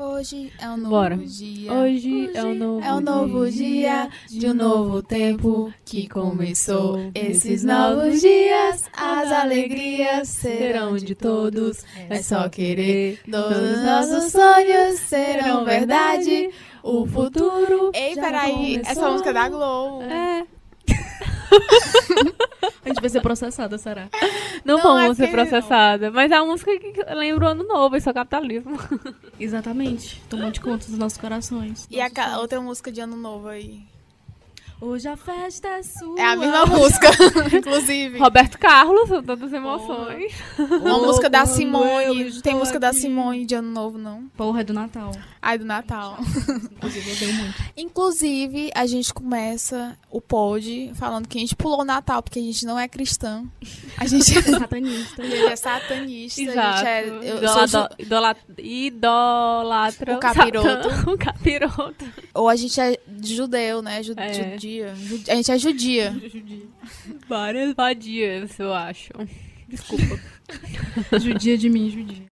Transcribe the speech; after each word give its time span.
Hoje 0.00 0.52
é 0.60 0.68
um 0.68 0.76
novo 0.76 0.90
Bora. 0.90 1.16
dia. 1.16 1.72
Hoje, 1.72 2.30
é 2.32 2.44
um 2.44 2.54
novo 2.54 2.86
É 2.86 2.94
um 2.94 3.00
novo 3.00 3.50
dia 3.50 4.08
de 4.28 4.46
um 4.46 4.54
novo 4.54 5.02
tempo 5.02 5.74
que 5.84 6.08
começou. 6.08 7.10
Esses 7.12 7.64
novos 7.64 8.20
dias, 8.20 8.84
as 8.96 9.32
alegrias 9.32 10.28
serão 10.28 10.96
de 10.96 11.16
todos. 11.16 11.84
É 12.08 12.22
só 12.22 12.48
querer. 12.48 13.20
Todos 13.28 13.58
os 13.58 13.84
nossos 13.84 14.30
sonhos 14.30 15.00
serão 15.00 15.64
verdade. 15.64 16.50
O 16.80 17.04
futuro. 17.04 17.90
Ei, 17.92 18.14
peraí, 18.14 18.80
essa 18.84 19.10
música 19.10 19.30
é 19.30 19.32
da 19.32 19.48
Globo. 19.48 20.04
É. 20.04 20.46
A 22.84 22.88
gente 22.88 23.00
vai 23.00 23.10
ser 23.10 23.20
processada, 23.20 23.76
será? 23.76 24.08
Não, 24.64 24.76
Não, 24.78 24.82
vamos 24.82 25.10
é 25.20 25.24
ser 25.24 25.30
que 25.30 25.36
não. 25.36 25.44
processadas. 25.44 26.12
Mas 26.12 26.30
é 26.32 26.40
uma 26.40 26.52
música 26.52 26.78
que 26.78 27.02
lembra 27.14 27.46
o 27.46 27.48
ano 27.50 27.64
novo, 27.64 27.96
isso 27.96 28.08
é 28.08 28.12
capitalismo. 28.14 28.78
Exatamente. 29.38 30.22
Tomou 30.28 30.50
de 30.50 30.60
conta 30.60 30.86
dos 30.86 30.96
nossos 30.98 31.18
corações. 31.18 31.86
E 31.90 32.00
a 32.00 32.38
outra 32.38 32.60
música 32.60 32.90
de 32.90 33.00
ano 33.00 33.16
novo 33.16 33.48
aí. 33.48 33.82
Hoje 34.80 35.08
a 35.08 35.16
festa 35.16 35.66
é 35.66 35.82
sua. 35.82 36.20
É 36.20 36.24
a 36.24 36.36
mesma 36.36 36.64
música, 36.70 37.08
inclusive. 37.56 38.16
Roberto 38.18 38.58
Carlos, 38.58 39.08
todas 39.08 39.42
as 39.42 39.52
emoções. 39.52 40.32
Uma 40.56 40.98
música 40.98 41.28
da 41.28 41.44
Simone. 41.46 42.22
estou 42.28 42.42
Tem 42.42 42.54
música 42.54 42.78
da 42.78 42.90
aqui. 42.90 42.98
Simone 43.00 43.44
de 43.44 43.56
ano 43.56 43.70
novo, 43.70 43.98
não? 43.98 44.28
Porra, 44.36 44.60
é 44.60 44.64
do 44.64 44.72
Natal. 44.72 45.10
Ai, 45.42 45.58
do 45.58 45.64
Natal. 45.64 46.16
Inclusive, 46.76 47.10
eu 47.10 47.16
dei 47.16 47.32
muito. 47.32 47.54
Inclusive, 47.76 48.70
a 48.74 48.86
gente 48.86 49.12
começa 49.12 49.96
o 50.10 50.20
pod 50.20 50.92
falando 50.94 51.26
que 51.26 51.38
a 51.38 51.40
gente 51.40 51.56
pulou 51.56 51.80
o 51.80 51.84
Natal 51.84 52.22
porque 52.22 52.38
a 52.38 52.42
gente 52.42 52.64
não 52.64 52.78
é 52.78 52.86
cristã. 52.86 53.44
A 53.96 54.06
gente 54.06 54.24
Satanista. 54.42 55.22
a 55.22 55.26
gente 55.26 55.44
é 55.46 55.56
satanista. 55.56 56.40
Exato. 56.42 56.60
A 56.60 56.76
gente 56.76 56.86
é, 56.86 57.42
eu 57.42 57.48
sou 57.48 57.66
ju- 57.66 57.88
idola- 57.98 58.36
idolatra 58.58 60.14
O 60.16 60.18
capiroto. 60.20 60.68
Satã, 60.90 61.10
o 61.10 61.18
capiroto. 61.18 62.04
ou 62.34 62.48
a 62.48 62.56
gente 62.56 62.80
é 62.80 62.96
judeu, 63.22 63.82
né? 63.82 64.02
Ju- 64.02 64.14
É. 64.16 64.32
Judia. 64.68 64.94
Ju- 64.94 65.24
A 65.28 65.34
gente 65.34 65.50
é 65.52 65.58
judia. 65.58 66.14
Várias 67.28 67.74
vadias, 67.74 68.58
eu 68.58 68.72
acho. 68.74 69.10
Desculpa. 69.68 70.20
judia 71.20 71.56
de 71.56 71.68
mim, 71.70 71.90
judia. 71.90 72.26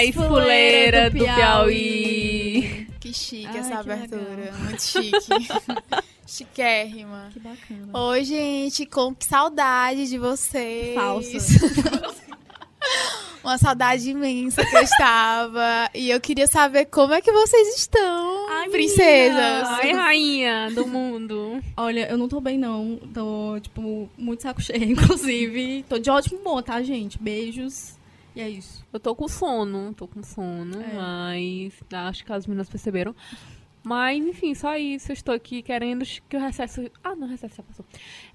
Mais 0.00 0.14
fuleira 0.14 1.10
do 1.10 1.18
Piauí. 1.18 2.86
Que 2.98 3.12
chique 3.12 3.46
Ai, 3.46 3.58
essa 3.58 3.70
que 3.70 3.90
abertura. 3.90 4.52
Muito 4.58 4.82
chique. 4.82 5.18
Chiquérrima. 6.26 7.28
Que 7.32 7.40
bacana. 7.40 7.90
Oi, 7.92 8.24
gente, 8.24 8.86
com 8.86 9.12
que 9.12 9.24
saudade 9.24 10.08
de 10.08 10.16
vocês. 10.16 10.94
Falsa. 10.94 11.38
Uma 13.42 13.58
saudade 13.58 14.10
imensa 14.10 14.64
que 14.64 14.76
eu 14.76 14.82
estava. 14.82 15.90
E 15.94 16.10
eu 16.10 16.20
queria 16.20 16.46
saber 16.46 16.84
como 16.84 17.14
é 17.14 17.20
que 17.20 17.32
vocês 17.32 17.74
estão, 17.74 18.46
Ai, 18.48 18.68
princesas. 18.68 19.66
Ai, 19.66 19.92
rainha 19.92 20.70
do 20.70 20.86
mundo. 20.86 21.60
Olha, 21.76 22.08
eu 22.08 22.18
não 22.18 22.28
tô 22.28 22.40
bem, 22.40 22.58
não. 22.58 23.00
Tô, 23.12 23.58
tipo, 23.58 24.08
muito 24.16 24.42
saco 24.42 24.60
cheio, 24.60 24.84
inclusive. 24.92 25.84
Tô 25.88 25.98
de 25.98 26.10
ótimo 26.10 26.38
humor, 26.38 26.62
tá, 26.62 26.80
gente? 26.82 27.18
Beijos. 27.18 27.98
E 28.34 28.40
é 28.40 28.48
isso. 28.48 28.84
Eu 28.92 29.00
tô 29.00 29.14
com 29.14 29.26
sono, 29.28 29.92
tô 29.94 30.06
com 30.06 30.22
sono, 30.22 30.80
É. 30.80 30.94
mas 30.94 31.72
acho 31.92 32.24
que 32.24 32.32
as 32.32 32.46
meninas 32.46 32.68
perceberam. 32.68 33.14
Mas, 33.82 34.22
enfim, 34.22 34.54
só 34.54 34.76
isso. 34.76 35.10
Eu 35.10 35.14
estou 35.14 35.34
aqui 35.34 35.62
querendo 35.62 36.04
que 36.28 36.36
o 36.36 36.40
recesso. 36.40 36.90
Ah, 37.02 37.16
não, 37.16 37.26
o 37.26 37.30
recesso 37.30 37.56
já 37.56 37.62
passou. 37.62 37.84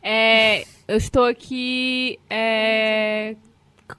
É, 0.02 0.64
eu 0.88 0.98
estou 0.98 1.24
aqui 1.24 2.20
é, 2.30 3.36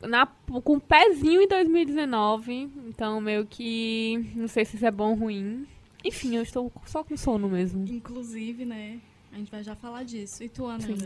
na, 0.02 0.26
com 0.26 0.76
o 0.76 0.80
pezinho 0.80 1.40
em 1.40 1.48
2019. 1.48 2.68
Então, 2.88 3.20
meio 3.20 3.46
que. 3.46 4.32
Não 4.34 4.48
sei 4.48 4.64
se 4.64 4.76
isso 4.76 4.86
é 4.86 4.90
bom 4.90 5.10
ou 5.10 5.14
ruim. 5.14 5.66
Enfim, 6.04 6.36
eu 6.36 6.42
estou 6.42 6.70
só 6.84 7.04
com 7.04 7.16
sono 7.16 7.48
mesmo. 7.48 7.84
Inclusive, 7.88 8.64
né? 8.64 8.98
A 9.32 9.36
gente 9.36 9.50
vai 9.50 9.62
já 9.62 9.76
falar 9.76 10.02
disso. 10.02 10.42
E 10.42 10.48
tu, 10.48 10.66
Ana? 10.66 10.80
Sim. 10.80 10.96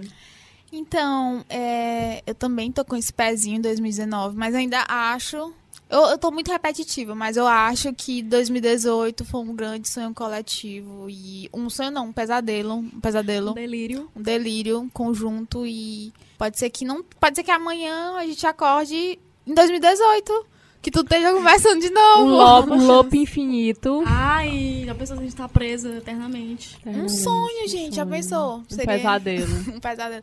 Então, 0.73 1.45
é, 1.49 2.23
eu 2.27 2.35
também 2.35 2.71
tô 2.71 2.85
com 2.85 2.97
esse 2.97 3.13
pezinho 3.13 3.57
em 3.57 3.61
2019, 3.61 4.37
mas 4.37 4.55
ainda 4.55 4.85
acho. 4.89 5.53
Eu, 5.89 6.03
eu 6.03 6.19
tô 6.19 6.31
muito 6.31 6.53
repetitiva, 6.53 7.15
mas 7.17 7.37
eu 7.37 7.47
acho 7.47 7.93
que 7.93 8.23
2018 8.23 9.25
foi 9.25 9.41
um 9.41 9.55
grande 9.55 9.89
sonho 9.89 10.15
coletivo. 10.15 11.11
E. 11.11 11.51
Um 11.53 11.69
sonho 11.69 11.91
não, 11.91 12.07
um 12.07 12.13
pesadelo. 12.13 12.75
Um 12.75 13.01
pesadelo. 13.01 13.51
Um 13.51 13.55
delírio. 13.55 14.11
um 14.15 14.23
delírio 14.23 14.91
conjunto 14.93 15.67
e 15.67 16.13
pode 16.39 16.59
ser 16.59 16.71
que 16.71 16.85
não 16.85 17.03
pode 17.03 17.37
ser 17.37 17.43
que 17.43 17.51
amanhã 17.51 18.15
a 18.17 18.25
gente 18.25 18.47
acorde 18.47 19.19
em 19.47 19.55
2018 19.55 20.47
que 20.83 20.91
tudo 20.91 21.05
esteja 21.07 21.33
conversando 21.33 21.81
de 21.81 21.89
Um 21.89 21.93
novo 21.95 22.27
loop, 22.31 22.71
um 22.71 22.87
loop 22.87 23.05
chance. 23.11 23.19
infinito. 23.19 24.03
Ai, 24.07 24.83
já 24.87 24.95
pensou 24.95 25.17
se 25.17 25.23
a 25.23 25.25
gente 25.27 25.37
tá 25.37 25.49
presa 25.49 25.89
eternamente? 25.97 26.79
um 26.87 27.09
sonho 27.09 27.69
gente 27.69 27.97
já 27.97 28.07
pensou 28.07 28.63
Um 28.71 28.77
pesadelo. 28.77 29.55
um 29.77 29.81
pesadelo 29.81 30.23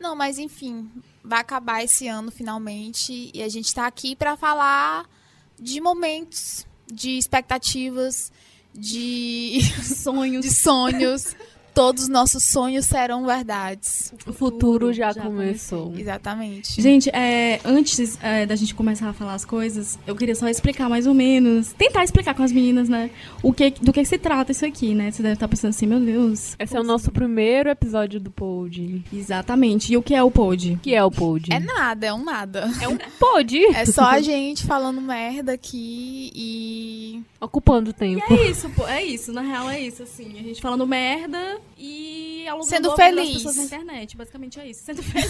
não 0.00 0.16
mas 0.16 0.38
enfim 0.38 0.88
vai 1.22 1.40
acabar 1.40 1.84
esse 1.84 2.08
ano 2.08 2.30
finalmente 2.30 3.30
e 3.34 3.42
a 3.42 3.48
gente 3.48 3.74
tá 3.74 3.86
aqui 3.86 4.16
pra 4.16 4.36
falar 4.36 5.04
de 5.60 5.80
momentos 5.80 6.66
de 6.90 7.18
expectativas 7.18 8.32
de 8.74 9.58
Sonhos. 9.84 10.46
de 10.46 10.54
sonhos 10.54 11.34
todos 11.78 12.02
os 12.02 12.08
nossos 12.08 12.42
sonhos 12.42 12.86
serão 12.86 13.24
verdades 13.24 14.12
O 14.26 14.32
futuro 14.32 14.92
já, 14.92 15.14
começou. 15.14 15.94
exatamente 15.96 16.82
Gente, 16.82 17.08
é, 17.10 17.60
antes 17.64 18.18
é, 18.20 18.44
da 18.44 18.56
gente 18.56 18.74
começar 18.74 19.08
a 19.08 19.12
falar 19.12 19.34
as 19.34 19.44
coisas, 19.44 19.96
eu 20.04 20.16
queria 20.16 20.34
só 20.34 20.48
explicar 20.48 20.88
mais 20.88 21.06
ou 21.06 21.14
menos, 21.14 21.72
tentar 21.74 22.02
explicar 22.02 22.34
com 22.34 22.42
as 22.42 22.50
meninas, 22.50 22.88
né, 22.88 23.10
o 23.44 23.52
que, 23.52 23.70
do 23.70 23.92
que 23.92 24.04
se 24.04 24.18
trata 24.18 24.50
isso 24.50 24.66
aqui, 24.66 24.92
né? 24.92 25.12
Você 25.12 25.22
deve 25.22 25.34
estar 25.34 25.46
pensando 25.46 25.70
assim, 25.70 25.86
meu 25.86 26.00
Deus. 26.00 26.56
Esse 26.58 26.76
é 26.76 26.80
o 26.80 26.82
nosso 26.82 27.12
primeiro 27.12 27.68
episódio 27.70 28.18
do 28.18 28.30
Pod. 28.30 29.04
Exatamente. 29.12 29.92
E 29.92 29.96
o 29.96 30.02
que 30.02 30.14
é 30.14 30.22
o 30.22 30.30
pod? 30.32 30.72
O 30.72 30.78
que 30.78 30.94
é 30.94 31.04
o 31.04 31.10
Pod? 31.10 31.52
é 31.52 31.60
nada 31.60 32.06
é 32.06 32.12
um 32.12 32.24
nada 32.24 32.68
É 32.82 32.88
um 32.88 32.96
Pod. 33.18 33.56
É 33.74 33.84
só 33.86 34.04
a 34.04 34.20
gente 34.20 34.64
falando 34.64 35.00
merda 35.00 35.52
aqui 35.52 36.32
e. 36.34 37.22
Ocupando 37.40 37.90
o 37.90 37.92
tempo. 37.92 38.32
É 38.32 38.50
isso, 38.50 38.68
pô, 38.70 38.86
é 38.88 39.04
isso, 39.04 39.32
na 39.32 39.42
real 39.42 39.70
é 39.70 39.80
isso, 39.80 40.02
assim, 40.02 40.38
a 40.38 40.42
gente 40.42 40.60
falando 40.60 40.84
merda 40.86 41.60
e 41.76 42.46
alugando 42.48 42.68
Sendo 42.70 42.96
feliz. 42.96 43.32
pessoas 43.34 43.56
na 43.56 43.64
internet, 43.64 44.16
basicamente 44.16 44.60
é 44.60 44.68
isso, 44.70 44.82
sendo 44.84 45.02
feliz. 45.04 45.28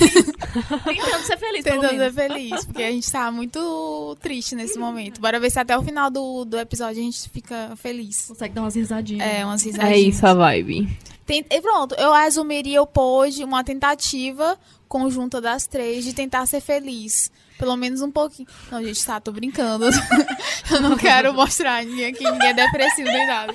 Tentando 0.84 1.24
ser 1.24 1.36
feliz, 1.38 1.64
pelo 1.64 1.80
Tentando 1.80 1.98
menos. 1.98 2.14
ser 2.14 2.28
feliz, 2.28 2.64
porque 2.66 2.82
a 2.82 2.90
gente 2.90 3.10
tá 3.10 3.30
muito 3.32 4.16
triste 4.20 4.54
nesse 4.54 4.78
momento. 4.78 5.20
Bora 5.20 5.40
ver 5.40 5.50
se 5.50 5.58
até 5.58 5.76
o 5.76 5.82
final 5.82 6.10
do, 6.10 6.44
do 6.44 6.58
episódio 6.58 7.00
a 7.00 7.04
gente 7.04 7.28
fica 7.30 7.74
feliz. 7.76 8.26
Consegue 8.28 8.54
dar 8.54 8.62
umas 8.62 8.74
risadinhas. 8.74 9.26
É, 9.28 9.44
umas 9.44 9.62
risadinhas. 9.62 9.96
É 9.96 9.98
isso 10.00 10.26
a 10.26 10.34
vibe. 10.34 10.88
Tem- 11.28 11.44
e 11.50 11.60
pronto, 11.60 11.94
eu 11.96 12.10
resumiria 12.10 12.80
o 12.80 12.86
pod 12.86 13.44
uma 13.44 13.62
tentativa 13.62 14.58
conjunta 14.88 15.42
das 15.42 15.66
três 15.66 16.02
de 16.02 16.14
tentar 16.14 16.46
ser 16.46 16.62
feliz. 16.62 17.30
Pelo 17.58 17.76
menos 17.76 18.00
um 18.00 18.10
pouquinho. 18.10 18.48
Não, 18.72 18.82
gente, 18.82 19.04
tá, 19.04 19.20
tô 19.20 19.30
brincando. 19.30 19.84
eu 20.72 20.80
não 20.80 20.96
quero 20.96 21.34
mostrar 21.34 21.84
ninguém 21.84 22.06
aqui, 22.06 22.24
ninguém 22.24 22.48
é 22.48 22.54
depressivo 22.54 23.10
nem 23.10 23.26
nada. 23.26 23.52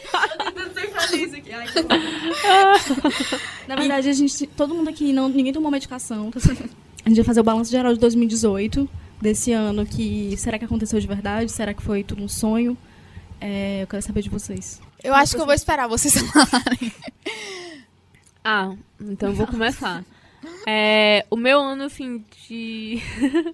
feliz 1.08 1.34
aqui. 1.34 1.52
Ai, 1.52 1.66
que 1.66 1.80
horror. 1.80 3.42
Na 3.68 3.76
verdade, 3.76 4.08
a 4.08 4.14
gente, 4.14 4.46
todo 4.46 4.76
mundo 4.76 4.90
aqui, 4.92 5.12
não, 5.12 5.28
ninguém 5.28 5.52
tomou 5.52 5.72
medicação. 5.72 6.32
A 7.04 7.10
gente 7.10 7.18
vai 7.18 7.26
fazer 7.26 7.40
o 7.40 7.44
balanço 7.44 7.72
geral 7.72 7.92
de 7.92 8.00
2018, 8.00 8.88
desse 9.20 9.52
ano 9.52 9.84
que 9.84 10.36
será 10.38 10.60
que 10.60 10.66
aconteceu 10.66 11.00
de 11.00 11.08
verdade? 11.08 11.52
Será 11.52 11.74
que 11.74 11.82
foi 11.82 12.04
tudo 12.04 12.22
um 12.22 12.30
sonho? 12.30 12.78
É, 13.42 13.82
eu 13.82 13.88
quero 13.88 14.04
saber 14.04 14.22
de 14.22 14.30
vocês. 14.30 14.80
Eu 15.04 15.14
acho 15.16 15.36
que 15.36 15.42
eu 15.42 15.46
vou 15.46 15.56
esperar 15.56 15.88
vocês 15.88 16.14
falarem. 16.22 16.94
Ah, 18.44 18.76
então 19.00 19.30
eu 19.30 19.36
vou 19.36 19.48
começar. 19.48 20.04
É, 20.68 21.26
o 21.30 21.38
meu 21.38 21.62
ano, 21.62 21.84
assim, 21.84 22.26
de 22.48 23.00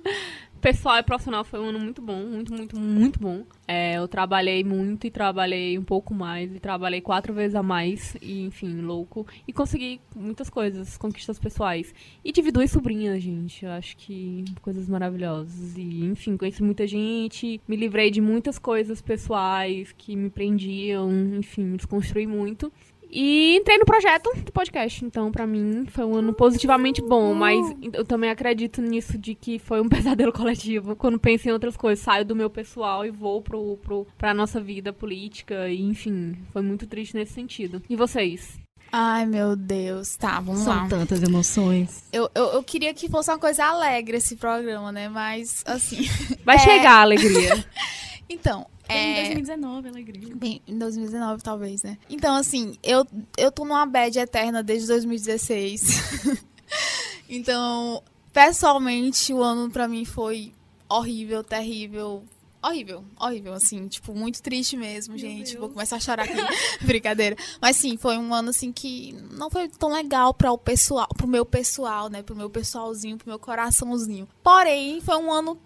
pessoal 0.60 0.98
e 0.98 1.04
profissional 1.04 1.44
foi 1.44 1.60
um 1.60 1.70
ano 1.70 1.80
muito 1.80 2.02
bom. 2.02 2.24
Muito, 2.24 2.54
muito, 2.54 2.80
muito 2.80 3.20
bom. 3.20 3.44
É, 3.68 3.98
eu 3.98 4.08
trabalhei 4.08 4.64
muito 4.64 5.06
e 5.06 5.12
trabalhei 5.12 5.78
um 5.78 5.84
pouco 5.84 6.14
mais, 6.14 6.56
e 6.56 6.60
trabalhei 6.60 7.02
quatro 7.02 7.34
vezes 7.34 7.56
a 7.56 7.62
mais, 7.62 8.16
e 8.22 8.44
enfim, 8.46 8.82
louco. 8.82 9.28
E 9.48 9.54
consegui 9.54 10.02
muitas 10.16 10.50
coisas, 10.50 10.98
conquistas 10.98 11.38
pessoais. 11.38 11.94
E 12.24 12.32
tive 12.32 12.52
duas 12.52 12.72
sobrinhas, 12.72 13.22
gente. 13.22 13.66
Eu 13.66 13.72
acho 13.72 13.96
que 13.98 14.44
coisas 14.62 14.90
maravilhosas. 14.90 15.78
E, 15.78 16.06
enfim, 16.06 16.36
conheci 16.36 16.64
muita 16.64 16.88
gente, 16.88 17.62
me 17.68 17.76
livrei 17.76 18.10
de 18.10 18.22
muitas 18.22 18.58
coisas 18.58 19.02
pessoais 19.02 19.94
que 19.96 20.16
me 20.16 20.30
prendiam, 20.30 21.12
enfim, 21.38 21.64
me 21.64 21.78
desconstruí 21.78 22.26
muito. 22.26 22.72
E 23.12 23.56
entrei 23.58 23.78
no 23.78 23.86
projeto 23.86 24.30
do 24.46 24.52
podcast. 24.52 25.04
Então, 25.04 25.32
pra 25.32 25.48
mim, 25.48 25.86
foi 25.88 26.06
um 26.06 26.16
ano 26.16 26.34
positivamente 26.34 27.02
bom. 27.02 27.34
Mas 27.34 27.66
eu 27.94 28.06
também 28.06 28.30
acredito 28.30 28.82
nisso 28.82 29.18
de 29.18 29.34
que 29.34 29.58
foi 29.58 29.82
um 29.82 29.90
pesadelo 29.90 30.32
coletivo. 30.32 30.96
Quando 30.96 31.20
penso 31.20 31.50
em 31.50 31.52
outras 31.52 31.76
coisas, 31.76 32.04
saio 32.04 32.24
do 32.24 32.36
meu 32.36 32.50
pessoal 32.50 33.06
e 33.06 33.10
vou 33.10 33.42
pro, 33.42 33.78
pro, 33.78 34.06
pra 34.18 34.34
nossa 34.34 34.62
vida 34.62 34.94
política. 34.94 35.68
E, 35.70 35.82
enfim, 35.82 36.38
foi 36.54 36.62
muito 36.62 36.86
triste 36.86 37.16
nesse 37.16 37.34
sentido. 37.34 37.82
E 37.90 37.96
vocês? 37.96 38.60
Ai, 38.92 39.26
meu 39.26 39.56
Deus. 39.56 40.16
Tá, 40.16 40.40
vamos 40.40 40.62
São 40.62 40.76
lá. 40.76 40.88
tantas 40.88 41.22
emoções. 41.22 42.04
Eu, 42.12 42.30
eu, 42.34 42.46
eu 42.54 42.64
queria 42.64 42.94
que 42.94 43.08
fosse 43.10 43.30
uma 43.32 43.38
coisa 43.38 43.64
alegre 43.66 44.18
esse 44.18 44.36
programa, 44.36 44.92
né? 44.92 45.08
Mas, 45.10 45.64
assim. 45.66 46.08
Vai 46.44 46.56
É. 46.58 46.60
chegar 46.60 46.92
a 46.94 47.02
alegria. 47.02 47.66
Então, 48.30 48.68
Em 48.88 49.14
é. 49.14 49.16
2019, 49.24 49.90
alegria. 49.90 50.36
Bem, 50.36 50.62
em 50.68 50.78
2019, 50.78 51.42
talvez, 51.44 51.84
né? 51.84 51.98
Então, 52.10 52.36
assim, 52.36 52.78
eu, 52.84 53.06
eu 53.38 53.52
tô 53.52 53.66
numa 53.66 53.86
bad 53.86 54.18
eterna 54.20 54.62
desde 54.62 54.88
2016. 54.88 56.42
então, 57.28 58.04
pessoalmente, 58.32 59.34
o 59.34 59.42
ano 59.42 59.70
pra 59.72 59.88
mim 59.88 60.06
foi 60.06 60.54
horrível, 60.88 61.44
terrível. 61.44 62.24
Horrível, 62.62 63.06
horrível, 63.18 63.54
assim, 63.54 63.88
tipo, 63.88 64.14
muito 64.14 64.42
triste 64.42 64.76
mesmo, 64.76 65.18
gente. 65.18 65.56
Vou 65.56 65.70
começar 65.70 65.96
a 65.96 66.00
chorar 66.00 66.24
aqui. 66.24 66.36
Brincadeira. 66.86 67.38
Mas 67.62 67.78
sim, 67.78 67.96
foi 67.96 68.18
um 68.18 68.34
ano 68.34 68.50
assim 68.50 68.70
que 68.74 69.14
não 69.32 69.50
foi 69.50 69.70
tão 69.70 69.94
legal 69.94 70.34
para 70.34 70.52
o 70.52 70.58
pessoal, 70.58 71.08
pro 71.16 71.26
meu 71.26 71.46
pessoal, 71.46 72.10
né? 72.10 72.22
Pro 72.22 72.36
meu 72.36 72.50
pessoalzinho, 72.50 73.18
pro 73.18 73.30
meu 73.30 73.40
coraçãozinho. 73.40 74.28
Porém, 74.44 75.00
foi 75.00 75.16
um 75.16 75.32
ano 75.32 75.58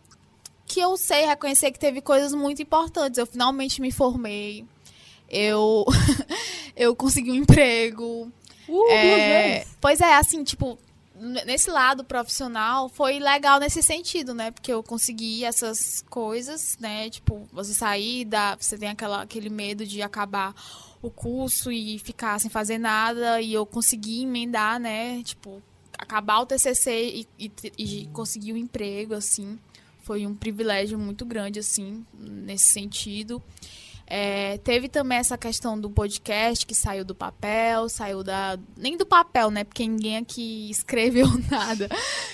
que 0.74 0.80
eu 0.80 0.98
sei 0.98 1.28
reconhecer 1.28 1.72
que 1.72 1.78
teve 1.78 2.02
coisas 2.02 2.34
muito 2.34 2.60
importantes. 2.60 3.20
Eu 3.20 3.28
finalmente 3.28 3.80
me 3.80 3.92
formei. 3.92 4.66
Eu 5.30 5.86
eu 6.76 6.96
consegui 6.96 7.30
um 7.30 7.36
emprego. 7.36 8.32
Uh, 8.68 8.90
É, 8.90 9.68
pois 9.80 10.02
é, 10.02 10.16
assim, 10.16 10.44
tipo, 10.44 10.80
nesse 11.46 11.70
lado 11.70 12.04
profissional 12.04 12.90
foi 12.90 13.20
legal 13.20 13.60
nesse 13.60 13.84
sentido, 13.84 14.34
né? 14.34 14.50
Porque 14.50 14.74
eu 14.74 14.82
consegui 14.82 15.46
essas 15.46 16.04
coisas, 16.10 16.76
né? 16.80 17.08
Tipo, 17.12 17.48
você 17.54 17.76
sair 17.76 18.26
da. 18.26 18.56
Você 18.60 18.76
tem 18.76 18.90
aquela, 18.90 19.22
aquele 19.22 19.52
medo 19.52 19.86
de 19.86 20.02
acabar 20.02 20.56
o 21.04 21.12
curso 21.12 21.72
e 21.72 22.00
ficar 22.00 22.40
sem 22.40 22.50
fazer 22.50 22.80
nada. 22.80 23.40
E 23.40 23.54
eu 23.54 23.64
consegui 23.64 24.24
emendar, 24.24 24.80
né? 24.80 25.22
Tipo, 25.22 25.62
acabar 26.00 26.40
o 26.40 26.48
TCC 26.48 27.28
e, 27.28 27.28
e, 27.38 27.52
e 27.78 28.08
conseguir 28.08 28.54
um 28.54 28.58
emprego, 28.58 29.14
assim. 29.14 29.60
Foi 30.04 30.28
um 30.28 30.36
privilégio 30.36 31.00
muito 31.00 31.26
grande, 31.26 31.60
assim, 31.60 32.06
nesse 32.14 32.74
sentido. 32.74 33.42
É, 34.06 34.58
teve 34.60 34.90
também 34.90 35.18
essa 35.18 35.38
questão 35.38 35.80
do 35.80 35.90
podcast 35.90 36.66
que 36.66 36.76
saiu 36.76 37.06
do 37.06 37.16
papel, 37.16 37.88
saiu 37.88 38.22
da. 38.22 38.60
Nem 38.78 38.98
do 38.98 39.06
papel, 39.06 39.50
né? 39.50 39.64
Porque 39.64 39.88
ninguém 39.88 40.18
aqui 40.18 40.70
escreveu 40.70 41.26
nada. 41.50 41.90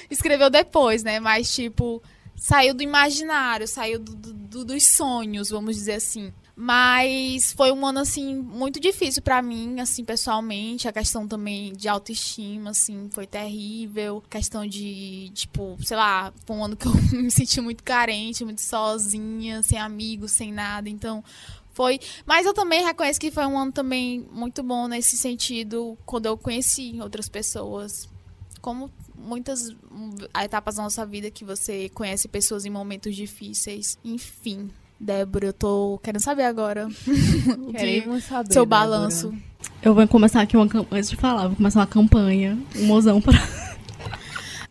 Escreveu 0.09 0.49
depois, 0.49 1.03
né? 1.03 1.19
Mas, 1.19 1.53
tipo, 1.53 2.01
saiu 2.35 2.73
do 2.73 2.81
imaginário, 2.81 3.67
saiu 3.67 3.99
do- 3.99 4.15
do- 4.15 4.33
do- 4.33 4.65
dos 4.65 4.95
sonhos, 4.95 5.49
vamos 5.49 5.75
dizer 5.75 5.93
assim. 5.93 6.33
Mas 6.61 7.53
foi 7.53 7.71
um 7.71 7.85
ano, 7.85 7.99
assim, 7.99 8.35
muito 8.35 8.81
difícil 8.81 9.21
pra 9.21 9.41
mim, 9.41 9.79
assim, 9.79 10.03
pessoalmente. 10.03 10.89
A 10.89 10.91
questão 10.91 11.25
também 11.25 11.71
de 11.71 11.87
autoestima, 11.87 12.71
assim, 12.71 13.09
foi 13.13 13.25
terrível. 13.25 14.21
Questão 14.29 14.67
de, 14.67 15.31
tipo, 15.33 15.77
sei 15.81 15.95
lá, 15.95 16.33
foi 16.45 16.57
um 16.57 16.65
ano 16.65 16.75
que 16.75 16.85
eu 16.85 16.91
me 17.17 17.31
senti 17.31 17.61
muito 17.61 17.81
carente, 17.81 18.43
muito 18.43 18.59
sozinha, 18.59 19.63
sem 19.63 19.79
amigos, 19.79 20.33
sem 20.33 20.51
nada. 20.51 20.89
Então, 20.89 21.23
foi. 21.71 21.97
Mas 22.25 22.45
eu 22.45 22.53
também 22.53 22.83
reconheço 22.83 23.21
que 23.21 23.31
foi 23.31 23.45
um 23.45 23.57
ano 23.57 23.71
também 23.71 24.27
muito 24.29 24.61
bom 24.61 24.85
nesse 24.89 25.15
sentido, 25.15 25.97
quando 26.05 26.25
eu 26.25 26.37
conheci 26.37 26.99
outras 27.01 27.29
pessoas. 27.29 28.09
Como 28.59 28.91
muitas 29.15 29.69
hum, 29.89 30.13
etapas 30.43 30.75
da 30.75 30.83
nossa 30.83 31.05
vida 31.05 31.31
que 31.31 31.45
você 31.45 31.87
conhece 31.87 32.27
pessoas 32.27 32.65
em 32.65 32.69
momentos 32.69 33.15
difíceis. 33.15 33.97
Enfim. 34.03 34.69
Débora, 34.99 35.45
eu 35.47 35.53
tô 35.53 35.99
querendo 36.03 36.21
saber 36.21 36.43
agora 36.43 36.87
Queremos 37.71 38.23
saber. 38.25 38.51
seu 38.53 38.65
Débora. 38.65 38.79
balanço. 38.81 39.33
Eu 39.81 39.93
vou 39.93 40.05
começar 40.07 40.41
aqui 40.41 40.57
uma 40.57 40.67
campanha. 40.67 40.99
Antes 40.99 41.09
de 41.09 41.15
falar, 41.15 41.47
vou 41.47 41.55
começar 41.55 41.79
uma 41.79 41.87
campanha. 41.87 42.57
Um 42.75 42.85
mozão 42.85 43.21
pra. 43.21 43.33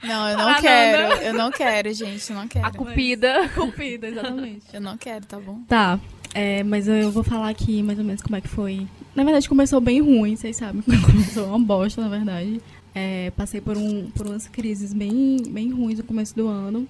Não, 0.03 0.29
eu 0.29 0.39
não 0.39 0.49
Ah, 0.49 0.61
quero. 0.61 1.13
Eu 1.25 1.35
não 1.35 1.51
quero, 1.51 1.93
gente. 1.93 2.31
Eu 2.31 2.37
não 2.37 2.47
quero. 2.47 2.65
A 2.67 2.71
cupida. 2.71 3.49
Cupida, 3.55 4.07
exatamente. 4.07 4.63
Eu 4.73 4.81
não 4.81 4.97
quero, 4.97 5.27
tá 5.27 5.41
bom? 5.41 5.61
Tá. 5.67 5.99
É, 6.33 6.63
mas 6.63 6.87
eu 6.87 7.11
vou 7.11 7.25
falar 7.25 7.49
aqui 7.49 7.83
mais 7.83 7.99
ou 7.99 8.05
menos 8.05 8.23
como 8.23 8.37
é 8.37 8.41
que 8.41 8.47
foi. 8.47 8.87
Na 9.15 9.25
verdade, 9.25 9.49
começou 9.49 9.81
bem 9.81 10.01
ruim, 10.01 10.37
vocês 10.37 10.57
sabem. 10.57 10.83
Começou 10.83 11.49
uma 11.49 11.59
bosta, 11.59 12.01
na 12.01 12.09
verdade. 12.09 12.61
É, 12.95 13.33
passei 13.37 13.61
por, 13.61 13.77
um, 13.77 14.09
por 14.11 14.27
umas 14.29 14.47
crises 14.47 14.95
bem, 14.95 15.39
bem 15.49 15.71
ruins 15.73 15.99
no 15.99 16.05
começo 16.05 16.35
do 16.37 16.47
ano. 16.47 16.87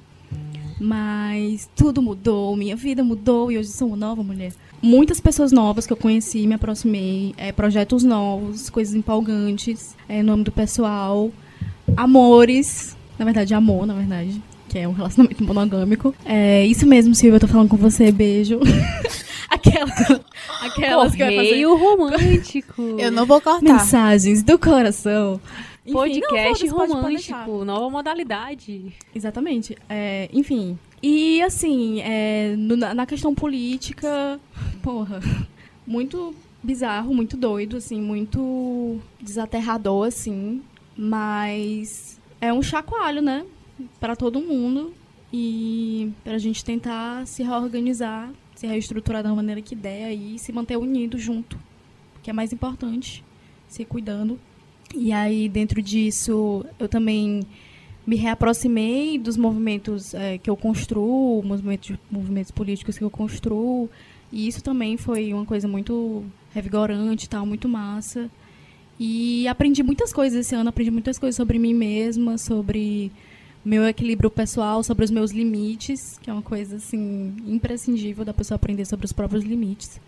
Mas 0.80 1.68
tudo 1.74 2.00
mudou, 2.00 2.56
minha 2.56 2.76
vida 2.76 3.02
mudou 3.02 3.50
e 3.50 3.58
hoje 3.58 3.68
sou 3.68 3.88
uma 3.88 3.96
nova 3.96 4.22
mulher. 4.22 4.52
Muitas 4.80 5.18
pessoas 5.18 5.50
novas 5.50 5.86
que 5.86 5.92
eu 5.92 5.96
conheci, 5.96 6.46
me 6.46 6.54
aproximei, 6.54 7.34
é, 7.36 7.50
projetos 7.50 8.04
novos, 8.04 8.70
coisas 8.70 8.94
empolgantes, 8.94 9.96
é, 10.08 10.22
no 10.22 10.32
âmbito 10.32 10.52
pessoal, 10.52 11.32
amores, 11.96 12.96
na 13.18 13.24
verdade, 13.24 13.54
amor, 13.54 13.86
na 13.86 13.94
verdade, 13.94 14.40
que 14.68 14.78
é 14.78 14.86
um 14.86 14.92
relacionamento 14.92 15.42
monogâmico. 15.42 16.14
É 16.24 16.64
isso 16.64 16.86
mesmo, 16.86 17.12
Silvia, 17.14 17.36
eu 17.36 17.40
tô 17.40 17.48
falando 17.48 17.68
com 17.68 17.76
você, 17.76 18.12
beijo. 18.12 18.60
Aquela, 19.50 19.90
aquelas 20.60 21.12
que 21.12 21.24
vai 21.24 21.34
fazer 21.34 21.48
Correio 21.48 21.76
romântico. 21.76 22.82
Eu 22.98 23.10
não 23.10 23.24
vou 23.24 23.40
cortar. 23.40 23.62
mensagens 23.62 24.42
do 24.42 24.58
coração. 24.58 25.40
Enfim, 25.90 26.20
não, 26.20 26.28
Podcast 26.28 26.62
deixar. 26.64 26.76
romântico. 27.44 27.64
nova 27.64 27.90
modalidade. 27.90 28.92
Exatamente. 29.14 29.76
É, 29.88 30.28
enfim. 30.32 30.78
E 31.02 31.40
assim, 31.42 32.00
é, 32.00 32.54
no- 32.56 32.76
na 32.76 33.06
questão 33.06 33.34
política, 33.34 34.40
porra, 34.82 35.20
muito 35.86 36.34
bizarro, 36.62 37.14
muito 37.14 37.36
doido, 37.36 37.76
assim, 37.76 38.00
muito 38.00 38.98
desaterrador, 39.20 40.06
assim. 40.08 40.60
Mas 40.96 42.20
é 42.40 42.52
um 42.52 42.62
chacoalho, 42.62 43.22
né? 43.22 43.44
Pra 44.00 44.14
todo 44.16 44.40
mundo. 44.40 44.92
E 45.32 46.10
pra 46.24 46.38
gente 46.38 46.64
tentar 46.64 47.26
se 47.26 47.42
reorganizar, 47.42 48.30
se 48.54 48.66
reestruturar 48.66 49.22
da 49.22 49.34
maneira 49.34 49.60
que 49.60 49.74
der 49.74 50.12
e 50.12 50.38
se 50.38 50.50
manter 50.52 50.76
unido 50.78 51.18
junto. 51.18 51.58
Que 52.22 52.30
é 52.30 52.32
mais 52.32 52.52
importante, 52.52 53.22
se 53.68 53.84
cuidando. 53.84 54.38
E 54.94 55.12
aí, 55.12 55.48
dentro 55.48 55.82
disso, 55.82 56.64
eu 56.78 56.88
também 56.88 57.42
me 58.06 58.16
reaproximei 58.16 59.18
dos 59.18 59.36
movimentos 59.36 60.14
eh, 60.14 60.38
que 60.38 60.48
eu 60.48 60.56
construo, 60.56 61.42
movimentos, 61.42 61.96
movimentos 62.10 62.50
políticos 62.50 62.96
que 62.96 63.04
eu 63.04 63.10
construo. 63.10 63.90
E 64.32 64.46
isso 64.48 64.62
também 64.62 64.96
foi 64.96 65.32
uma 65.34 65.44
coisa 65.44 65.68
muito 65.68 66.24
revigorante, 66.54 67.28
tal, 67.28 67.44
muito 67.44 67.68
massa. 67.68 68.30
E 68.98 69.46
aprendi 69.46 69.82
muitas 69.82 70.12
coisas 70.12 70.40
esse 70.40 70.54
ano, 70.54 70.70
aprendi 70.70 70.90
muitas 70.90 71.18
coisas 71.18 71.36
sobre 71.36 71.58
mim 71.58 71.74
mesma, 71.74 72.38
sobre 72.38 73.12
meu 73.64 73.86
equilíbrio 73.86 74.30
pessoal, 74.30 74.82
sobre 74.82 75.04
os 75.04 75.10
meus 75.10 75.30
limites, 75.30 76.18
que 76.22 76.30
é 76.30 76.32
uma 76.32 76.42
coisa 76.42 76.76
assim 76.76 77.34
imprescindível 77.46 78.24
da 78.24 78.32
pessoa 78.34 78.56
aprender 78.56 78.84
sobre 78.86 79.04
os 79.04 79.12
próprios 79.12 79.44
limites. 79.44 80.00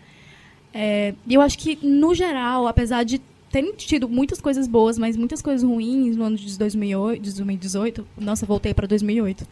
É, 0.73 1.13
E 1.27 1.33
eu 1.33 1.41
acho 1.41 1.57
que, 1.57 1.77
no 1.85 2.15
geral, 2.15 2.67
apesar 2.67 3.03
de 3.03 3.21
ter 3.51 3.73
tido 3.73 4.07
muitas 4.07 4.39
coisas 4.39 4.67
boas, 4.67 4.97
mas 4.97 5.17
muitas 5.17 5.41
coisas 5.41 5.67
ruins 5.67 6.15
no 6.15 6.23
ano 6.23 6.37
de 6.37 6.57
2008, 6.57 7.21
de 7.21 7.29
2018. 7.31 8.07
Nossa, 8.17 8.45
voltei 8.45 8.73
para 8.73 8.87
2008. 8.87 9.45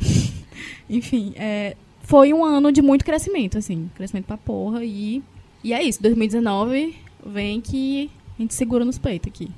Enfim, 0.90 1.32
é, 1.36 1.76
foi 2.02 2.32
um 2.34 2.44
ano 2.44 2.72
de 2.72 2.82
muito 2.82 3.04
crescimento, 3.04 3.56
assim. 3.56 3.88
Crescimento 3.94 4.26
pra 4.26 4.36
porra. 4.36 4.84
E, 4.84 5.22
e 5.62 5.72
é 5.72 5.82
isso. 5.82 6.02
2019 6.02 6.96
vem 7.24 7.60
que 7.60 8.10
a 8.36 8.42
gente 8.42 8.54
segura 8.54 8.84
nos 8.84 8.98
peitos 8.98 9.28
aqui. 9.28 9.48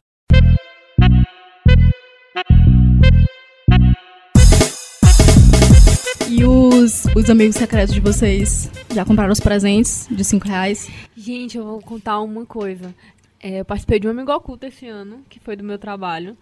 E 6.28 6.44
os, 6.44 7.04
os 7.14 7.30
amigos 7.30 7.56
secretos 7.56 7.94
de 7.94 8.00
vocês 8.00 8.70
já 8.92 9.04
compraram 9.04 9.32
os 9.32 9.40
presentes 9.40 10.06
de 10.10 10.24
5 10.24 10.48
reais? 10.48 10.90
Gente, 11.16 11.56
eu 11.56 11.64
vou 11.64 11.80
contar 11.80 12.20
uma 12.20 12.44
coisa. 12.44 12.94
É, 13.42 13.60
eu 13.60 13.64
participei 13.64 13.98
de 13.98 14.06
um 14.06 14.12
amigo 14.12 14.32
oculto 14.32 14.64
esse 14.64 14.86
ano, 14.86 15.24
que 15.28 15.40
foi 15.40 15.56
do 15.56 15.64
meu 15.64 15.78
trabalho. 15.78 16.38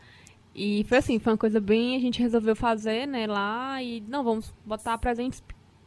E 0.55 0.85
foi 0.85 0.99
assim, 0.99 1.19
foi 1.19 1.33
uma 1.33 1.39
coisa 1.39 1.59
bem. 1.59 1.97
A 1.97 2.01
gente 2.01 2.21
resolveu 2.21 2.55
fazer, 2.55 3.07
né, 3.07 3.27
lá. 3.27 3.83
E 3.83 4.03
não, 4.07 4.23
vamos 4.23 4.53
botar 4.67 4.99
presentes 4.99 5.43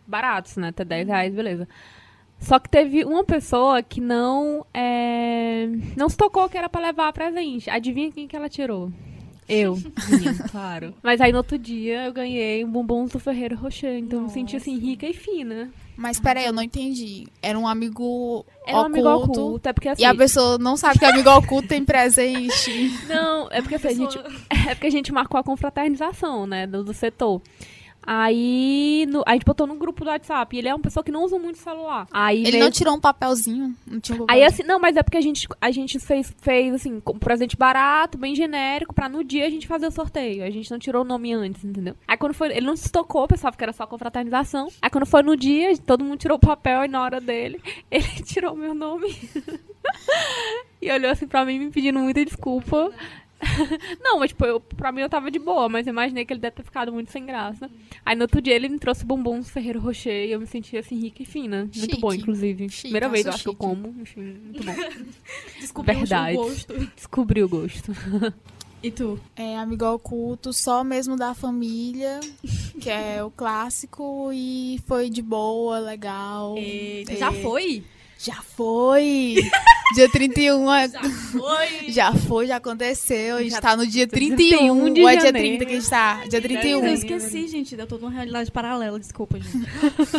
baratos, 0.08 0.58
né? 0.58 0.70
Até 0.70 0.84
10 0.84 1.08
reais, 1.08 1.34
beleza. 1.34 1.68
Só 2.40 2.60
que 2.60 2.68
teve 2.68 3.06
uma 3.06 3.24
pessoa 3.24 3.82
que 3.82 4.02
não 4.02 4.66
é, 4.74 5.68
não 5.96 6.10
se 6.10 6.18
tocou 6.18 6.50
que 6.50 6.58
era 6.58 6.68
pra 6.68 6.82
levar 6.82 7.14
presente. 7.14 7.70
Adivinha 7.70 8.12
quem 8.12 8.28
que 8.28 8.36
ela 8.36 8.50
tirou? 8.50 8.92
Eu, 9.48 9.76
minha, 10.10 10.34
claro. 10.50 10.94
Mas 11.02 11.22
aí 11.22 11.32
no 11.32 11.38
outro 11.38 11.58
dia 11.58 12.06
eu 12.06 12.14
ganhei 12.14 12.66
um 12.66 12.72
bombom 12.72 13.06
do 13.06 13.20
Ferreiro 13.20 13.56
Rocher. 13.56 13.98
Então 13.98 14.20
eu 14.20 14.24
me 14.24 14.30
senti 14.30 14.58
assim, 14.58 14.78
rica 14.78 15.06
e 15.06 15.14
fina. 15.14 15.72
Mas 15.96 16.20
peraí, 16.20 16.46
eu 16.46 16.54
não 16.54 16.64
entendi. 16.64 17.28
Era 17.42 17.58
um 17.58 17.68
amigo 17.68 18.46
Era 18.66 18.78
um 18.80 18.86
amigo 18.86 19.08
oculto. 19.08 19.42
oculto. 19.42 19.70
É 19.70 19.74
porque 19.74 19.90
assim. 19.90 20.02
E 20.02 20.06
a 20.06 20.16
pessoa 20.16 20.58
não 20.58 20.76
sabe 20.76 21.00
que 21.00 21.06
amigo 21.06 21.30
oculto 21.30 21.68
tem 21.68 21.86
presente. 21.86 22.92
Não, 23.08 23.48
é 23.52 23.62
porque 23.62 23.76
assim, 23.76 23.88
a 23.88 23.94
gente. 23.94 24.20
É 24.70 24.76
porque 24.76 24.88
a 24.88 24.92
gente 24.92 25.12
marcou 25.12 25.40
a 25.40 25.44
confraternização, 25.44 26.48
né? 26.48 26.66
Do, 26.66 26.84
do 26.84 26.94
setor. 26.94 27.42
Aí 28.06 29.06
no- 29.10 29.24
a 29.26 29.34
gente 29.34 29.46
botou 29.46 29.66
no 29.66 29.76
grupo 29.76 30.04
do 30.04 30.10
WhatsApp. 30.10 30.56
E 30.56 30.60
ele 30.60 30.68
é 30.68 30.74
uma 30.74 30.82
pessoa 30.82 31.04
que 31.04 31.12
não 31.12 31.24
usa 31.24 31.38
muito 31.40 31.58
celular. 31.58 32.08
Aí 32.12 32.42
Ele 32.42 32.52
meio 32.54 32.64
não 32.66 32.72
tirou 32.72 32.94
um 32.96 33.00
papelzinho? 33.00 33.76
Não 33.88 34.00
tinha 34.00 34.22
um 34.22 34.26
Aí 34.30 34.44
assim, 34.44 34.64
não, 34.64 34.80
mas 34.80 34.96
é 34.98 35.04
porque 35.04 35.18
a 35.18 35.22
gente, 35.22 35.48
a 35.60 35.72
gente 35.72 36.00
fez, 36.00 36.34
fez 36.42 36.74
assim, 36.74 37.02
um 37.08 37.20
presente 37.20 37.56
barato, 37.58 38.18
bem 38.18 38.36
genérico, 38.36 38.94
pra 38.94 39.08
no 39.10 39.24
dia 39.24 39.46
a 39.46 39.50
gente 39.50 39.68
fazer 39.68 39.88
o 39.88 39.92
sorteio. 39.92 40.44
A 40.44 40.50
gente 40.50 40.70
não 40.70 40.80
tirou 40.80 41.02
o 41.02 41.06
nome 41.06 41.34
antes, 41.34 41.64
entendeu? 41.64 41.96
Aí 42.08 42.18
quando 42.18 42.34
foi, 42.34 42.50
ele 42.52 42.66
não 42.66 42.76
se 42.76 42.92
tocou, 42.92 43.28
pensava 43.28 43.56
que 43.56 43.64
era 43.64 43.74
só 43.74 43.86
confraternização. 43.88 44.68
Aí 44.82 44.90
quando 44.90 45.06
foi 45.06 45.22
no 45.24 45.36
dia, 45.38 45.76
todo 45.78 46.04
mundo 46.04 46.18
tirou 46.20 46.38
o 46.38 46.40
papel 46.40 46.86
e 46.86 46.88
na 46.88 47.02
hora 47.02 47.20
dele, 47.22 47.60
ele 47.90 48.08
tirou 48.26 48.56
meu 48.56 48.74
nome. 48.74 49.08
e 50.82 50.92
olhou 50.92 51.12
assim 51.12 51.28
pra 51.28 51.46
mim, 51.46 51.60
me 51.60 51.70
pedindo 51.72 52.00
muita 52.00 52.24
desculpa. 52.24 52.92
Não, 54.02 54.20
mas 54.20 54.30
tipo, 54.30 54.46
eu, 54.46 54.60
pra 54.60 54.92
mim 54.92 55.02
eu 55.02 55.10
tava 55.10 55.30
de 55.32 55.40
boa, 55.40 55.68
mas 55.70 55.86
eu 55.88 55.92
imaginei 55.92 56.26
que 56.26 56.34
ele 56.34 56.40
deve 56.40 56.56
ter 56.56 56.64
ficado 56.64 56.92
muito 56.92 57.12
sem 57.12 57.26
graça. 57.26 57.70
Aí 58.06 58.16
no 58.16 58.24
outro 58.24 58.42
dia 58.42 58.54
ele 58.56 58.70
me 58.70 58.80
trouxe 58.80 59.06
bombom 59.06 59.40
do 59.40 59.46
Ferreiro 59.46 59.80
Rocher 59.80 60.28
e 60.28 60.32
eu 60.32 60.40
me 60.40 60.48
senti 60.48 60.78
assim 60.78 60.96
rica 61.00 61.24
e 61.24 61.26
fina. 61.26 61.60
Muito 61.64 61.80
Chique. 61.80 62.00
bom, 62.00 62.14
inclusive. 62.14 62.70
Chique, 62.70 62.82
Primeira 62.84 63.10
vez 63.10 63.26
eu 63.26 63.30
acho 63.30 63.36
acho 63.36 63.44
que 63.44 63.50
eu 63.50 63.56
como, 63.56 63.96
enfim, 64.02 64.22
muito 64.44 64.64
bom. 64.64 64.74
Descobriu 65.60 65.98
Verdade. 66.00 66.38
o 66.38 66.42
gosto. 66.42 66.74
Descobri 66.96 67.44
o 67.44 67.50
gosto. 67.50 67.92
E 68.82 68.92
tu? 68.92 69.18
É 69.36 69.56
amigo 69.58 69.86
oculto, 69.86 70.52
só 70.52 70.84
mesmo 70.84 71.16
da 71.16 71.34
família, 71.34 72.20
que 72.82 72.90
é 72.90 73.24
o 73.24 73.32
clássico, 73.32 74.30
e 74.34 74.78
foi 74.86 75.10
de 75.10 75.22
boa, 75.22 75.80
legal. 75.80 76.58
Eita, 76.58 77.14
É. 77.14 77.16
já 77.16 77.32
foi? 77.32 77.84
Já 78.24 78.36
foi! 78.36 79.36
dia 79.96 80.10
31 80.10 80.74
é- 80.74 80.90
Foi. 80.90 81.68
já 81.92 82.14
foi, 82.14 82.48
já 82.48 82.56
aconteceu. 82.56 83.36
A 83.36 83.44
gente 83.44 83.52
Já- 83.52 83.62
tá 83.62 83.76
no 83.76 83.86
dia 83.86 84.08
31 84.08 84.38
31. 84.38 84.94
de 84.94 85.02
Ou 85.02 85.10
é 85.10 85.12
dia 85.12 85.26
janeiro. 85.26 85.48
30 85.58 85.66
que 85.66 85.72
a 85.72 85.80
gente 85.80 85.90
tá? 85.90 86.24
Dia 86.30 86.42
31. 86.42 86.88
Eu 86.88 86.94
esqueci, 86.94 87.48
gente. 87.50 87.76
Eu 87.78 87.86
tô 87.86 87.98
numa 87.98 88.12
realidade 88.12 88.50
paralela, 88.50 88.98
desculpa, 88.98 89.38
gente. 89.40 89.68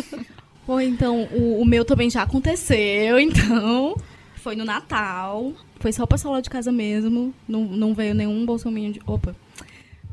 Bom, 0.67 0.79
então, 0.79 1.27
o, 1.31 1.61
o 1.61 1.65
meu 1.65 1.83
também 1.83 2.09
já 2.09 2.21
aconteceu, 2.21 3.19
então. 3.19 3.95
Foi 4.35 4.55
no 4.55 4.65
Natal. 4.65 5.53
Foi 5.79 5.91
só 5.91 6.05
pessoal 6.05 6.35
lá 6.35 6.41
de 6.41 6.49
casa 6.49 6.71
mesmo. 6.71 7.33
Não, 7.47 7.63
não 7.63 7.93
veio 7.95 8.13
nenhum 8.13 8.45
bolsominho 8.45 8.93
de. 8.93 9.01
Opa. 9.07 9.35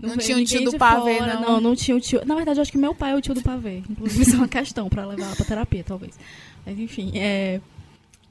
Não 0.00 0.16
veio 0.16 0.20
tinha 0.20 0.36
o 0.38 0.44
tio 0.44 0.64
do 0.64 0.78
pavê, 0.78 1.18
fora, 1.18 1.34
não? 1.34 1.42
Não, 1.42 1.60
não 1.60 1.76
tinha 1.76 1.96
o 1.96 2.00
tio. 2.00 2.22
Na 2.24 2.34
verdade, 2.34 2.58
eu 2.58 2.62
acho 2.62 2.72
que 2.72 2.78
meu 2.78 2.94
pai 2.94 3.12
é 3.12 3.16
o 3.16 3.20
tio 3.20 3.34
do 3.34 3.42
pavê. 3.42 3.82
Inclusive, 3.88 4.22
isso 4.22 4.34
é 4.34 4.38
uma 4.38 4.48
questão 4.48 4.88
pra 4.88 5.06
levar 5.06 5.26
ela 5.26 5.36
pra 5.36 5.44
terapia, 5.44 5.84
talvez. 5.86 6.18
Mas 6.66 6.78
enfim, 6.78 7.12
é. 7.14 7.60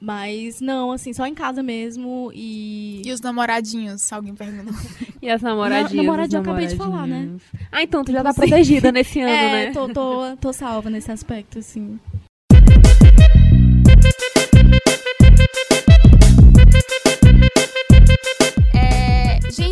Mas 0.04 0.60
não, 0.60 0.90
assim, 0.90 1.12
só 1.12 1.24
em 1.24 1.32
casa 1.34 1.62
mesmo 1.62 2.32
e. 2.34 3.02
E 3.06 3.12
os 3.12 3.20
namoradinhos, 3.20 4.02
se 4.02 4.12
alguém 4.12 4.34
perguntou. 4.34 4.74
E 5.22 5.30
as 5.30 5.40
namoradinhas? 5.40 5.92
Na- 5.92 6.02
namoradinha 6.02 6.38
eu 6.38 6.42
acabei 6.42 6.66
de 6.66 6.74
falar, 6.74 7.06
né? 7.06 7.30
Ah, 7.70 7.84
então 7.84 8.02
tu 8.02 8.10
já 8.10 8.24
tá 8.24 8.34
protegida 8.34 8.90
nesse 8.90 9.20
ano, 9.22 9.30
É, 9.30 9.66
né? 9.66 9.72
tô, 9.72 9.88
tô, 9.90 10.36
tô 10.40 10.52
salva 10.52 10.90
nesse 10.90 11.12
aspecto, 11.12 11.60
assim. 11.60 12.00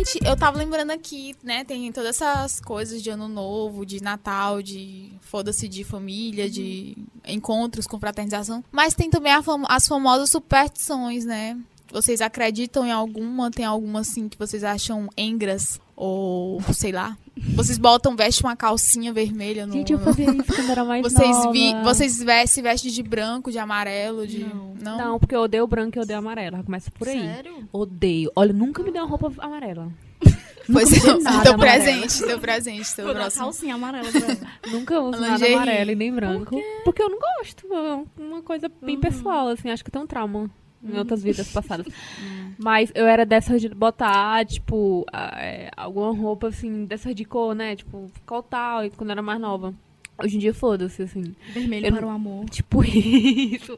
Gente, 0.03 0.19
eu 0.25 0.35
tava 0.35 0.57
lembrando 0.57 0.91
aqui, 0.91 1.35
né? 1.43 1.63
Tem 1.63 1.91
todas 1.91 2.21
essas 2.21 2.59
coisas 2.59 3.01
de 3.01 3.09
ano 3.09 3.27
novo, 3.27 3.85
de 3.85 4.01
Natal, 4.01 4.61
de 4.61 5.11
foda-se 5.21 5.67
de 5.67 5.83
família, 5.83 6.49
de 6.49 6.97
encontros 7.27 7.85
com 7.87 7.99
fraternização. 7.99 8.63
Mas 8.71 8.93
tem 8.93 9.09
também 9.09 9.31
fam- 9.43 9.65
as 9.67 9.87
famosas 9.87 10.29
superstições, 10.29 11.25
né? 11.25 11.57
Vocês 11.91 12.21
acreditam 12.21 12.85
em 12.85 12.91
alguma? 12.91 13.51
Tem 13.51 13.65
alguma 13.65 13.99
assim 13.99 14.29
que 14.29 14.37
vocês 14.37 14.63
acham 14.63 15.09
engras? 15.17 15.79
Ou 15.95 16.59
sei 16.73 16.91
lá? 16.91 17.17
Vocês 17.55 17.77
botam, 17.77 18.15
vestem 18.15 18.47
uma 18.49 18.55
calcinha 18.55 19.13
vermelha 19.13 19.67
no. 19.67 19.73
Gente, 19.73 19.93
eu 19.93 19.99
fazia 19.99 20.25
isso 20.31 20.53
quando 20.55 20.69
era 20.71 20.83
mais 20.83 21.03
Vocês, 21.03 21.29
nova. 21.29 21.51
vi, 21.51 21.73
vocês 21.83 22.17
ve- 22.23 22.47
se 22.47 22.61
vestem 22.61 22.91
de 22.91 23.03
branco, 23.03 23.51
de 23.51 23.59
amarelo, 23.59 24.25
de. 24.25 24.39
Não. 24.45 24.73
Não? 24.81 24.97
Não, 24.97 25.19
porque 25.19 25.35
eu 25.35 25.41
odeio 25.41 25.67
branco 25.67 25.97
e 25.97 26.01
odeio 26.01 26.17
amarelo. 26.19 26.57
Já 26.57 26.63
Começa 26.63 26.89
por 26.91 27.07
aí. 27.07 27.21
Sério? 27.21 27.67
Odeio. 27.71 28.31
Olha, 28.35 28.51
nunca 28.53 28.81
me 28.81 28.91
deu 28.91 29.03
uma 29.03 29.09
roupa 29.09 29.31
amarela. 29.37 29.91
Pois 30.71 30.93
é, 30.93 31.43
teu 31.43 31.57
presente, 31.57 32.23
teu 32.23 32.39
presente, 32.39 32.95
teu 32.95 33.11
próximo. 33.13 33.43
calcinha 33.45 33.75
amarela. 33.75 34.07
Nunca 34.71 34.99
uso 35.01 35.19
nada 35.19 35.45
amarelo 35.45 35.91
e 35.91 35.95
nem 35.95 36.11
branco. 36.13 36.55
Porque 36.85 37.01
eu 37.01 37.09
não 37.09 37.19
gosto. 37.19 37.67
É 37.73 38.21
uma 38.21 38.41
coisa 38.41 38.71
bem 38.81 38.95
Uhum. 38.95 39.01
pessoal, 39.01 39.47
assim. 39.49 39.69
Acho 39.69 39.83
que 39.83 39.91
tenho 39.91 40.05
um 40.05 40.07
trauma 40.07 40.49
em 40.83 40.97
outras 40.97 41.23
vidas 41.23 41.51
passadas. 41.51 41.87
Mas 42.57 42.91
eu 42.93 43.07
era 43.07 43.25
dessas 43.25 43.61
de 43.61 43.69
botar, 43.69 44.45
tipo, 44.45 45.05
é, 45.13 45.71
alguma 45.75 46.13
roupa, 46.13 46.47
assim, 46.47 46.85
dessas 46.85 47.15
de 47.15 47.25
cor, 47.25 47.55
né? 47.55 47.75
Tipo, 47.75 48.11
qual 48.25 48.43
tal, 48.43 48.89
quando 48.91 49.09
eu 49.09 49.13
era 49.13 49.21
mais 49.21 49.39
nova. 49.39 49.73
Hoje 50.23 50.35
em 50.35 50.39
dia, 50.39 50.53
foda-se, 50.53 51.03
assim. 51.03 51.35
Vermelho 51.53 51.87
Eu 51.87 51.93
para 51.93 52.07
o 52.07 52.09
amor. 52.09 52.45
Tipo 52.49 52.83
isso. 52.85 53.77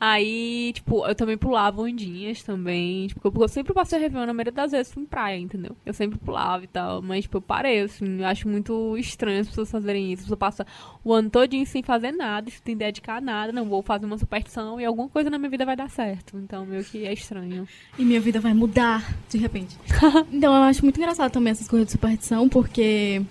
Aí, 0.00 0.72
tipo, 0.74 1.06
eu 1.06 1.14
também 1.14 1.36
pulava 1.36 1.82
ondinhas 1.82 2.42
também. 2.42 3.08
Tipo, 3.08 3.20
porque 3.20 3.44
eu 3.44 3.48
sempre 3.48 3.72
passei 3.72 3.98
Réveillon, 3.98 4.26
na 4.26 4.34
maioria 4.34 4.52
das 4.52 4.72
vezes, 4.72 4.96
em 4.96 5.04
praia, 5.04 5.38
entendeu? 5.38 5.76
Eu 5.84 5.92
sempre 5.92 6.18
pulava 6.18 6.64
e 6.64 6.68
tal. 6.68 7.02
Mas, 7.02 7.22
tipo, 7.22 7.38
eu 7.38 7.42
parei, 7.42 7.80
assim. 7.80 8.20
Eu 8.20 8.26
acho 8.26 8.48
muito 8.48 8.96
estranho 8.96 9.40
as 9.40 9.48
pessoas 9.48 9.70
fazerem 9.70 10.12
isso. 10.12 10.22
A 10.22 10.24
pessoa 10.24 10.36
passa 10.36 10.66
o 11.04 11.12
ano 11.12 11.30
todinho 11.30 11.66
sem 11.66 11.82
fazer 11.82 12.12
nada, 12.12 12.50
sem 12.64 12.76
dedicar 12.76 13.16
a 13.16 13.20
nada. 13.20 13.52
Não 13.52 13.68
vou 13.68 13.82
fazer 13.82 14.06
uma 14.06 14.18
superstição 14.18 14.80
e 14.80 14.84
alguma 14.84 15.08
coisa 15.08 15.30
na 15.30 15.38
minha 15.38 15.50
vida 15.50 15.64
vai 15.64 15.76
dar 15.76 15.90
certo. 15.90 16.38
Então, 16.38 16.64
meio 16.66 16.84
que 16.84 17.04
é 17.04 17.12
estranho. 17.12 17.66
E 17.98 18.04
minha 18.04 18.20
vida 18.20 18.40
vai 18.40 18.54
mudar 18.54 19.16
de 19.28 19.38
repente. 19.38 19.76
então 20.32 20.54
eu 20.54 20.62
acho 20.62 20.82
muito 20.82 20.98
engraçado 20.98 21.30
também 21.30 21.50
essas 21.50 21.68
coisas 21.68 21.86
de 21.86 21.92
superstição, 21.92 22.48
porque 22.48 23.22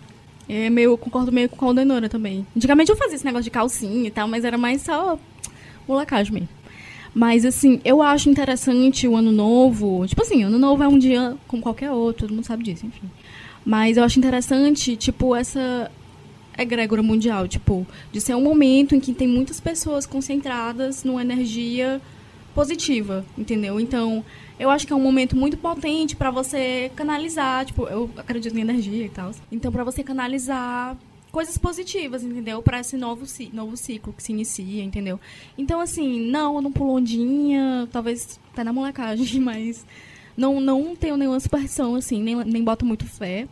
é 0.49 0.69
meio, 0.69 0.91
eu 0.91 0.97
concordo 0.97 1.31
meio 1.31 1.49
com 1.49 1.65
a 1.65 1.67
Aldenora 1.69 2.07
também. 2.07 2.45
Antigamente 2.55 2.89
eu 2.89 2.95
fazia 2.95 3.15
esse 3.15 3.25
negócio 3.25 3.43
de 3.43 3.51
calcinha 3.51 4.07
e 4.07 4.11
tal, 4.11 4.27
mas 4.27 4.45
era 4.45 4.57
mais 4.57 4.81
só 4.81 5.19
molecagem 5.87 6.33
mesmo. 6.33 6.49
Mas 7.13 7.45
assim, 7.45 7.81
eu 7.83 8.01
acho 8.01 8.29
interessante 8.29 9.07
o 9.07 9.15
ano 9.15 9.31
novo. 9.31 10.05
Tipo 10.07 10.21
assim, 10.21 10.43
ano 10.43 10.59
novo 10.59 10.83
é 10.83 10.87
um 10.87 10.99
dia 10.99 11.35
como 11.47 11.61
qualquer 11.61 11.91
outro, 11.91 12.27
todo 12.27 12.35
mundo 12.35 12.45
sabe 12.45 12.63
disso, 12.63 12.85
enfim. 12.85 13.09
Mas 13.65 13.97
eu 13.97 14.03
acho 14.03 14.19
interessante, 14.19 14.95
tipo, 14.95 15.35
essa 15.35 15.91
egrégora 16.57 17.03
mundial, 17.03 17.47
tipo, 17.47 17.85
de 18.11 18.21
ser 18.21 18.35
um 18.35 18.41
momento 18.41 18.95
em 18.95 18.99
que 18.99 19.13
tem 19.13 19.27
muitas 19.27 19.59
pessoas 19.59 20.05
concentradas 20.05 21.03
numa 21.03 21.21
energia 21.21 22.01
positiva, 22.57 23.23
entendeu? 23.37 23.79
Então, 23.79 24.25
eu 24.59 24.71
acho 24.71 24.87
que 24.87 24.91
é 24.91 24.95
um 24.95 24.99
momento 24.99 25.35
muito 25.35 25.55
potente 25.57 26.15
pra 26.15 26.31
você 26.31 26.91
canalizar, 26.95 27.63
tipo, 27.63 27.85
eu 27.85 28.09
acredito 28.17 28.57
em 28.57 28.61
energia 28.61 29.05
e 29.05 29.09
tal. 29.09 29.29
Então, 29.51 29.71
pra 29.71 29.83
você 29.83 30.03
canalizar 30.03 30.97
coisas 31.31 31.55
positivas, 31.55 32.23
entendeu? 32.23 32.63
Pra 32.63 32.79
esse 32.79 32.97
novo, 32.97 33.25
novo 33.53 33.77
ciclo 33.77 34.11
que 34.11 34.23
se 34.23 34.31
inicia, 34.31 34.83
entendeu? 34.83 35.19
Então, 35.55 35.79
assim, 35.79 36.19
não, 36.31 36.55
eu 36.55 36.61
não 36.63 36.71
pulo 36.71 36.93
ondinha, 36.93 37.87
talvez 37.91 38.39
até 38.51 38.63
na 38.63 38.73
molecagem, 38.73 39.37
mas 39.39 39.85
não, 40.35 40.59
não 40.59 40.95
tenho 40.95 41.15
nenhuma 41.15 41.39
superstição, 41.39 41.93
assim, 41.93 42.23
nem, 42.23 42.37
nem 42.37 42.63
boto 42.63 42.83
muito 42.83 43.05
fé. 43.05 43.47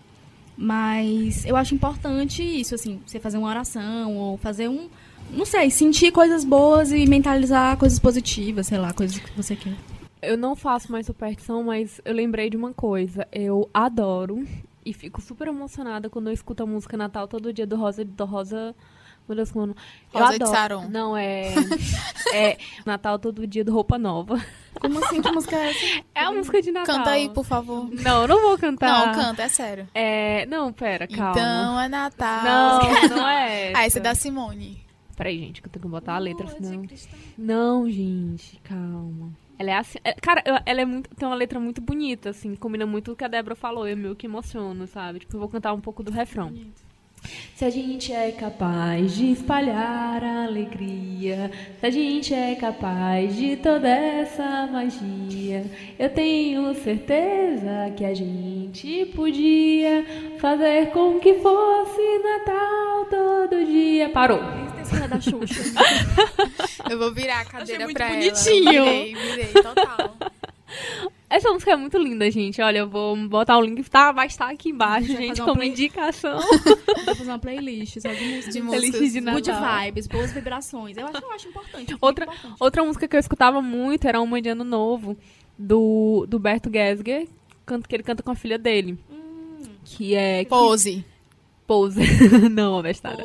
Mas 0.58 1.46
eu 1.46 1.56
acho 1.56 1.76
importante 1.76 2.42
isso, 2.42 2.74
assim, 2.74 3.00
você 3.06 3.20
fazer 3.20 3.38
uma 3.38 3.50
oração 3.50 4.18
ou 4.18 4.36
fazer 4.38 4.68
um. 4.68 4.90
Não 5.32 5.46
sei, 5.46 5.70
sentir 5.70 6.12
coisas 6.12 6.44
boas 6.46 6.92
e 6.92 7.06
mentalizar 7.06 7.78
coisas 7.78 8.00
positivas, 8.00 8.68
sei 8.68 8.78
lá, 8.78 8.94
coisas 8.94 9.18
que 9.20 9.32
você 9.36 9.56
quer. 9.56 9.74
Eu 10.22 10.38
não 10.38 10.56
faço 10.56 10.92
mais 10.92 11.06
superstição, 11.06 11.64
mas 11.64 12.02
eu 12.04 12.14
lembrei 12.14 12.50
de 12.50 12.58
uma 12.58 12.74
coisa. 12.74 13.28
Eu 13.32 13.70
adoro 13.74 14.46
e 14.86 14.94
fico 14.94 15.22
super 15.22 15.48
emocionada 15.48 16.10
quando 16.10 16.28
eu 16.28 16.34
escuto 16.34 16.64
a 16.64 16.66
música 16.66 16.96
Natal 16.98 17.28
todo 17.28 17.52
dia 17.54 17.68
do 17.68 17.76
Rosa 17.76 18.04
do 18.06 18.26
Rosa. 18.26 18.76
Meu 19.28 19.36
Deus, 19.36 19.52
como 19.52 19.76
eu 20.14 20.20
Rosa 20.20 20.38
de 20.38 20.44
adoro. 20.44 20.52
Saron. 20.52 20.88
Não, 20.90 21.18
é. 21.18 21.54
É 22.34 22.58
Natal 22.86 23.18
todo 23.20 23.46
dia 23.48 23.64
do 23.64 23.72
Roupa 23.72 23.98
Nova. 23.98 24.44
Como 24.82 25.04
assim? 25.04 25.22
Que 25.22 25.32
música 25.32 25.56
é 25.56 25.70
essa? 25.70 26.04
É 26.16 26.22
a 26.22 26.32
música 26.32 26.62
de 26.62 26.72
Natal. 26.72 26.98
Canta 26.98 27.12
aí, 27.12 27.30
por 27.30 27.46
favor. 27.46 27.90
Não, 27.92 28.24
eu 28.24 28.28
não 28.28 28.42
vou 28.42 28.58
cantar. 28.58 29.08
Não, 29.08 29.24
canta, 29.24 29.44
é 29.44 29.48
sério. 29.48 29.88
É. 29.94 30.46
Não, 30.48 30.74
pera, 30.74 31.08
calma. 31.08 31.32
Então 31.32 31.80
é 31.80 31.88
Natal. 31.88 32.44
Não, 32.44 33.10
não 33.18 33.28
é. 33.28 33.72
Ah, 33.78 33.86
esse 33.88 33.98
é 33.98 34.00
essa. 34.00 34.00
da 34.02 34.16
Simone. 34.16 34.85
Peraí, 35.16 35.40
gente, 35.40 35.62
que 35.62 35.68
eu 35.68 35.72
tenho 35.72 35.84
que 35.84 35.88
botar 35.90 36.16
a 36.16 36.20
letra, 36.20 36.46
senão. 36.48 36.82
Não, 37.38 37.90
gente, 37.90 38.60
calma. 38.64 39.32
Ela 39.58 39.72
é 39.72 39.78
assim. 39.78 39.98
é- 40.04 40.14
cara, 40.14 40.44
ela 40.66 40.82
é 40.82 40.86
muito. 40.86 41.10
Tem 41.16 41.28
uma 41.28 41.36
letra 41.36 41.60
muito 41.60 41.80
bonita, 41.82 42.30
assim. 42.32 42.56
Combina 42.56 42.86
muito 42.86 43.06
com 43.06 43.12
o 43.14 43.16
que 43.16 43.24
a 43.24 43.28
Débora 43.30 43.56
falou. 43.56 43.88
Eu 43.88 43.96
meio 43.96 44.16
que 44.16 44.28
emociono, 44.28 44.86
sabe? 44.88 45.20
Tipo, 45.20 45.36
eu 45.36 45.40
vou 45.40 45.48
cantar 45.50 45.74
um 45.74 45.80
pouco 45.80 46.04
do 46.04 46.12
refrão. 46.12 46.52
Se 47.56 47.64
a 47.64 47.70
gente 47.70 48.12
é 48.12 48.32
capaz 48.32 49.16
de 49.16 49.32
espalhar 49.32 50.24
a 50.24 50.44
alegria, 50.46 51.50
se 51.80 51.86
a 51.86 51.90
gente 51.90 52.34
é 52.34 52.56
capaz 52.56 53.36
de 53.36 53.56
toda 53.58 53.88
essa 53.88 54.68
magia, 54.68 55.66
eu 55.98 56.10
tenho 56.10 56.74
certeza 56.76 57.94
que 57.96 58.04
a 58.04 58.14
gente 58.14 59.06
podia 59.16 60.06
fazer 60.40 60.92
com 60.92 61.20
que 61.20 61.36
fosse 61.36 62.20
Natal 62.20 63.06
todo 63.06 63.66
dia. 63.66 64.10
Parou. 64.10 64.40
Da 65.10 65.20
Xuxa. 65.20 65.64
Eu 66.90 67.00
vou 67.00 67.14
virar 67.14 67.42
a 67.42 67.46
cadeira 67.46 67.86
muito 67.86 67.98
pra 67.98 68.10
bonitinho. 68.10 68.70
ela. 68.70 68.86
Virei, 68.86 69.16
virei, 69.16 69.54
total. 69.54 70.16
Essa 71.36 71.52
música 71.52 71.72
é 71.72 71.76
muito 71.76 71.98
linda, 71.98 72.32
gente. 72.32 72.62
Olha, 72.62 72.80
eu 72.80 72.88
vou 72.90 73.16
botar 73.28 73.58
o 73.58 73.62
link, 73.62 73.84
tá, 73.90 74.12
vai 74.14 74.28
estar 74.28 74.50
aqui 74.50 74.70
embaixo, 74.70 75.08
gente, 75.18 75.42
como 75.42 75.56
play- 75.56 75.70
indicação. 75.70 76.40
Vou 77.06 77.14
fazer 77.16 77.30
uma 77.30 77.38
playlist 77.40 78.00
só 78.00 78.08
de. 78.10 78.50
De 78.52 78.62
músicas. 78.62 79.12
de 79.12 79.20
Good 79.20 79.52
Natal. 79.52 79.84
vibes, 79.86 80.08
boas 80.08 80.32
vibrações. 80.32 80.96
Eu 80.98 81.06
acho, 81.08 81.18
eu 81.22 81.32
acho 81.32 81.48
importante. 81.50 81.96
Outra, 82.00 82.26
importante. 82.26 82.56
outra 82.60 82.84
música 82.86 83.08
que 83.08 83.16
eu 83.16 83.20
escutava 83.20 83.62
muito 83.62 84.08
era 84.08 84.22
uma 84.22 84.42
de 84.42 84.48
Ano 84.50 84.64
Novo, 84.64 85.18
do, 85.60 86.26
do 86.28 86.40
Berto 86.40 86.70
Gesger, 86.72 87.28
canto, 87.66 87.88
que 87.88 87.96
ele 87.96 88.04
canta 88.04 88.24
com 88.24 88.32
a 88.32 88.36
filha 88.36 88.58
dele. 88.58 88.98
Que 89.84 90.16
é. 90.16 90.46
Pose. 90.46 91.04
Pose. 91.68 92.00
Não, 92.50 92.82
bestada. 92.82 93.24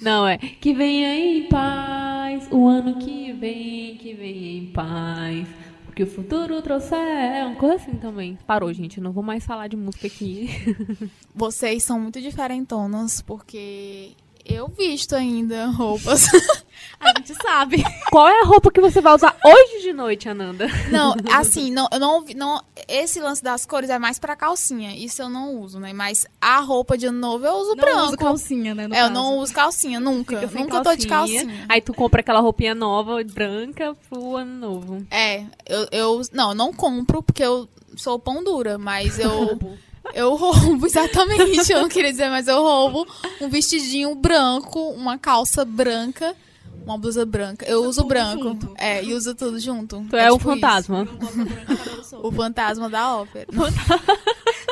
Não, 0.00 0.26
é. 0.26 0.36
Que 0.36 0.74
venha 0.74 1.14
em 1.14 1.44
paz, 1.48 2.48
o 2.50 2.66
ano 2.66 2.96
que 2.98 3.32
vem, 3.32 3.96
que 3.96 4.14
venha 4.14 4.58
em 4.58 4.66
paz. 4.66 5.46
O 5.92 5.94
que 5.94 6.04
o 6.04 6.06
futuro 6.06 6.62
trouxer. 6.62 7.46
Uma 7.46 7.54
coisa 7.56 7.74
assim 7.74 7.96
também. 7.96 8.38
Parou, 8.46 8.72
gente. 8.72 8.98
Não 8.98 9.12
vou 9.12 9.22
mais 9.22 9.44
falar 9.44 9.68
de 9.68 9.76
música 9.76 10.06
aqui. 10.06 10.48
Vocês 11.34 11.84
são 11.84 12.00
muito 12.00 12.18
diferentonas, 12.18 13.20
porque 13.20 14.12
eu 14.44 14.68
visto 14.68 15.14
ainda 15.14 15.66
roupas. 15.66 16.26
A 16.98 17.08
gente 17.18 17.34
sabe. 17.34 17.82
Qual 18.10 18.28
é 18.28 18.42
a 18.42 18.44
roupa 18.44 18.70
que 18.70 18.80
você 18.80 19.00
vai 19.00 19.12
usar 19.14 19.36
hoje 19.44 19.82
de 19.82 19.92
noite, 19.92 20.28
Ananda? 20.28 20.68
Não, 20.88 21.16
assim, 21.32 21.68
não, 21.72 21.88
eu 21.92 21.98
não, 21.98 22.24
não. 22.36 22.62
Esse 22.86 23.18
lance 23.20 23.42
das 23.42 23.66
cores 23.66 23.90
é 23.90 23.98
mais 23.98 24.20
pra 24.20 24.36
calcinha. 24.36 24.94
Isso 24.96 25.20
eu 25.20 25.28
não 25.28 25.56
uso, 25.60 25.80
né? 25.80 25.92
Mas 25.92 26.26
a 26.40 26.60
roupa 26.60 26.96
de 26.96 27.06
ano 27.06 27.18
novo 27.18 27.44
eu 27.44 27.54
uso 27.54 27.70
Não 27.70 27.76
branco. 27.76 28.06
uso 28.06 28.16
calcinha, 28.16 28.72
né? 28.72 28.86
no 28.86 28.94
É, 28.94 28.98
eu 28.98 29.02
caso. 29.08 29.14
não 29.14 29.38
uso 29.38 29.52
calcinha, 29.52 29.98
nunca. 29.98 30.40
Nunca 30.46 30.80
tô 30.80 30.94
de 30.94 31.08
calcinha. 31.08 31.66
Aí 31.68 31.80
tu 31.80 31.92
compra 31.92 32.20
aquela 32.20 32.38
roupinha 32.38 32.74
nova, 32.74 33.16
branca, 33.24 33.96
pro 34.08 34.36
ano 34.36 34.54
novo. 34.54 35.04
É, 35.10 35.44
eu, 35.68 35.88
eu. 35.90 36.22
Não, 36.32 36.50
eu 36.50 36.54
não 36.54 36.72
compro 36.72 37.20
porque 37.20 37.42
eu 37.42 37.68
sou 37.96 38.16
pão 38.16 38.44
dura, 38.44 38.78
mas 38.78 39.18
eu. 39.18 39.58
Eu 40.14 40.34
roubo, 40.34 40.84
exatamente. 40.86 41.72
Eu 41.72 41.82
não 41.82 41.88
queria 41.88 42.10
dizer, 42.10 42.28
mas 42.28 42.48
eu 42.48 42.60
roubo 42.60 43.06
um 43.40 43.48
vestidinho 43.48 44.14
branco, 44.14 44.78
uma 44.90 45.18
calça 45.18 45.64
branca, 45.64 46.34
uma 46.84 46.98
blusa 46.98 47.24
branca. 47.24 47.64
Eu 47.66 47.84
uso 47.84 48.04
branco. 48.04 48.42
junto. 48.42 48.74
É, 48.78 49.02
e 49.02 49.14
uso 49.14 49.34
tudo 49.34 49.58
junto. 49.58 50.04
Tu 50.08 50.16
é, 50.16 50.30
o 50.30 50.38
tipo 50.38 50.50
isso. 50.50 50.60
fantasma. 50.60 51.08
O 52.22 52.32
fantasma 52.32 52.88
da 52.88 53.16
ópera. 53.16 53.46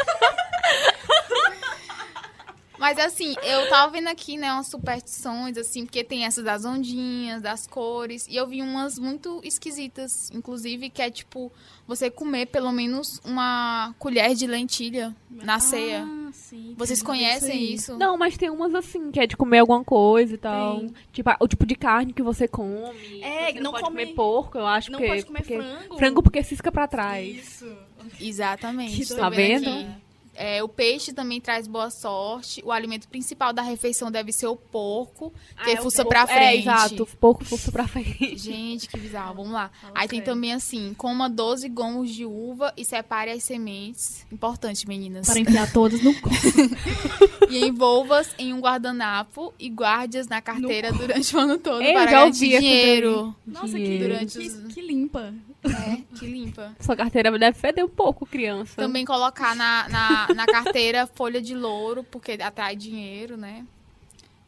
Mas 2.81 2.99
assim, 2.99 3.35
eu 3.43 3.69
tava 3.69 3.93
vendo 3.93 4.09
aqui, 4.09 4.39
né, 4.39 4.51
umas 4.53 4.67
superstições, 4.69 5.59
assim, 5.59 5.85
porque 5.85 6.03
tem 6.03 6.25
essa 6.25 6.43
das 6.43 6.65
ondinhas, 6.65 7.43
das 7.43 7.67
cores, 7.67 8.27
e 8.27 8.35
eu 8.37 8.47
vi 8.47 8.63
umas 8.63 8.99
muito 8.99 9.39
esquisitas, 9.45 10.31
inclusive, 10.33 10.89
que 10.89 11.03
é 11.03 11.11
tipo, 11.11 11.53
você 11.87 12.11
comer 12.11 12.47
pelo 12.47 12.73
menos 12.73 13.21
uma 13.23 13.95
colher 13.99 14.35
de 14.35 14.47
lentilha 14.47 15.15
na 15.31 15.61
ceia. 15.61 16.05
Ah, 16.09 16.31
sim. 16.33 16.75
Vocês 16.79 17.03
conhecem 17.03 17.75
isso? 17.75 17.99
Não, 17.99 18.17
mas 18.17 18.39
tem 18.39 18.49
umas 18.49 18.75
assim, 18.75 19.11
que 19.11 19.21
é 19.21 19.27
de 19.27 19.37
comer 19.37 19.59
alguma 19.59 19.85
coisa 19.85 20.35
e 20.35 20.39
tal. 20.39 20.79
Tem. 20.81 20.95
Tipo, 21.13 21.31
o 21.39 21.47
tipo 21.47 21.67
de 21.67 21.75
carne 21.75 22.15
que 22.15 22.23
você 22.23 22.49
come. 22.49 23.21
É, 23.21 23.49
você 23.53 23.61
não 23.61 23.65
não 23.65 23.71
pode 23.73 23.85
come- 23.85 24.01
comer 24.05 24.15
porco, 24.15 24.57
eu 24.57 24.67
acho. 24.67 24.91
Não 24.91 24.99
porque, 24.99 25.13
pode 25.13 25.27
comer 25.27 25.39
porque- 25.41 25.57
frango. 25.59 25.99
Frango 25.99 26.23
porque 26.23 26.43
cisca 26.43 26.73
pra 26.73 26.89
trás. 26.89 27.37
Isso. 27.37 27.77
Exatamente. 28.19 29.15
Tá 29.15 29.29
vendo? 29.29 29.69
aqui. 29.69 30.10
É, 30.35 30.63
o 30.63 30.69
peixe 30.69 31.13
também 31.13 31.41
traz 31.41 31.67
boa 31.67 31.91
sorte. 31.91 32.63
O 32.65 32.73
alimento 32.73 33.07
principal 33.09 33.53
da 33.53 33.61
refeição 33.63 34.11
deve 34.11 34.33
ser 34.33 34.47
o 34.47 34.57
porco, 34.57 35.31
que 35.63 35.71
Ah, 35.71 35.73
é 35.73 35.77
fuça 35.77 36.05
pra 36.05 36.27
frente. 36.27 36.41
É, 36.41 36.57
exato. 36.57 37.07
Porco 37.21 37.45
fuça 37.45 37.71
pra 37.71 37.87
frente. 37.87 38.37
Gente, 38.39 38.89
que 38.89 38.99
bizarro. 38.99 39.35
Vamos 39.35 39.53
lá. 39.53 39.71
Fala 39.81 39.93
Aí 39.97 40.09
tem 40.09 40.23
também 40.23 40.53
assim, 40.55 40.95
coma 40.97 41.29
12 41.29 41.69
gomos 41.69 42.11
de 42.15 42.25
uva 42.25 42.73
e 42.77 42.85
separe 42.85 43.31
as 43.31 43.43
sementes. 43.45 44.25
Importante, 44.33 44.89
meninas. 44.89 45.27
Para 45.27 45.41
enfiar 45.41 45.71
todas 45.73 46.01
no 46.03 46.15
cu. 46.21 46.31
E 47.51 47.65
envolva-as 47.67 48.31
em 48.39 48.53
um 48.55 48.61
guardanapo 48.61 49.53
e 49.59 49.69
guarde-as 49.69 50.29
na 50.29 50.41
carteira 50.41 50.93
durante 50.93 51.35
o 51.35 51.39
ano 51.41 51.59
todo 51.59 51.83
Eu 51.83 51.93
para 51.95 52.11
já 52.11 52.25
ouvi 52.25 52.39
dinheiro. 52.49 53.35
Nossa, 53.45 53.67
que, 53.67 53.73
Dinheiro. 53.83 54.05
Durante 54.09 54.39
que, 54.39 54.47
os- 54.47 54.73
que 54.75 54.81
limpa. 54.81 55.35
É, 55.65 56.17
que 56.17 56.27
limpa. 56.27 56.75
Sua 56.81 56.97
carteira 56.97 57.31
deve 57.39 57.59
feder 57.59 57.85
um 57.85 57.89
pouco, 57.89 58.25
criança. 58.25 58.77
Também 58.77 59.05
colocar 59.05 59.55
na, 59.55 59.89
na, 59.89 60.29
na 60.35 60.47
carteira 60.47 61.07
folha 61.15 61.41
de 61.41 61.55
louro, 61.55 62.03
porque 62.05 62.33
atrai 62.33 62.75
dinheiro, 62.75 63.37
né? 63.37 63.65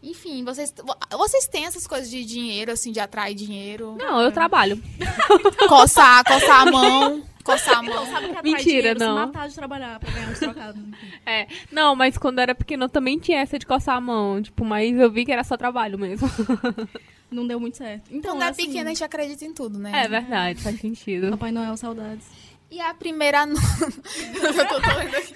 Enfim, 0.03 0.42
vocês, 0.44 0.75
vocês 1.11 1.46
têm 1.46 1.66
essas 1.66 1.87
coisas 1.87 2.11
de 2.11 2.25
dinheiro, 2.25 2.72
assim, 2.72 2.90
de 2.90 2.98
atrair 2.98 3.35
dinheiro? 3.35 3.94
Não, 3.98 4.20
eu 4.20 4.33
trabalho. 4.33 4.83
Coçar, 5.68 6.25
coçar 6.25 6.66
a 6.66 6.70
mão, 6.72 7.22
coçar 7.44 7.79
a 7.79 7.83
mão. 7.85 8.07
Sabe 8.07 8.31
que 8.31 8.37
atrai 8.37 8.53
Mentira, 8.53 8.94
dinheiro, 8.94 8.98
não. 8.98 9.18
Se 9.20 9.27
matar 9.27 9.48
de 9.48 9.55
trabalhar 9.55 10.01
pra 10.01 10.11
ganhar 10.11 10.31
uns 10.31 10.38
trocados. 10.40 10.83
enfim. 10.83 11.07
É. 11.25 11.46
Não, 11.70 11.94
mas 11.94 12.18
quando 12.18 12.38
eu 12.38 12.42
era 12.42 12.55
pequena 12.55 12.87
eu 12.87 12.88
também 12.88 13.16
tinha 13.16 13.38
essa 13.38 13.57
de 13.59 13.64
coçar 13.64 13.96
a 13.96 14.01
mão. 14.01 14.42
Tipo, 14.42 14.64
mas 14.64 14.98
eu 14.98 15.09
vi 15.09 15.25
que 15.25 15.31
era 15.31 15.44
só 15.44 15.57
trabalho 15.57 15.96
mesmo. 15.96 16.29
Não 17.32 17.46
deu 17.46 17.58
muito 17.58 17.78
certo. 17.78 18.04
Então, 18.10 18.32
Quando 18.34 18.42
é 18.42 18.48
assim, 18.48 18.66
pequena, 18.66 18.90
a 18.90 18.92
gente 18.92 19.04
acredita 19.04 19.44
em 19.44 19.52
tudo, 19.52 19.78
né? 19.78 19.90
É 20.04 20.08
verdade, 20.08 20.60
faz 20.60 20.78
sentido. 20.80 21.30
Papai 21.30 21.50
Noel, 21.50 21.76
saudades. 21.76 22.26
E 22.70 22.80
a 22.80 22.94
primeira 22.94 23.44
noite. 23.46 23.62
Eu 24.42 24.68
tô 24.68 24.78
doida 24.80 25.18
aqui. 25.18 25.34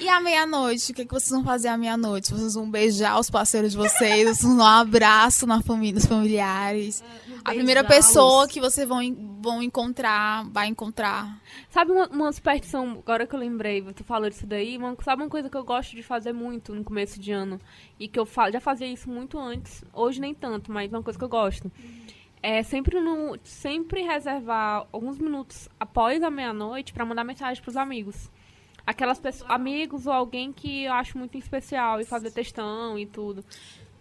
E 0.00 0.08
a 0.08 0.20
meia-noite? 0.20 0.92
O 0.92 0.94
que, 0.94 1.04
que 1.04 1.12
vocês 1.12 1.30
vão 1.30 1.44
fazer 1.44 1.68
à 1.68 1.76
meia-noite? 1.76 2.32
Vocês 2.32 2.54
vão 2.54 2.70
beijar 2.70 3.18
os 3.18 3.30
parceiros 3.30 3.72
de 3.72 3.76
vocês? 3.76 4.24
Vocês 4.24 4.42
vão 4.42 4.56
dar 4.56 4.64
um 4.64 4.80
abraço 4.80 5.46
na 5.46 5.62
família, 5.62 5.94
nos 5.94 6.06
familiares? 6.06 7.02
A 7.48 7.54
primeira 7.54 7.84
pessoa 7.84 8.46
que 8.46 8.60
vocês 8.60 8.86
vão, 8.86 9.00
vão 9.40 9.62
encontrar, 9.62 10.48
vai 10.50 10.66
encontrar. 10.66 11.40
Sabe 11.70 11.92
uma, 11.92 12.06
uma 12.08 12.32
superstição, 12.32 12.98
agora 12.98 13.26
que 13.26 13.34
eu 13.34 13.40
lembrei, 13.40 13.82
tu 13.94 14.04
falou 14.04 14.28
disso 14.28 14.46
daí, 14.46 14.76
uma, 14.76 14.96
sabe 15.02 15.22
uma 15.22 15.28
coisa 15.28 15.48
que 15.48 15.56
eu 15.56 15.64
gosto 15.64 15.96
de 15.96 16.02
fazer 16.02 16.32
muito 16.32 16.74
no 16.74 16.84
começo 16.84 17.18
de 17.18 17.32
ano? 17.32 17.60
E 17.98 18.06
que 18.08 18.18
eu 18.18 18.26
fa 18.26 18.50
já 18.50 18.60
fazia 18.60 18.86
isso 18.86 19.08
muito 19.08 19.38
antes, 19.38 19.84
hoje 19.92 20.20
nem 20.20 20.34
tanto, 20.34 20.70
mas 20.70 20.92
é 20.92 20.96
uma 20.96 21.02
coisa 21.02 21.18
que 21.18 21.24
eu 21.24 21.28
gosto. 21.28 21.70
É 22.42 22.62
sempre, 22.62 23.00
no, 23.00 23.36
sempre 23.42 24.02
reservar 24.02 24.86
alguns 24.92 25.18
minutos 25.18 25.68
após 25.78 26.22
a 26.22 26.30
meia-noite 26.30 26.92
pra 26.92 27.04
mandar 27.04 27.24
mensagem 27.24 27.62
pros 27.62 27.76
amigos. 27.76 28.30
Aquelas 28.86 29.18
pessoas, 29.18 29.50
amigos 29.50 30.06
ou 30.06 30.12
alguém 30.12 30.52
que 30.52 30.84
eu 30.84 30.92
acho 30.92 31.18
muito 31.18 31.36
especial 31.36 32.00
e 32.00 32.04
fazer 32.04 32.30
textão 32.30 32.98
e 32.98 33.06
tudo. 33.06 33.44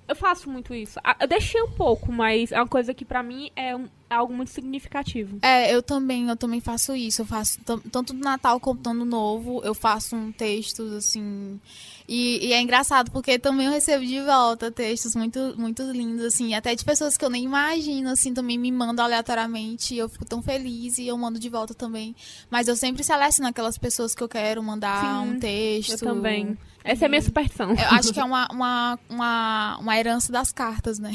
Eu 0.07 0.15
faço 0.15 0.49
muito 0.49 0.73
isso. 0.73 0.99
Eu 1.19 1.27
deixei 1.27 1.61
um 1.61 1.71
pouco, 1.71 2.11
mas 2.11 2.51
é 2.51 2.57
uma 2.59 2.67
coisa 2.67 2.93
que 2.93 3.03
pra 3.03 3.21
mim 3.21 3.51
é, 3.55 3.75
um- 3.75 3.89
algo 4.09 4.33
muito 4.33 4.49
significativo. 4.49 5.39
É, 5.41 5.73
eu 5.73 5.81
também, 5.81 6.27
eu 6.29 6.35
também 6.35 6.59
faço 6.59 6.95
isso. 6.95 7.21
Eu 7.21 7.25
faço 7.25 7.59
tanto 7.91 8.13
no 8.13 8.21
Natal 8.21 8.59
como 8.59 8.79
no 8.83 8.91
Ano 8.91 9.05
Novo. 9.05 9.61
Eu 9.63 9.73
faço 9.73 10.15
um 10.15 10.31
textos, 10.31 10.93
assim. 10.93 11.59
E, 12.07 12.47
e 12.47 12.53
é 12.53 12.61
engraçado, 12.61 13.11
porque 13.11 13.37
também 13.37 13.65
eu 13.65 13.71
recebo 13.71 14.05
de 14.05 14.21
volta 14.21 14.71
textos 14.71 15.15
muito, 15.15 15.55
muito 15.57 15.83
lindos, 15.91 16.23
assim. 16.23 16.53
Até 16.53 16.73
de 16.73 16.85
pessoas 16.85 17.17
que 17.17 17.25
eu 17.25 17.29
nem 17.29 17.43
imagino, 17.43 18.09
assim, 18.09 18.33
também 18.33 18.57
me 18.57 18.71
mandam 18.71 19.03
aleatoriamente. 19.05 19.93
E 19.93 19.97
eu 19.97 20.07
fico 20.07 20.25
tão 20.25 20.41
feliz 20.41 20.97
e 20.97 21.07
eu 21.07 21.17
mando 21.17 21.39
de 21.39 21.49
volta 21.49 21.73
também. 21.73 22.15
Mas 22.49 22.67
eu 22.67 22.75
sempre 22.75 23.03
seleciono 23.03 23.49
aquelas 23.49 23.77
pessoas 23.77 24.15
que 24.15 24.23
eu 24.23 24.29
quero 24.29 24.63
mandar 24.63 25.01
Sim, 25.01 25.29
um 25.29 25.39
texto. 25.39 25.91
Eu 26.03 26.13
também. 26.13 26.57
Essa 26.83 27.05
é 27.05 27.07
a 27.07 27.09
minha 27.09 27.21
superstição. 27.21 27.71
Eu 27.71 27.89
acho 27.89 28.13
que 28.13 28.19
é 28.19 28.23
uma, 28.25 28.47
uma, 28.51 28.99
uma, 29.09 29.77
uma 29.79 29.99
herança 29.99 30.31
das 30.31 30.53
cartas, 30.53 30.99
né? 30.99 31.11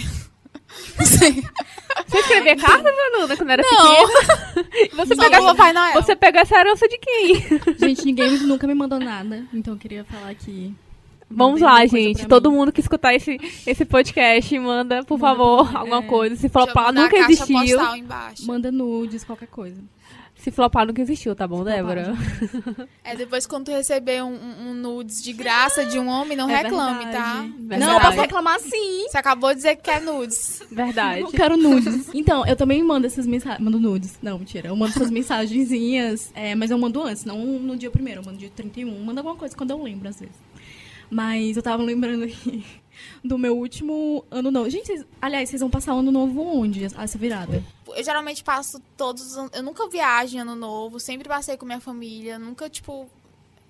Não 0.99 1.07
sei. 1.07 1.43
Você 2.09 2.19
escrevia 2.19 2.57
carta, 2.57 2.91
Vanuda, 3.13 3.37
quando 3.37 3.51
era 3.51 3.63
Não. 3.63 4.07
pequena? 4.07 4.89
Você 4.97 5.17
pegou, 5.17 5.41
do 5.41 5.47
Papai 5.47 5.73
Noel. 5.73 6.03
você 6.03 6.17
pegou 6.17 6.41
essa 6.41 6.59
herança 6.59 6.87
de 6.89 6.99
quem? 6.99 7.35
Gente, 7.79 8.05
ninguém 8.05 8.39
nunca 8.41 8.67
me 8.67 8.75
mandou 8.75 8.99
nada. 8.99 9.45
Então 9.53 9.75
eu 9.75 9.79
queria 9.79 10.05
falar 10.05 10.35
que. 10.35 10.75
Vamos 11.31 11.61
lá, 11.63 11.85
gente. 11.87 12.27
Todo 12.27 12.51
mim. 12.51 12.57
mundo 12.59 12.73
que 12.73 12.81
escutar 12.81 13.15
esse, 13.15 13.39
esse 13.67 13.85
podcast, 13.87 14.59
manda, 14.59 15.03
por 15.05 15.19
Manda 15.19 15.35
favor, 15.35 15.69
pra 15.71 15.81
alguma 15.81 15.99
é. 15.99 16.03
coisa. 16.03 16.37
Se 16.37 16.49
flopar, 16.49 16.93
nunca 16.93 17.17
existiu. 17.17 17.59
postal 17.79 17.97
embaixo. 17.97 18.47
Manda 18.47 18.71
nudes, 18.71 19.25
qualquer 19.25 19.49
coisa. 19.49 19.81
Se 20.43 20.51
flopar, 20.51 20.85
nunca 20.85 21.01
existiu, 21.01 21.37
tá 21.37 21.47
bom, 21.47 21.63
Débora? 21.63 22.15
É, 23.05 23.15
depois 23.17 23.47
quando 23.47 23.67
tu 23.67 23.71
receber 23.73 24.23
um, 24.23 24.35
um- 24.35 24.75
nudes 24.75 25.23
de 25.23 25.33
graça 25.33 25.85
de 25.85 25.99
um 25.99 26.09
homem, 26.09 26.37
não 26.37 26.49
É 26.51 26.63
reclame, 26.63 27.05
verdade. 27.05 27.17
tá? 27.17 27.43
Verdade. 27.59 27.81
Não, 27.81 27.95
eu 27.95 28.01
posso 28.01 28.21
reclamar 28.21 28.59
sim. 28.61 29.07
Você 29.09 29.19
acabou 29.19 29.51
de 29.51 29.57
dizer 29.57 29.77
que 29.77 29.83
quer 29.83 30.01
nudes. 30.01 30.63
Verdade. 30.71 31.21
Não 31.23 31.31
quero 31.31 31.57
nudes. 31.57 32.11
Então, 32.15 32.47
eu 32.47 32.57
também 32.57 32.83
mando 32.83 33.07
essas 33.07 33.27
mensagens. 33.27 33.61
Mando 33.61 33.79
nudes. 33.79 34.19
Não, 34.23 34.39
mentira. 34.39 34.69
Eu 34.69 34.77
mando 34.77 34.93
essas 34.93 35.11
mensagenzinhas, 35.11 36.31
é, 36.35 36.55
mas 36.55 36.71
eu 36.71 36.79
mando 36.79 37.03
antes, 37.03 37.25
não 37.25 37.39
no 37.39 37.77
dia 37.77 37.91
primeiro. 37.91 38.21
Eu 38.21 38.25
mando 38.25 38.39
dia 38.39 38.51
31. 38.55 38.99
Mando 39.05 39.21
alguma 39.21 39.37
coisa 39.37 39.57
quando 39.57 39.71
eu 39.71 39.83
lembro, 39.83 40.09
às 40.09 40.19
vezes. 40.21 40.35
Mas 41.11 41.57
eu 41.57 41.63
tava 41.63 41.83
lembrando 41.83 42.25
aqui 42.25 42.65
do 43.25 43.39
meu 43.39 43.57
último 43.57 44.25
ano 44.31 44.51
novo. 44.51 44.69
Gente, 44.71 45.05
aliás, 45.21 45.49
vocês 45.49 45.61
vão 45.61 45.71
passar 45.71 45.93
ano 45.93 46.11
novo 46.11 46.43
onde? 46.43 46.85
Essa 46.85 47.19
virada? 47.19 47.63
Eu 47.89 48.05
geralmente 48.05 48.43
passo 48.43 48.81
todos. 48.97 49.37
Eu 49.53 49.63
nunca 49.63 49.89
viajo 49.89 50.37
em 50.37 50.41
ano 50.41 50.57
novo, 50.57 50.99
sempre 50.99 51.29
passei 51.29 51.57
com 51.57 51.67
minha 51.67 51.81
família, 51.81 52.39
nunca, 52.39 52.69
tipo. 52.69 53.09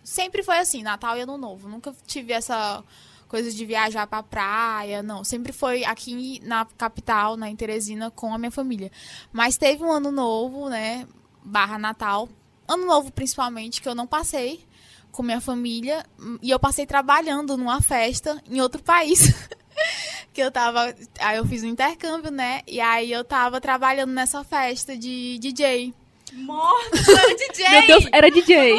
Sempre 0.05 0.42
foi 0.42 0.59
assim, 0.59 0.83
Natal 0.83 1.16
e 1.16 1.21
Ano 1.21 1.38
Novo. 1.38 1.68
Nunca 1.68 1.95
tive 2.07 2.33
essa 2.33 2.83
coisa 3.29 3.53
de 3.53 3.64
viajar 3.64 4.07
pra 4.07 4.23
praia, 4.23 5.03
não. 5.03 5.23
Sempre 5.23 5.53
foi 5.53 5.85
aqui 5.85 6.40
na 6.45 6.66
capital, 6.77 7.37
na 7.37 7.55
Teresina, 7.55 8.11
com 8.11 8.35
a 8.35 8.38
minha 8.38 8.51
família. 8.51 8.90
Mas 9.33 9.57
teve 9.57 9.85
um 9.85 9.92
ano 9.92 10.11
novo, 10.11 10.68
né? 10.68 11.07
Barra 11.45 11.79
Natal. 11.79 12.29
Ano 12.66 12.85
novo, 12.85 13.12
principalmente, 13.12 13.81
que 13.81 13.88
eu 13.88 13.95
não 13.95 14.07
passei 14.07 14.64
com 15.12 15.22
minha 15.22 15.40
família. 15.40 16.05
E 16.42 16.51
eu 16.51 16.59
passei 16.59 16.87
trabalhando 16.87 17.57
numa 17.57 17.81
festa 17.81 18.42
em 18.51 18.61
outro 18.61 18.83
país. 18.83 19.33
que 20.33 20.40
eu 20.40 20.51
tava. 20.51 20.94
Aí 21.20 21.37
eu 21.37 21.46
fiz 21.46 21.62
um 21.62 21.68
intercâmbio, 21.68 22.31
né? 22.31 22.62
E 22.66 22.81
aí 22.81 23.12
eu 23.12 23.22
tava 23.22 23.61
trabalhando 23.61 24.11
nessa 24.12 24.42
festa 24.42 24.96
de 24.96 25.38
DJ. 25.38 25.94
Morta, 26.33 26.96
era 27.12 27.37
DJ! 27.37 27.68
Meu 27.68 27.87
Deus, 27.87 28.07
era 28.11 28.31
DJ. 28.31 28.77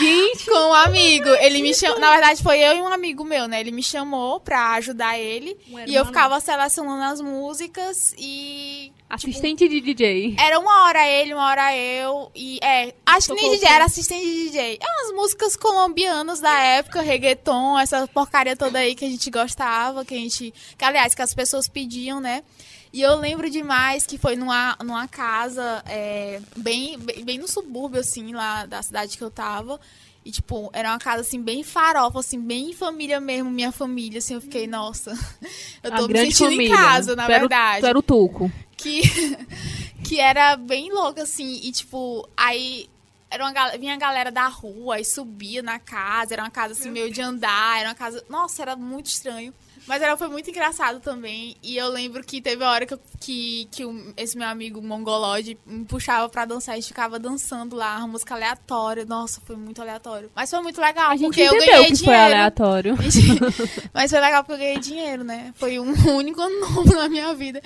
Gente, 0.00 0.44
Com 0.44 0.70
um 0.70 0.74
amigo. 0.74 1.28
Ele 1.28 1.62
me 1.62 1.72
chamou. 1.72 2.00
Na 2.00 2.10
verdade, 2.10 2.42
foi 2.42 2.58
eu 2.58 2.76
e 2.76 2.80
um 2.80 2.88
amigo 2.88 3.24
meu, 3.24 3.46
né? 3.46 3.60
Ele 3.60 3.70
me 3.70 3.82
chamou 3.82 4.40
pra 4.40 4.72
ajudar 4.72 5.16
ele. 5.18 5.56
Um 5.70 5.78
E 5.86 5.94
eu 5.94 6.04
ficava 6.04 6.40
selecionando 6.40 7.04
as 7.04 7.20
músicas 7.20 8.12
e. 8.18 8.92
assistente 9.12 9.68
de 9.68 9.80
DJ. 9.82 10.36
Era 10.38 10.58
uma 10.58 10.84
hora 10.84 11.06
ele, 11.06 11.34
uma 11.34 11.44
hora 11.44 11.76
eu. 11.76 12.32
E 12.34 12.58
é. 12.62 12.94
Acho 13.04 13.34
que 13.34 13.42
nem 13.42 13.50
DJ, 13.50 13.68
era 13.68 13.84
assistente 13.84 14.24
de 14.24 14.44
DJ. 14.46 14.78
É 14.80 14.86
umas 14.86 15.14
músicas 15.14 15.54
colombianas 15.54 16.40
da 16.40 16.58
época, 16.58 17.02
reggaeton, 17.02 17.78
essa 17.78 18.08
porcaria 18.08 18.56
toda 18.56 18.78
aí 18.78 18.94
que 18.94 19.04
a 19.04 19.08
gente 19.08 19.30
gostava, 19.30 20.02
que 20.02 20.14
a 20.14 20.18
gente. 20.18 20.54
Que, 20.78 20.84
aliás, 20.84 21.14
que 21.14 21.20
as 21.20 21.34
pessoas 21.34 21.68
pediam, 21.68 22.20
né? 22.20 22.42
E 22.90 23.02
eu 23.02 23.16
lembro 23.16 23.50
demais 23.50 24.06
que 24.06 24.16
foi 24.16 24.34
numa, 24.34 24.76
numa 24.82 25.06
casa 25.06 25.82
é, 25.86 26.40
bem, 26.56 26.98
bem, 26.98 27.24
bem 27.24 27.38
no 27.38 27.48
subúrbio, 27.48 28.00
assim, 28.00 28.32
lá 28.32 28.64
da 28.64 28.82
cidade 28.82 29.18
que 29.18 29.24
eu 29.24 29.30
tava. 29.30 29.78
E, 30.24 30.30
tipo, 30.30 30.70
era 30.72 30.90
uma 30.90 30.98
casa, 30.98 31.22
assim, 31.22 31.42
bem 31.42 31.62
farofa, 31.64 32.20
assim, 32.20 32.40
bem 32.40 32.72
família 32.72 33.20
mesmo, 33.20 33.50
minha 33.50 33.72
família, 33.72 34.18
assim. 34.18 34.34
Eu 34.34 34.40
fiquei, 34.40 34.66
nossa, 34.66 35.10
eu 35.82 35.92
A 35.92 35.96
tô 35.96 36.02
me 36.02 36.08
grande 36.12 36.32
sentindo 36.34 36.50
família. 36.52 36.72
em 36.74 36.76
casa, 36.76 37.16
na 37.16 37.26
Tu 37.26 37.32
era 37.32 37.44
o- 37.44 37.48
verdade 37.48 37.80
Tu 37.80 37.86
era 37.86 37.98
o 37.98 38.02
Tuco. 38.02 38.52
que, 38.76 39.02
que 40.04 40.20
era 40.20 40.56
bem 40.56 40.92
louca, 40.92 41.22
assim, 41.24 41.60
e 41.64 41.72
tipo, 41.72 42.28
aí 42.36 42.88
era 43.30 43.44
uma, 43.44 43.76
vinha 43.78 43.94
a 43.94 43.98
galera 43.98 44.30
da 44.30 44.46
rua 44.46 45.00
e 45.00 45.04
subia 45.04 45.62
na 45.62 45.78
casa, 45.78 46.34
era 46.34 46.42
uma 46.42 46.50
casa 46.50 46.72
assim, 46.74 46.90
meio 46.90 47.10
de 47.10 47.20
andar, 47.20 47.80
era 47.80 47.88
uma 47.88 47.94
casa. 47.94 48.22
Nossa, 48.28 48.62
era 48.62 48.76
muito 48.76 49.06
estranho. 49.06 49.52
Mas 49.86 50.00
era, 50.00 50.16
foi 50.16 50.28
muito 50.28 50.48
engraçado 50.48 51.00
também. 51.00 51.56
E 51.62 51.76
eu 51.76 51.88
lembro 51.88 52.22
que 52.22 52.40
teve 52.40 52.62
a 52.64 52.70
hora 52.70 52.86
que, 52.86 52.94
eu- 52.94 53.00
que, 53.20 53.68
que 53.70 53.84
o- 53.84 54.12
esse 54.16 54.38
meu 54.38 54.46
amigo 54.46 54.80
mongolode 54.80 55.58
me 55.66 55.84
puxava 55.84 56.28
pra 56.28 56.44
dançar 56.44 56.78
e 56.78 56.82
ficava 56.82 57.18
dançando 57.18 57.74
lá, 57.74 57.98
uma 57.98 58.06
música 58.08 58.34
aleatória. 58.34 59.04
Nossa, 59.04 59.40
foi 59.44 59.56
muito 59.56 59.82
aleatório. 59.82 60.30
Mas 60.36 60.48
foi 60.50 60.60
muito 60.60 60.80
legal, 60.80 61.10
A 61.10 61.16
gente 61.16 61.26
porque 61.26 61.40
eu 61.42 61.50
ganhei 61.52 61.66
que 61.86 61.96
foi 61.96 61.96
dinheiro. 61.96 62.22
aleatório. 62.24 62.94
Mas 63.92 64.10
foi 64.10 64.20
legal 64.20 64.44
porque 64.44 64.52
eu 64.54 64.58
ganhei 64.58 64.78
dinheiro, 64.78 65.24
né? 65.24 65.52
Foi 65.56 65.78
um 65.80 65.92
único 66.16 66.40
ano 66.40 66.60
novo 66.60 66.94
na 66.94 67.08
minha 67.08 67.34
vida 67.34 67.60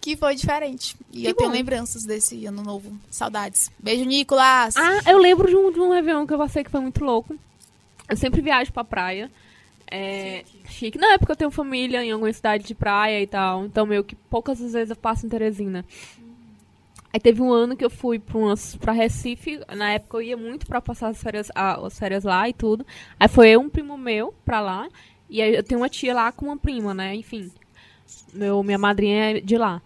que 0.00 0.16
foi 0.16 0.34
diferente. 0.34 0.96
E 1.12 1.22
Que 1.22 1.28
eu 1.28 1.34
tenho 1.34 1.50
bom. 1.50 1.56
lembranças 1.56 2.04
desse 2.04 2.44
ano 2.46 2.62
novo. 2.62 2.92
Saudades. 3.10 3.70
Beijo, 3.78 4.04
Nicolas! 4.04 4.76
Ah, 4.76 5.00
eu 5.06 5.18
lembro 5.18 5.48
de 5.48 5.54
um, 5.56 5.70
de 5.72 5.78
um 5.80 5.90
Réveillon 5.92 6.26
que 6.26 6.34
eu 6.34 6.38
passei 6.38 6.64
que 6.64 6.70
foi 6.70 6.80
muito 6.80 7.02
louco. 7.04 7.36
Eu 8.08 8.16
sempre 8.16 8.40
viajo 8.40 8.72
pra 8.72 8.82
praia. 8.82 9.30
É, 9.92 10.44
chique. 10.70 10.98
Não 10.98 11.12
é 11.12 11.18
porque 11.18 11.32
eu 11.32 11.36
tenho 11.36 11.50
família 11.50 12.04
em 12.04 12.12
alguma 12.12 12.32
cidade 12.32 12.64
de 12.64 12.74
praia 12.74 13.20
e 13.20 13.26
tal. 13.26 13.64
Então, 13.64 13.86
meio 13.86 14.04
que 14.04 14.14
poucas 14.14 14.60
vezes 14.60 14.90
eu 14.90 14.96
passo 14.96 15.26
em 15.26 15.28
Teresina. 15.28 15.84
Aí 17.12 17.18
teve 17.18 17.42
um 17.42 17.52
ano 17.52 17.76
que 17.76 17.84
eu 17.84 17.90
fui 17.90 18.18
pra, 18.18 18.38
umas, 18.38 18.76
pra 18.76 18.92
Recife. 18.92 19.60
Na 19.76 19.92
época 19.92 20.18
eu 20.18 20.22
ia 20.22 20.36
muito 20.36 20.66
pra 20.66 20.80
passar 20.80 21.08
as 21.08 21.20
férias, 21.20 21.50
as 21.54 21.98
férias 21.98 22.24
lá 22.24 22.48
e 22.48 22.52
tudo. 22.52 22.86
Aí 23.18 23.28
foi 23.28 23.48
eu 23.48 23.60
um 23.60 23.68
primo 23.68 23.98
meu 23.98 24.32
pra 24.44 24.60
lá. 24.60 24.88
E 25.28 25.42
aí 25.42 25.54
eu 25.54 25.62
tenho 25.62 25.80
uma 25.80 25.88
tia 25.88 26.14
lá 26.14 26.30
com 26.30 26.46
uma 26.46 26.56
prima, 26.56 26.94
né? 26.94 27.14
Enfim. 27.14 27.50
Meu, 28.32 28.62
minha 28.62 28.78
madrinha 28.78 29.38
é 29.38 29.40
de 29.40 29.58
lá. 29.58 29.82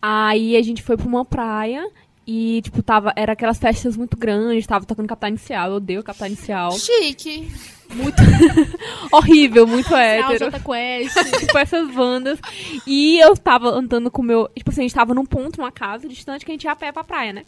Aí 0.00 0.56
a 0.56 0.62
gente 0.62 0.82
foi 0.82 0.96
pra 0.96 1.06
uma 1.06 1.24
praia 1.24 1.88
e, 2.26 2.60
tipo, 2.62 2.82
tava, 2.82 3.12
era 3.14 3.34
aquelas 3.34 3.58
festas 3.58 3.96
muito 3.96 4.16
grandes, 4.16 4.66
tava 4.66 4.84
tocando 4.84 5.06
Capital 5.06 5.30
Inicial, 5.30 5.70
eu 5.70 5.76
odeio 5.76 6.02
Capital 6.02 6.28
Inicial. 6.28 6.72
Chique! 6.72 7.48
Horrível, 9.12 9.66
muito 9.66 9.94
hétero. 9.94 10.50
Jota 10.50 10.60
Quest. 10.60 11.14
tipo, 11.38 11.56
essas 11.56 11.88
bandas. 11.94 12.38
E 12.86 13.18
eu 13.20 13.36
tava 13.36 13.68
andando 13.68 14.10
com 14.10 14.22
o 14.22 14.24
meu. 14.24 14.50
Tipo 14.56 14.70
assim, 14.70 14.80
a 14.80 14.84
gente 14.84 14.94
tava 14.94 15.14
num 15.14 15.24
ponto, 15.24 15.58
numa 15.58 15.70
casa 15.70 16.08
distante, 16.08 16.44
que 16.44 16.50
a 16.50 16.54
gente 16.54 16.64
ia 16.64 16.72
a 16.72 16.76
pé 16.76 16.90
pra 16.90 17.04
praia, 17.04 17.32
né? 17.32 17.44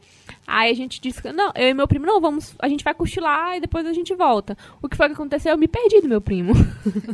Aí 0.46 0.70
a 0.70 0.74
gente 0.74 1.00
disse 1.00 1.20
que. 1.20 1.32
Não, 1.32 1.52
eu 1.54 1.68
e 1.68 1.74
meu 1.74 1.88
primo, 1.88 2.06
não, 2.06 2.20
vamos. 2.20 2.54
A 2.60 2.68
gente 2.68 2.84
vai 2.84 2.94
lá 3.20 3.56
e 3.56 3.60
depois 3.60 3.86
a 3.86 3.92
gente 3.92 4.14
volta. 4.14 4.56
O 4.80 4.88
que 4.88 4.96
foi 4.96 5.08
que 5.08 5.14
aconteceu? 5.14 5.52
Eu 5.52 5.58
me 5.58 5.68
perdi 5.68 6.00
do 6.00 6.08
meu 6.08 6.20
primo. 6.20 6.52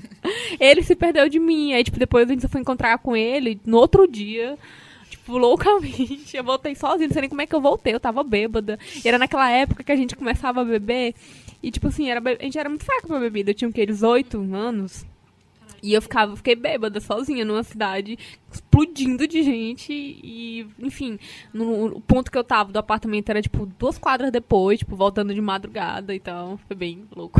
ele 0.61 0.83
se 0.83 0.95
perdeu 0.95 1.29
de 1.29 1.41
mim. 1.41 1.73
Aí, 1.73 1.83
tipo, 1.83 1.99
depois 1.99 2.29
a 2.29 2.33
gente 2.33 2.47
foi 2.47 2.61
encontrar 2.61 2.99
com 2.99 3.17
ele 3.17 3.61
no 3.65 3.79
outro 3.79 4.07
dia. 4.07 4.59
Tipo, 5.25 5.39
loucamente. 5.39 6.37
Eu 6.37 6.45
voltei 6.45 6.75
sozinha, 6.75 7.09
não 7.09 7.15
sei 7.15 7.23
nem 7.23 7.31
como 7.31 7.41
é 7.41 7.47
que 7.47 7.55
eu 7.55 7.61
voltei. 7.61 7.95
Eu 7.95 8.01
tava 8.01 8.23
bêbada. 8.23 8.79
E 9.03 9.09
era 9.09 9.19
naquela 9.19 9.51
época 9.51 9.83
que 9.83 9.91
a 9.91 9.97
gente 9.97 10.15
começava 10.15 10.61
a 10.61 10.65
beber. 10.65 11.15
E, 11.63 11.71
tipo 11.71 11.89
assim, 11.89 12.11
era, 12.11 12.21
a 12.21 12.45
gente 12.45 12.59
era 12.59 12.69
muito 12.69 12.85
fraca 12.85 13.07
pra 13.07 13.19
bebida. 13.19 13.51
Eu 13.51 13.55
tinha 13.55 13.69
o 13.71 13.73
quê? 13.73 13.87
18 13.87 14.39
anos. 14.55 15.07
E 15.83 15.95
eu 15.95 16.03
ficava, 16.03 16.37
fiquei 16.37 16.55
bêbada 16.55 17.01
sozinha 17.01 17.45
numa 17.45 17.63
cidade 17.63 18.19
explodindo 18.51 19.27
de 19.29 19.43
gente 19.43 19.93
e, 19.93 20.67
enfim, 20.79 21.19
no, 21.53 21.91
no 21.91 22.01
ponto 22.01 22.31
que 22.33 22.39
eu 22.39 22.45
tava 22.45 22.73
do 22.73 22.79
apartamento 22.79 23.29
era 23.29 23.43
tipo 23.43 23.67
duas 23.67 23.99
quadras 23.99 24.33
depois, 24.33 24.79
tipo, 24.79 24.97
voltando 24.97 25.35
de 25.35 25.43
madrugada, 25.43 26.15
então 26.15 26.59
foi 26.67 26.75
bem 26.75 27.05
louco. 27.15 27.39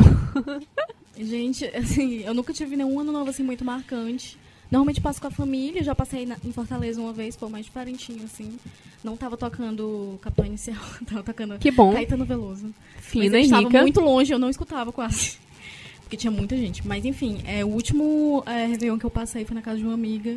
Gente, 1.17 1.65
assim, 1.75 2.21
eu 2.21 2.35
nunca 2.35 2.53
tive 2.53 2.75
nenhum 2.75 2.99
ano 2.99 3.11
novo 3.11 3.31
assim 3.31 3.41
muito 3.41 3.65
marcante. 3.65 4.37
Normalmente 4.75 4.99
passo 4.99 5.21
com 5.21 5.27
a 5.27 5.31
família, 5.31 5.81
já 5.83 5.95
passei 5.95 6.25
na- 6.25 6.35
em 6.43 6.51
Fortaleza 6.51 6.99
uma 6.99 7.13
vez, 7.13 7.35
foi 7.35 7.47
mais 7.49 7.65
diferentinho, 7.65 8.25
assim. 8.25 8.57
Não 9.03 9.15
tava 9.15 9.37
tocando 9.37 10.19
Capitão 10.21 10.45
Inicial, 10.45 10.77
tava 11.07 11.23
tocando 11.23 11.57
Que 11.57 11.71
bom. 11.71 11.93
Caetano 11.93 12.25
Veloso. 12.25 12.73
Mas 12.95 13.05
Fina, 13.05 13.37
eu 13.37 13.41
estava 13.41 13.61
Henrica. 13.63 13.81
muito 13.81 14.01
longe, 14.01 14.33
eu 14.33 14.39
não 14.39 14.49
escutava 14.49 14.91
quase. 14.91 15.37
Porque 16.03 16.17
tinha 16.17 16.29
muita 16.29 16.57
gente. 16.57 16.85
Mas 16.85 17.05
enfim, 17.05 17.41
é, 17.45 17.63
o 17.63 17.69
último 17.69 18.43
é, 18.45 18.65
Réveillon 18.67 18.97
que 18.99 19.05
eu 19.05 19.09
passei 19.09 19.45
foi 19.45 19.55
na 19.55 19.61
casa 19.61 19.77
de 19.77 19.85
uma 19.85 19.93
amiga. 19.93 20.35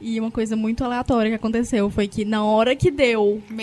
E 0.00 0.20
uma 0.20 0.30
coisa 0.30 0.54
muito 0.56 0.84
aleatória 0.84 1.30
que 1.30 1.36
aconteceu 1.36 1.88
foi 1.88 2.06
que 2.08 2.22
na 2.24 2.44
hora 2.44 2.74
que 2.76 2.90
deu 2.90 3.40
Meia-noite. 3.48 3.54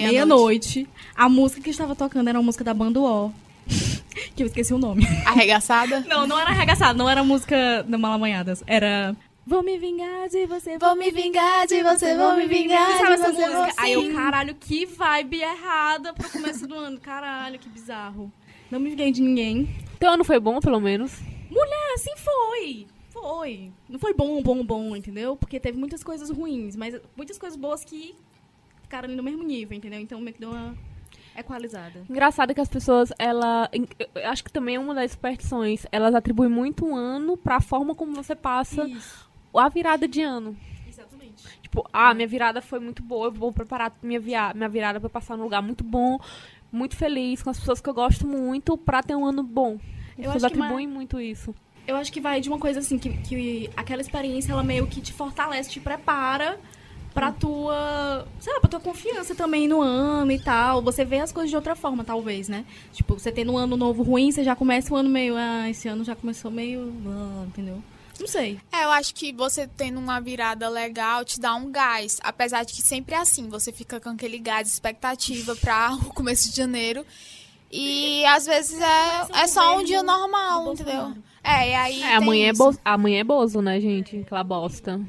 meia-noite, 0.79 0.88
a 1.15 1.27
música 1.29 1.62
que 1.62 1.69
estava 1.69 1.95
tocando 1.95 2.27
era 2.29 2.39
uma 2.39 2.45
música 2.45 2.63
da 2.63 2.73
banda 2.73 2.99
O. 2.99 3.31
que 4.36 4.41
eu 4.41 4.47
esqueci 4.47 4.73
o 4.73 4.77
nome. 4.79 5.05
Arregaçada? 5.27 5.99
Não, 6.07 6.25
não 6.25 6.39
era 6.39 6.49
arregaçado, 6.49 6.97
não 6.97 7.07
era 7.09 7.23
música 7.23 7.83
da 7.88 7.97
Malamanhadas. 7.97 8.63
Era. 8.65 9.15
Vou 9.45 9.62
me 9.62 9.77
vingar 9.77 10.29
de 10.29 10.45
você, 10.45 10.77
Vou 10.77 10.95
me 10.95 11.12
vingar 11.12 11.67
de 11.67 11.84
você, 11.84 12.15
vou 12.15 12.36
me 12.38 12.47
vingar 12.47 12.97
Sabe 12.97 13.08
de 13.08 13.13
essa 13.13 13.32
você, 13.34 13.73
Aí 13.77 13.93
eu, 13.93 14.13
caralho, 14.13 14.56
que 14.56 14.86
vibe 14.86 15.41
errada 15.41 16.13
pro 16.13 16.29
começo 16.29 16.65
do 16.65 16.75
ano. 16.75 16.99
Caralho, 16.99 17.60
que 17.60 17.67
bizarro. 17.67 18.32
Não 18.71 18.79
me 18.79 18.89
vinguei 18.89 19.12
de 19.12 19.21
ninguém. 19.21 19.69
Teu 19.99 20.12
ano 20.12 20.23
foi 20.23 20.39
bom, 20.39 20.60
pelo 20.60 20.79
menos. 20.79 21.19
Mulher, 21.49 21.93
assim 21.95 22.12
foi. 22.15 22.88
Foi. 23.10 23.71
Não 23.89 23.99
foi 23.99 24.13
bom, 24.13 24.41
bom, 24.41 24.63
bom, 24.63 24.95
entendeu? 24.95 25.36
Porque 25.36 25.60
teve 25.60 25.77
muitas 25.77 26.03
coisas 26.03 26.29
ruins, 26.29 26.75
mas 26.75 26.99
muitas 27.15 27.38
coisas 27.38 27.60
boas 27.60 27.84
que 27.84 28.15
ficaram 28.82 29.08
ali 29.08 29.15
no 29.15 29.23
mesmo 29.23 29.43
nível, 29.43 29.77
entendeu? 29.77 29.99
Então 29.99 30.19
meio 30.21 30.34
que 30.34 30.39
deu 30.39 30.51
uma 30.51 30.75
equalizada. 31.36 32.06
Engraçado 32.10 32.53
que 32.53 32.62
as 32.62 32.69
pessoas, 32.69 33.12
ela. 33.19 33.69
eu 33.71 34.29
acho 34.29 34.43
que 34.43 34.51
também 34.51 34.75
é 34.75 34.79
uma 34.79 34.95
das 34.95 35.12
superstições. 35.12 35.86
Elas 35.91 36.15
atribuem 36.15 36.49
muito 36.49 36.86
um 36.86 36.95
ano 36.95 37.36
pra 37.36 37.60
forma 37.60 37.93
como 37.93 38.15
você 38.15 38.36
passa 38.36 38.88
Isso. 38.88 39.33
A 39.60 39.70
virada 39.70 40.08
de 40.08 40.22
ano. 40.22 40.56
Exatamente. 40.88 41.44
Tipo, 41.62 41.88
ah, 41.92 42.13
minha 42.13 42.28
virada 42.28 42.62
foi 42.62 42.80
muito 42.80 43.02
boa, 43.04 43.28
eu 43.28 43.32
vou 43.32 43.52
preparar 43.52 43.92
minha, 44.02 44.20
via 44.20 44.54
minha 44.54 44.70
virada 44.70 45.00
pra 45.00 45.10
passar 45.10 45.36
num 45.38 45.44
lugar 45.44 45.62
muito 45.62 45.84
bom, 45.84 46.20
muito 46.72 46.96
feliz, 46.96 47.42
com 47.44 47.50
as 47.50 47.60
pessoas 47.60 47.82
que 47.82 47.89
eu 47.89 47.94
gosto 47.94 48.28
muito, 48.28 48.78
pra 48.78 49.02
ter 49.04 49.16
um 49.16 49.26
ano 49.26 49.44
bom. 49.44 49.74
As 49.76 50.18
Eu 50.18 50.24
pessoas 50.26 50.44
acho 50.44 50.54
que 50.54 50.60
uma- 50.60 50.66
atribuem 50.66 50.88
muito 50.88 51.20
isso. 51.20 51.54
Eu 51.88 51.96
acho 51.98 52.12
que 52.13 52.22
vai 52.22 52.39
de 52.39 52.48
uma 52.48 52.58
coisa 52.60 52.80
assim, 52.80 52.98
que, 52.98 53.10
que 53.10 53.70
aquela 53.76 54.02
experiência, 54.02 54.52
ela 54.54 54.63
meio 54.63 54.88
que 54.88 55.02
te 55.02 55.12
fortalece, 55.12 55.70
te 55.70 55.80
prepara 55.82 56.58
pra 57.13 57.32
tua, 57.32 58.26
sei 58.39 58.54
lá, 58.54 58.60
pra 58.62 58.70
tua 58.70 58.80
confiança 58.80 59.36
também 59.36 59.68
no 59.68 59.82
ano 59.82 60.32
e 60.32 60.39
tal. 60.42 60.82
Você 60.82 61.04
vê 61.04 61.20
as 61.20 61.32
coisas 61.32 61.50
de 61.50 61.56
outra 61.56 61.76
forma, 61.76 62.04
talvez, 62.04 62.48
né? 62.48 62.66
Tipo, 62.94 63.20
você 63.20 63.32
tendo 63.32 63.52
um 63.52 63.58
ano 63.58 63.76
novo 63.76 64.02
ruim, 64.02 64.32
você 64.32 64.44
já 64.44 64.56
começa 64.56 64.94
o 64.94 64.98
ano 64.98 65.10
meio, 65.10 65.36
ah, 65.36 65.70
esse 65.70 65.88
ano 65.88 66.04
já 66.04 66.16
começou 66.16 66.50
meio, 66.50 66.94
ah, 67.06 67.44
entendeu? 67.48 67.84
Não 68.19 68.28
sei. 68.28 68.60
É, 68.71 68.84
eu 68.84 68.91
acho 68.91 69.13
que 69.15 69.34
você 69.34 69.67
tendo 69.67 69.99
uma 69.99 70.19
virada 70.21 70.69
legal 70.69 71.26
te 71.26 71.39
dá 71.39 71.56
um 71.56 71.71
gás. 71.71 72.19
Apesar 72.23 72.63
de 72.63 72.73
que 72.73 72.82
sempre 72.82 73.15
é 73.15 73.17
assim, 73.17 73.49
você 73.49 73.71
fica 73.71 73.99
com 73.99 74.10
aquele 74.10 74.38
gás, 74.38 74.67
expectativa 74.67 75.56
pra 75.56 75.93
o 76.06 76.13
começo 76.13 76.49
de 76.49 76.56
janeiro. 76.56 77.06
E 77.71 78.23
às 78.26 78.45
vezes 78.45 78.80
é, 78.80 79.41
é 79.41 79.47
só 79.47 79.80
um 79.80 79.84
dia 79.84 80.04
normal, 80.04 80.73
entendeu? 80.73 81.13
É, 81.43 81.69
e 81.69 81.73
aí. 81.73 82.04
É, 82.04 82.08
tem 82.08 82.15
amanhã 82.15 82.47
é, 82.47 82.52
isso. 82.52 82.71
bo... 82.71 82.80
amanhã 82.86 83.19
é 83.19 83.23
bozo, 83.23 83.62
né, 83.62 83.82
gente? 83.82 84.17
Aquela 84.17 84.43
bosta. 84.43 85.02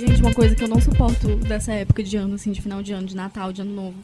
Gente, 0.00 0.20
uma 0.22 0.32
coisa 0.32 0.54
que 0.56 0.64
eu 0.64 0.68
não 0.68 0.80
suporto 0.80 1.36
dessa 1.36 1.74
época 1.74 2.02
de 2.02 2.16
ano, 2.16 2.36
assim, 2.36 2.52
de 2.52 2.62
final 2.62 2.82
de 2.82 2.94
ano, 2.94 3.06
de 3.06 3.14
Natal, 3.14 3.52
de 3.52 3.60
Ano 3.60 3.74
Novo, 3.74 3.98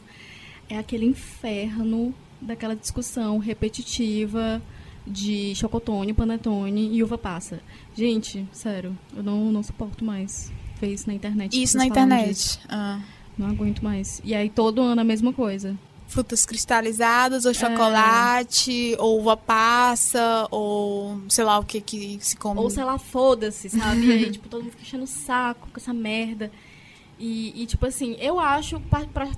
é 0.69 0.77
aquele 0.77 1.07
inferno 1.07 2.13
daquela 2.41 2.75
discussão 2.75 3.37
repetitiva 3.37 4.61
de 5.05 5.53
chocotone, 5.55 6.13
panetone 6.13 6.93
e 6.93 7.03
uva 7.03 7.17
passa. 7.17 7.59
Gente, 7.95 8.47
sério, 8.51 8.97
eu 9.15 9.23
não, 9.23 9.51
não 9.51 9.63
suporto 9.63 10.03
mais 10.03 10.51
ver 10.79 10.93
isso 10.93 11.07
na 11.07 11.13
internet. 11.13 11.61
Isso 11.61 11.77
na 11.77 11.85
internet. 11.85 12.59
Ah. 12.69 12.99
Não 13.37 13.47
aguento 13.47 13.83
mais. 13.83 14.21
E 14.23 14.35
aí 14.35 14.49
todo 14.49 14.81
ano 14.81 15.01
a 15.01 15.03
mesma 15.03 15.31
coisa. 15.33 15.77
Frutas 16.07 16.45
cristalizadas, 16.45 17.45
ou 17.45 17.53
chocolate, 17.53 18.95
ou 18.99 19.21
uva 19.21 19.37
passa, 19.37 20.45
ou 20.51 21.21
sei 21.29 21.45
lá 21.45 21.57
o 21.57 21.63
que 21.63 21.79
que 21.79 22.17
se 22.19 22.35
come. 22.35 22.59
Ou 22.59 22.69
sei 22.69 22.83
lá, 22.83 22.97
foda-se, 22.97 23.69
sabe? 23.69 24.05
E 24.05 24.11
aí, 24.11 24.29
tipo, 24.31 24.49
todo 24.49 24.61
mundo 24.61 24.71
fica 24.71 24.83
enchendo 24.83 25.05
o 25.05 25.07
saco 25.07 25.69
com 25.71 25.79
essa 25.79 25.93
merda. 25.93 26.51
E, 27.17 27.63
e, 27.63 27.65
tipo 27.65 27.85
assim, 27.85 28.17
eu 28.19 28.39
acho, 28.39 28.81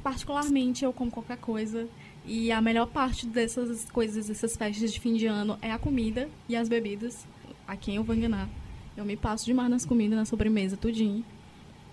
particularmente, 0.01 0.83
eu 0.83 0.91
como 0.91 1.11
qualquer 1.11 1.37
coisa. 1.37 1.87
E 2.25 2.51
a 2.51 2.62
melhor 2.62 2.88
parte 2.88 3.25
dessas 3.25 3.89
coisas, 3.91 4.27
dessas 4.27 4.55
festas 4.55 4.91
de 4.91 4.99
fim 4.99 5.13
de 5.13 5.25
ano, 5.25 5.57
é 5.62 5.71
a 5.71 5.77
comida 5.77 6.29
e 6.47 6.55
as 6.55 6.69
bebidas. 6.69 7.27
A 7.67 7.75
quem 7.75 7.95
eu 7.95 8.03
vou 8.03 8.15
enganar? 8.15 8.47
Eu 8.95 9.03
me 9.03 9.17
passo 9.17 9.45
demais 9.45 9.69
nas 9.69 9.86
comidas, 9.86 10.17
na 10.17 10.25
sobremesa, 10.25 10.77
tudinho. 10.77 11.23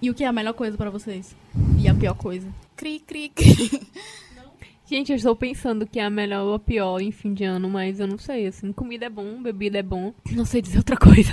E 0.03 0.09
o 0.09 0.15
que 0.15 0.25
é 0.25 0.27
a 0.27 0.33
melhor 0.33 0.55
coisa 0.55 0.77
pra 0.77 0.91
vocês? 0.91 1.37
E 1.79 1.89
a 1.89 1.95
pior 1.95 2.15
coisa? 2.15 2.49
Cri, 2.77 3.01
cri, 3.01 3.29
cri. 3.29 3.83
Gente, 4.87 5.13
eu 5.13 5.17
estou 5.17 5.37
pensando 5.37 5.87
que 5.87 6.01
é 6.01 6.05
a 6.05 6.11
melhor 6.11 6.45
ou 6.45 6.55
a 6.55 6.59
pior 6.59 7.01
em 7.01 7.13
fim 7.13 7.33
de 7.33 7.45
ano, 7.45 7.71
mas 7.71 8.01
eu 8.01 8.09
não 8.09 8.19
sei, 8.19 8.49
assim, 8.49 8.73
comida 8.73 9.07
é 9.07 9.09
bom, 9.09 9.41
bebida 9.41 9.79
é 9.79 9.83
bom. 9.85 10.13
Não 10.33 10.45
sei 10.45 10.61
dizer 10.61 10.79
outra 10.79 10.97
coisa. 10.97 11.33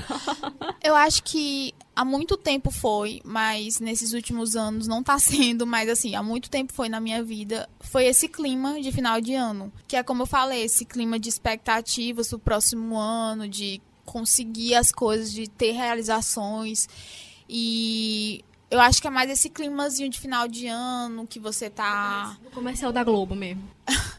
Eu 0.84 0.96
acho 0.96 1.24
que 1.24 1.74
há 1.98 2.06
muito 2.06 2.38
tempo 2.38 2.70
foi, 2.70 3.20
mas 3.26 3.80
nesses 3.80 4.14
últimos 4.14 4.56
anos 4.56 4.88
não 4.88 5.02
tá 5.02 5.18
sendo, 5.20 5.66
mas 5.66 5.90
assim, 5.90 6.16
há 6.16 6.22
muito 6.22 6.50
tempo 6.50 6.72
foi 6.72 6.88
na 6.90 7.00
minha 7.00 7.24
vida. 7.24 7.68
Foi 7.80 8.06
esse 8.06 8.28
clima 8.28 8.80
de 8.80 8.92
final 8.92 9.20
de 9.20 9.34
ano. 9.34 9.72
Que 9.88 9.96
é 9.96 10.04
como 10.04 10.22
eu 10.22 10.28
falei, 10.28 10.64
esse 10.64 10.86
clima 10.86 11.18
de 11.20 11.28
expectativas 11.30 12.30
pro 12.30 12.40
próximo 12.40 12.98
ano, 12.98 13.48
de 13.48 13.82
conseguir 14.06 14.76
as 14.76 14.92
coisas, 14.92 15.32
de 15.34 15.50
ter 15.50 15.72
realizações. 15.72 16.88
E 17.50 18.44
eu 18.70 18.80
acho 18.80 19.02
que 19.02 19.08
é 19.08 19.12
mais 19.12 19.30
esse 19.32 19.50
climazinho 19.50 20.10
de 20.10 20.20
final 20.20 20.48
de 20.48 20.68
ano 20.68 21.26
que 21.26 21.40
você 21.40 21.70
tá. 21.70 22.38
O 22.46 22.52
comercial 22.52 22.92
da 22.92 23.04
Globo 23.04 23.36
mesmo. 23.36 23.64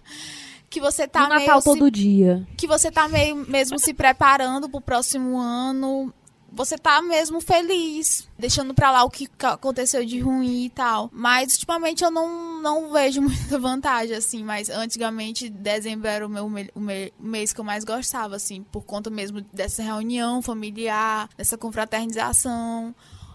Que 0.70 0.80
você 0.82 1.08
tá 1.08 1.22
no 1.22 1.28
meio. 1.34 1.40
Natal 1.46 1.62
se- 1.62 1.64
todo 1.64 1.90
dia. 1.90 2.46
que 2.54 2.66
você 2.66 2.90
tá 2.90 3.08
meio 3.08 3.34
mesmo 3.34 3.78
se 3.78 3.94
preparando 3.94 4.68
pro 4.68 4.82
próximo 4.82 5.38
ano. 5.38 6.12
Você 6.50 6.78
tá 6.78 7.00
mesmo 7.02 7.40
feliz, 7.40 8.26
deixando 8.38 8.72
pra 8.74 8.90
lá 8.90 9.04
o 9.04 9.10
que 9.10 9.28
aconteceu 9.42 10.04
de 10.04 10.18
ruim 10.20 10.64
e 10.64 10.70
tal. 10.70 11.10
Mas 11.12 11.52
ultimamente 11.54 12.02
eu 12.02 12.10
não, 12.10 12.60
não 12.62 12.90
vejo 12.90 13.20
muita 13.22 13.58
vantagem, 13.58 14.16
assim. 14.16 14.42
Mas 14.42 14.68
antigamente, 14.70 15.48
dezembro 15.50 16.08
era 16.08 16.26
o, 16.26 16.28
meu, 16.28 16.48
me- 16.48 16.70
o 16.74 16.80
me- 16.80 17.12
o 17.18 17.22
mês 17.24 17.52
que 17.52 17.60
eu 17.60 17.64
mais 17.64 17.84
gostava, 17.84 18.34
assim. 18.36 18.62
Por 18.72 18.82
conta 18.82 19.10
mesmo 19.10 19.40
dessa 19.52 19.82
reunião 19.82 20.40
familiar, 20.40 21.28
dessa 21.36 21.58
confraternização. 21.58 22.94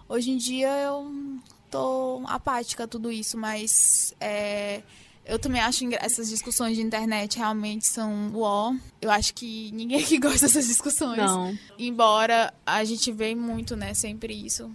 Hoje 0.10 0.32
em 0.32 0.38
dia 0.38 0.70
eu 0.82 1.40
tô 1.70 2.22
apática 2.28 2.84
a 2.84 2.88
tudo 2.88 3.12
isso, 3.12 3.38
mas 3.38 4.14
é, 4.20 4.82
eu 5.26 5.40
também 5.40 5.62
acho 5.62 5.84
engra- 5.84 6.00
essas 6.02 6.30
discussões 6.30 6.76
de 6.76 6.82
internet 6.82 7.38
realmente 7.38 7.88
são 7.88 8.32
uó. 8.34 8.74
Eu 9.02 9.10
acho 9.12 9.34
que 9.34 9.72
ninguém 9.74 10.02
aqui 10.02 10.18
gosta 10.20 10.46
dessas 10.48 10.68
discussões. 10.68 11.18
Não. 11.18 11.58
Embora 11.78 12.54
a 12.66 12.84
gente 12.84 13.12
vê 13.12 13.34
muito, 13.36 13.76
né, 13.76 13.94
sempre 13.94 14.34
isso. 14.34 14.72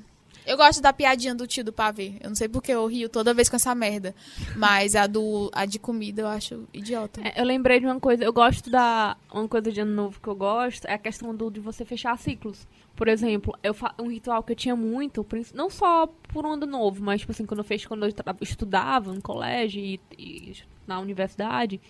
Eu 0.48 0.56
gosto 0.56 0.80
da 0.80 0.94
piadinha 0.94 1.34
do 1.34 1.46
tio 1.46 1.62
do 1.62 1.74
pavê. 1.74 2.14
Eu 2.22 2.30
não 2.30 2.34
sei 2.34 2.48
porque 2.48 2.72
eu 2.72 2.87
rio 2.87 3.11
toda 3.11 3.34
vez 3.34 3.50
com 3.50 3.56
essa 3.56 3.74
merda. 3.74 4.14
Mas 4.56 4.96
a 4.96 5.06
do 5.06 5.50
a 5.52 5.66
de 5.66 5.78
comida 5.78 6.22
eu 6.22 6.26
acho 6.26 6.66
idiota. 6.72 7.20
É, 7.22 7.38
eu 7.38 7.44
lembrei 7.44 7.78
de 7.78 7.84
uma 7.84 8.00
coisa, 8.00 8.24
eu 8.24 8.32
gosto 8.32 8.70
da. 8.70 9.14
Uma 9.30 9.46
coisa 9.46 9.70
de 9.70 9.80
ano 9.82 9.92
novo 9.92 10.18
que 10.18 10.26
eu 10.26 10.34
gosto 10.34 10.87
é 10.87 10.94
a 10.94 10.98
questão 10.98 11.34
do, 11.34 11.50
de 11.50 11.61
você 11.61 11.84
fechar 11.84 12.16
ciclos. 12.16 12.66
Por 12.96 13.08
exemplo, 13.08 13.54
eu 13.62 13.76
um 14.00 14.08
ritual 14.11 14.42
que 14.42 14.52
eu 14.52 14.56
tinha 14.56 14.74
muito, 14.74 15.24
não 15.54 15.68
só 15.68 16.06
por 16.06 16.46
um 16.46 16.52
ano 16.52 16.66
novo, 16.66 17.04
mas 17.04 17.20
tipo 17.20 17.30
assim, 17.30 17.44
quando 17.44 17.61
eu 17.61 17.78
quando 17.87 18.04
eu 18.04 18.12
estudava 18.40 19.12
no 19.12 19.20
colégio 19.20 19.80
e, 19.80 20.00
e 20.18 20.56
na 20.87 20.98
universidade, 20.98 21.80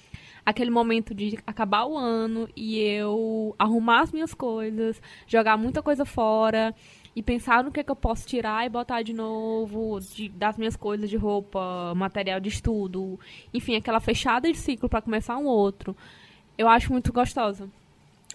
aquele 0.44 0.71
momento 0.71 1.14
de 1.14 1.38
acabar 1.47 1.87
o 1.87 1.97
ano 1.97 2.49
e 2.57 2.79
eu 2.79 3.55
arrumar 3.59 4.01
as 4.01 4.12
minhas 4.12 4.35
coisas, 4.35 5.01
jogar 5.27 5.57
muita 5.57 5.81
coisa 5.81 6.05
fora 6.05 6.75
e 7.19 7.23
pensar 7.23 7.65
no 7.65 7.73
que, 7.73 7.81
é 7.81 7.83
que 7.83 7.91
eu 7.91 7.97
posso 7.97 8.27
tirar 8.27 8.65
e 8.65 8.69
botar 8.69 9.03
de 9.03 9.13
novo, 9.13 9.99
de- 10.01 10.29
das 10.29 10.57
minhas 10.57 10.77
coisas 10.77 11.11
de 11.11 11.17
roupa, 11.17 11.93
material 11.97 12.39
de 12.39 12.49
estudo, 12.49 13.19
enfim, 13.53 13.75
aquela 13.75 13.99
fechada 13.99 14.51
de 14.51 14.57
ciclo 14.57 14.89
para 14.89 15.03
começar 15.03 15.37
um 15.37 15.47
outro. 15.47 15.97
Eu 16.57 16.69
acho 16.69 16.93
muito 16.93 17.13
gostosa. 17.13 17.69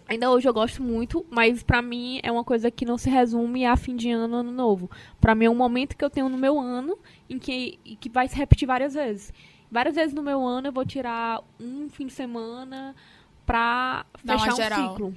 Ainda 0.06 0.30
hoje 0.30 0.50
eu 0.50 0.54
gosto 0.54 0.84
muito, 0.84 1.26
mas 1.30 1.64
pra 1.64 1.82
mim 1.82 2.20
é 2.24 2.30
uma 2.30 2.44
coisa 2.44 2.70
que 2.70 2.84
não 2.84 2.98
se 2.98 3.10
resume 3.10 3.66
a 3.66 3.78
fim 3.78 3.96
de 3.96 4.12
ano, 4.12 4.36
ano 4.36 4.52
novo. 4.52 4.92
Pra 5.22 5.34
mim 5.34 5.46
é 5.46 5.50
um 5.50 5.56
momento 5.56 5.96
que 5.96 6.04
eu 6.04 6.10
tenho 6.10 6.28
no 6.28 6.38
meu 6.38 6.60
ano 6.60 6.98
em 7.30 7.40
que, 7.40 7.80
e 7.86 7.96
que 7.96 8.10
vai 8.10 8.28
se 8.28 8.36
repetir 8.36 8.68
várias 8.68 8.94
vezes. 8.96 9.32
Várias 9.72 9.96
vezes 9.96 10.14
no 10.14 10.22
meu 10.22 10.46
ano 10.46 10.68
eu 10.68 10.74
vou 10.74 10.86
tirar 10.86 11.42
um 11.58 11.88
fim 11.90 12.08
de 12.08 12.14
semana 12.14 12.94
pra 13.46 14.06
fechar 14.18 14.54
um 14.54 14.56
geral. 14.58 14.90
ciclo. 14.92 15.16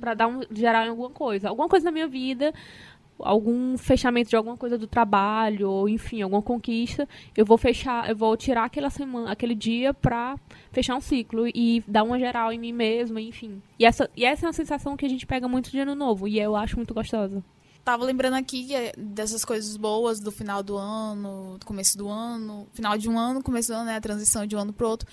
Pra 0.00 0.14
dar 0.14 0.26
um 0.26 0.42
geral 0.50 0.84
em 0.84 0.88
alguma 0.88 1.10
coisa. 1.10 1.48
Alguma 1.48 1.68
coisa 1.68 1.84
na 1.86 1.92
minha 1.92 2.08
vida, 2.08 2.52
algum 3.18 3.76
fechamento 3.78 4.30
de 4.30 4.36
alguma 4.36 4.56
coisa 4.56 4.76
do 4.76 4.86
trabalho, 4.86 5.70
ou 5.70 5.88
enfim, 5.88 6.22
alguma 6.22 6.42
conquista, 6.42 7.08
eu 7.36 7.44
vou 7.46 7.56
fechar, 7.56 8.08
eu 8.10 8.16
vou 8.16 8.36
tirar 8.36 8.64
aquela 8.64 8.90
semana, 8.90 9.30
aquele 9.30 9.54
dia 9.54 9.94
pra 9.94 10.36
fechar 10.72 10.96
um 10.96 11.00
ciclo 11.00 11.46
e 11.48 11.82
dar 11.86 12.02
uma 12.02 12.18
geral 12.18 12.52
em 12.52 12.58
mim 12.58 12.72
mesma, 12.72 13.20
enfim. 13.20 13.62
E 13.78 13.84
essa, 13.86 14.10
e 14.16 14.24
essa 14.24 14.44
é 14.44 14.48
uma 14.48 14.52
sensação 14.52 14.96
que 14.96 15.06
a 15.06 15.08
gente 15.08 15.26
pega 15.26 15.46
muito 15.48 15.70
de 15.70 15.78
ano 15.78 15.94
novo, 15.94 16.26
e 16.28 16.38
eu 16.40 16.56
acho 16.56 16.76
muito 16.76 16.92
gostosa. 16.92 17.42
Tava 17.84 18.02
lembrando 18.06 18.32
aqui 18.34 18.74
é 18.74 18.92
dessas 18.96 19.44
coisas 19.44 19.76
boas 19.76 20.18
do 20.18 20.32
final 20.32 20.62
do 20.62 20.74
ano, 20.78 21.58
do 21.58 21.66
começo 21.66 21.98
do 21.98 22.08
ano, 22.08 22.66
final 22.72 22.96
de 22.96 23.10
um 23.10 23.18
ano, 23.18 23.42
começo 23.42 23.70
do 23.70 23.74
ano, 23.74 23.84
né? 23.84 23.96
A 23.96 24.00
transição 24.00 24.46
de 24.46 24.56
um 24.56 24.58
ano 24.58 24.72
pro 24.72 24.88
outro. 24.88 25.06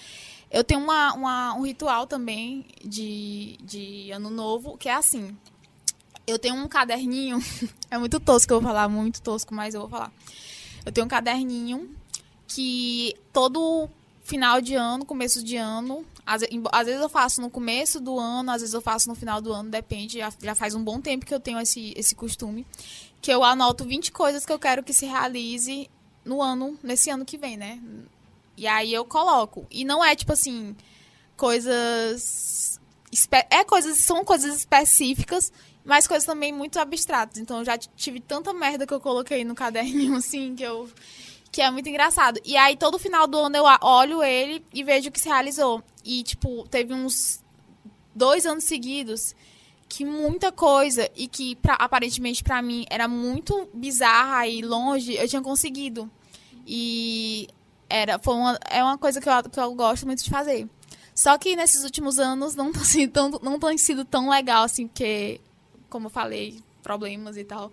Eu 0.50 0.64
tenho 0.64 0.80
uma, 0.82 1.14
uma- 1.14 1.54
um 1.56 1.64
ritual 1.66 2.08
também 2.08 2.66
de, 2.82 3.58
de 3.62 4.10
ano 4.12 4.30
novo, 4.30 4.78
que 4.78 4.88
é 4.88 4.94
assim. 4.94 5.36
Eu 6.32 6.39
tenho 6.39 6.56
um 6.56 6.67
caderninho, 6.67 7.39
é 7.91 7.98
muito 7.98 8.20
tosco 8.20 8.54
eu 8.54 8.62
vou 8.62 8.70
falar, 8.70 8.88
muito 8.88 9.22
tosco, 9.22 9.54
mas 9.54 9.74
eu 9.74 9.82
vou 9.82 9.89
falar. 9.89 10.12
Eu 10.86 10.91
tenho 10.91 11.06
um 11.06 11.10
caderninho 11.10 11.94
que 12.48 13.15
todo 13.32 13.89
final 14.24 14.62
de 14.62 14.76
ano, 14.76 15.06
começo 15.06 15.44
de 15.44 15.58
ano, 15.58 16.06
às, 16.26 16.44
às 16.72 16.86
vezes 16.86 17.02
eu 17.02 17.10
faço 17.10 17.41
no 17.41 17.50
começo 17.50 18.00
do 18.00 18.17
ano, 18.17 18.52
às 18.52 18.62
vezes 18.62 18.74
eu 18.74 18.82
faço 18.82 19.10
no 19.10 19.15
final 19.15 19.41
do 19.41 19.52
ano, 19.52 19.70
depende. 19.70 20.20
Já, 20.20 20.32
já 20.41 20.56
faz 20.56 20.74
um 20.76 20.84
bom 20.84 21.02
tempo 21.02 21.26
que 21.26 21.34
eu 21.34 21.39
tenho 21.39 21.60
esse, 21.60 21.94
esse 21.96 22.15
costume. 22.15 22.65
Que 23.22 23.32
eu 23.32 23.44
anoto 23.44 23.84
20 23.84 24.12
coisas 24.12 24.46
que 24.46 24.52
eu 24.52 24.60
quero 24.60 24.84
que 24.84 24.94
se 24.94 25.06
realize 25.06 25.89
no 26.24 26.41
ano, 26.41 26.78
nesse 26.82 27.10
ano 27.10 27.26
que 27.26 27.38
vem, 27.38 27.58
né? 27.58 27.80
E 28.56 28.67
aí 28.67 28.94
eu 28.94 29.04
coloco. 29.06 29.65
E 29.70 29.84
não 29.84 30.04
é 30.04 30.15
tipo 30.15 30.34
assim, 30.34 30.76
coisas. 31.36 32.80
É 33.50 33.63
coisas, 33.65 34.06
são 34.06 34.24
coisas 34.24 34.56
específicas, 34.56 35.52
mas 35.86 36.08
coisas 36.08 36.26
também 36.26 36.52
muito 36.52 36.80
abstratas. 36.80 37.38
Então 37.39 37.60
eu 37.60 37.65
já 37.65 37.78
tive 37.78 38.20
tanta 38.20 38.54
merda 38.54 38.86
que 38.88 38.94
eu 38.94 39.00
coloquei 39.00 39.44
no 39.44 39.56
caderninho, 39.56 40.15
assim, 40.17 40.56
que 40.56 40.63
eu. 40.63 40.89
Que 41.52 41.62
é 41.62 41.70
muito 41.70 41.89
engraçado. 41.89 42.39
E 42.46 42.56
aí, 42.56 42.78
todo 42.78 42.98
final 42.98 43.28
do 43.28 43.38
ano 43.38 43.58
eu 43.58 43.65
olho 43.82 44.24
ele 44.24 44.65
e 44.74 44.84
vejo 44.84 45.10
o 45.10 45.12
que 45.12 45.20
se 45.20 45.28
realizou. 45.28 45.84
E, 46.06 46.24
tipo, 46.24 46.65
teve 46.70 46.94
uns 46.94 47.44
dois 48.15 48.46
anos 48.46 48.63
seguidos 48.63 49.36
que 49.89 50.06
muita 50.06 50.50
coisa 50.54 51.10
e 51.13 51.28
que 51.28 51.58
pra- 51.58 51.74
aparentemente 51.74 52.41
pra 52.41 52.62
mim 52.62 52.86
era 52.89 53.06
muito 53.10 53.67
bizarra 53.74 54.48
e 54.48 54.62
longe, 54.62 55.13
eu 55.15 55.28
tinha 55.28 55.41
conseguido. 55.41 56.10
E 56.65 57.50
era, 57.89 58.17
foi 58.20 58.34
uma, 58.36 58.58
é 58.70 58.82
uma 58.82 58.98
coisa 58.98 59.20
que 59.20 59.28
eu, 59.28 59.44
que 59.50 59.60
eu 59.60 59.76
gosto 59.76 60.06
muito 60.06 60.24
de 60.24 60.30
fazer. 60.30 60.70
Só 61.13 61.38
que 61.38 61.56
nesses 61.58 61.84
últimos 61.84 62.17
anos 62.20 62.56
não 62.56 62.72
tem 62.72 62.84
sido 62.86 63.12
tão, 63.12 63.30
não 63.44 63.60
tem 63.60 63.78
sido 63.78 64.06
tão 64.06 64.30
legal, 64.30 64.63
assim, 64.63 64.88
porque, 64.88 65.41
como 65.91 66.08
eu 66.08 66.10
falei, 66.10 66.60
problemas 66.82 67.38
e 67.38 67.43
tal. 67.43 67.71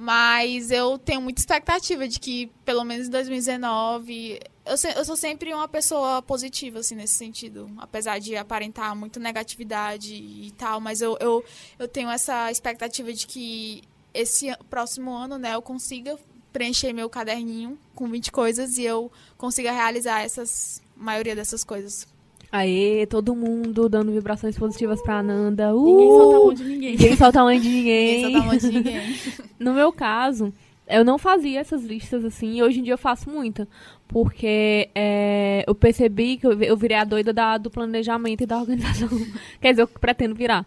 Mas 0.00 0.70
eu 0.70 0.96
tenho 0.96 1.20
muita 1.20 1.40
expectativa 1.40 2.06
de 2.06 2.20
que, 2.20 2.46
pelo 2.64 2.84
menos 2.84 3.08
em 3.08 3.10
2019, 3.10 4.38
eu, 4.64 4.76
se- 4.76 4.96
eu 4.96 5.04
sou 5.04 5.16
sempre 5.16 5.52
uma 5.52 5.66
pessoa 5.66 6.22
positiva, 6.22 6.78
assim, 6.78 6.94
nesse 6.94 7.14
sentido. 7.14 7.68
Apesar 7.78 8.20
de 8.20 8.36
aparentar 8.36 8.94
muito 8.94 9.18
negatividade 9.18 10.14
e 10.14 10.52
tal, 10.56 10.80
mas 10.80 11.00
eu, 11.02 11.16
eu, 11.20 11.44
eu 11.80 11.88
tenho 11.88 12.08
essa 12.10 12.48
expectativa 12.48 13.12
de 13.12 13.26
que 13.26 13.82
esse 14.14 14.54
próximo 14.70 15.12
ano, 15.12 15.36
né, 15.36 15.54
eu 15.56 15.62
consiga 15.62 16.16
preencher 16.52 16.92
meu 16.92 17.10
caderninho 17.10 17.76
com 17.94 18.08
20 18.08 18.30
coisas 18.30 18.78
e 18.78 18.84
eu 18.84 19.10
consiga 19.36 19.72
realizar 19.72 20.20
essas 20.20 20.80
maioria 20.96 21.34
dessas 21.34 21.64
coisas. 21.64 22.06
Aê, 22.50 23.06
todo 23.06 23.36
mundo 23.36 23.88
dando 23.88 24.10
vibrações 24.10 24.58
positivas 24.58 25.02
pra 25.02 25.18
Ananda. 25.18 25.74
Uh! 25.74 25.84
Ninguém 25.84 26.08
solta 26.16 26.36
a 26.36 26.40
mão 26.40 26.54
de 26.54 26.64
ninguém. 26.64 26.90
Ninguém 26.92 27.16
solta 27.16 27.40
a 27.40 27.44
mão 27.44 27.52
de 27.52 27.68
Ninguém 27.68 28.22
ninguém. 28.22 28.22
solta 28.22 28.38
a 28.38 28.46
mão 28.46 28.56
de 28.56 28.66
ninguém. 28.70 29.14
No 29.58 29.74
meu 29.74 29.92
caso, 29.92 30.52
eu 30.86 31.04
não 31.04 31.18
fazia 31.18 31.60
essas 31.60 31.84
listas 31.84 32.24
assim, 32.24 32.54
e 32.56 32.62
hoje 32.62 32.78
em 32.80 32.82
dia 32.84 32.94
eu 32.94 32.98
faço 32.98 33.28
muita. 33.28 33.68
Porque 34.06 34.88
é, 34.94 35.64
eu 35.66 35.74
percebi 35.74 36.38
que 36.38 36.46
eu, 36.46 36.62
eu 36.62 36.76
virei 36.76 36.96
a 36.96 37.04
doida 37.04 37.32
da, 37.32 37.58
do 37.58 37.70
planejamento 37.70 38.42
e 38.42 38.46
da 38.46 38.56
organização. 38.58 39.08
Quer 39.60 39.72
dizer, 39.72 39.82
eu 39.82 39.88
pretendo 39.88 40.34
virar. 40.34 40.64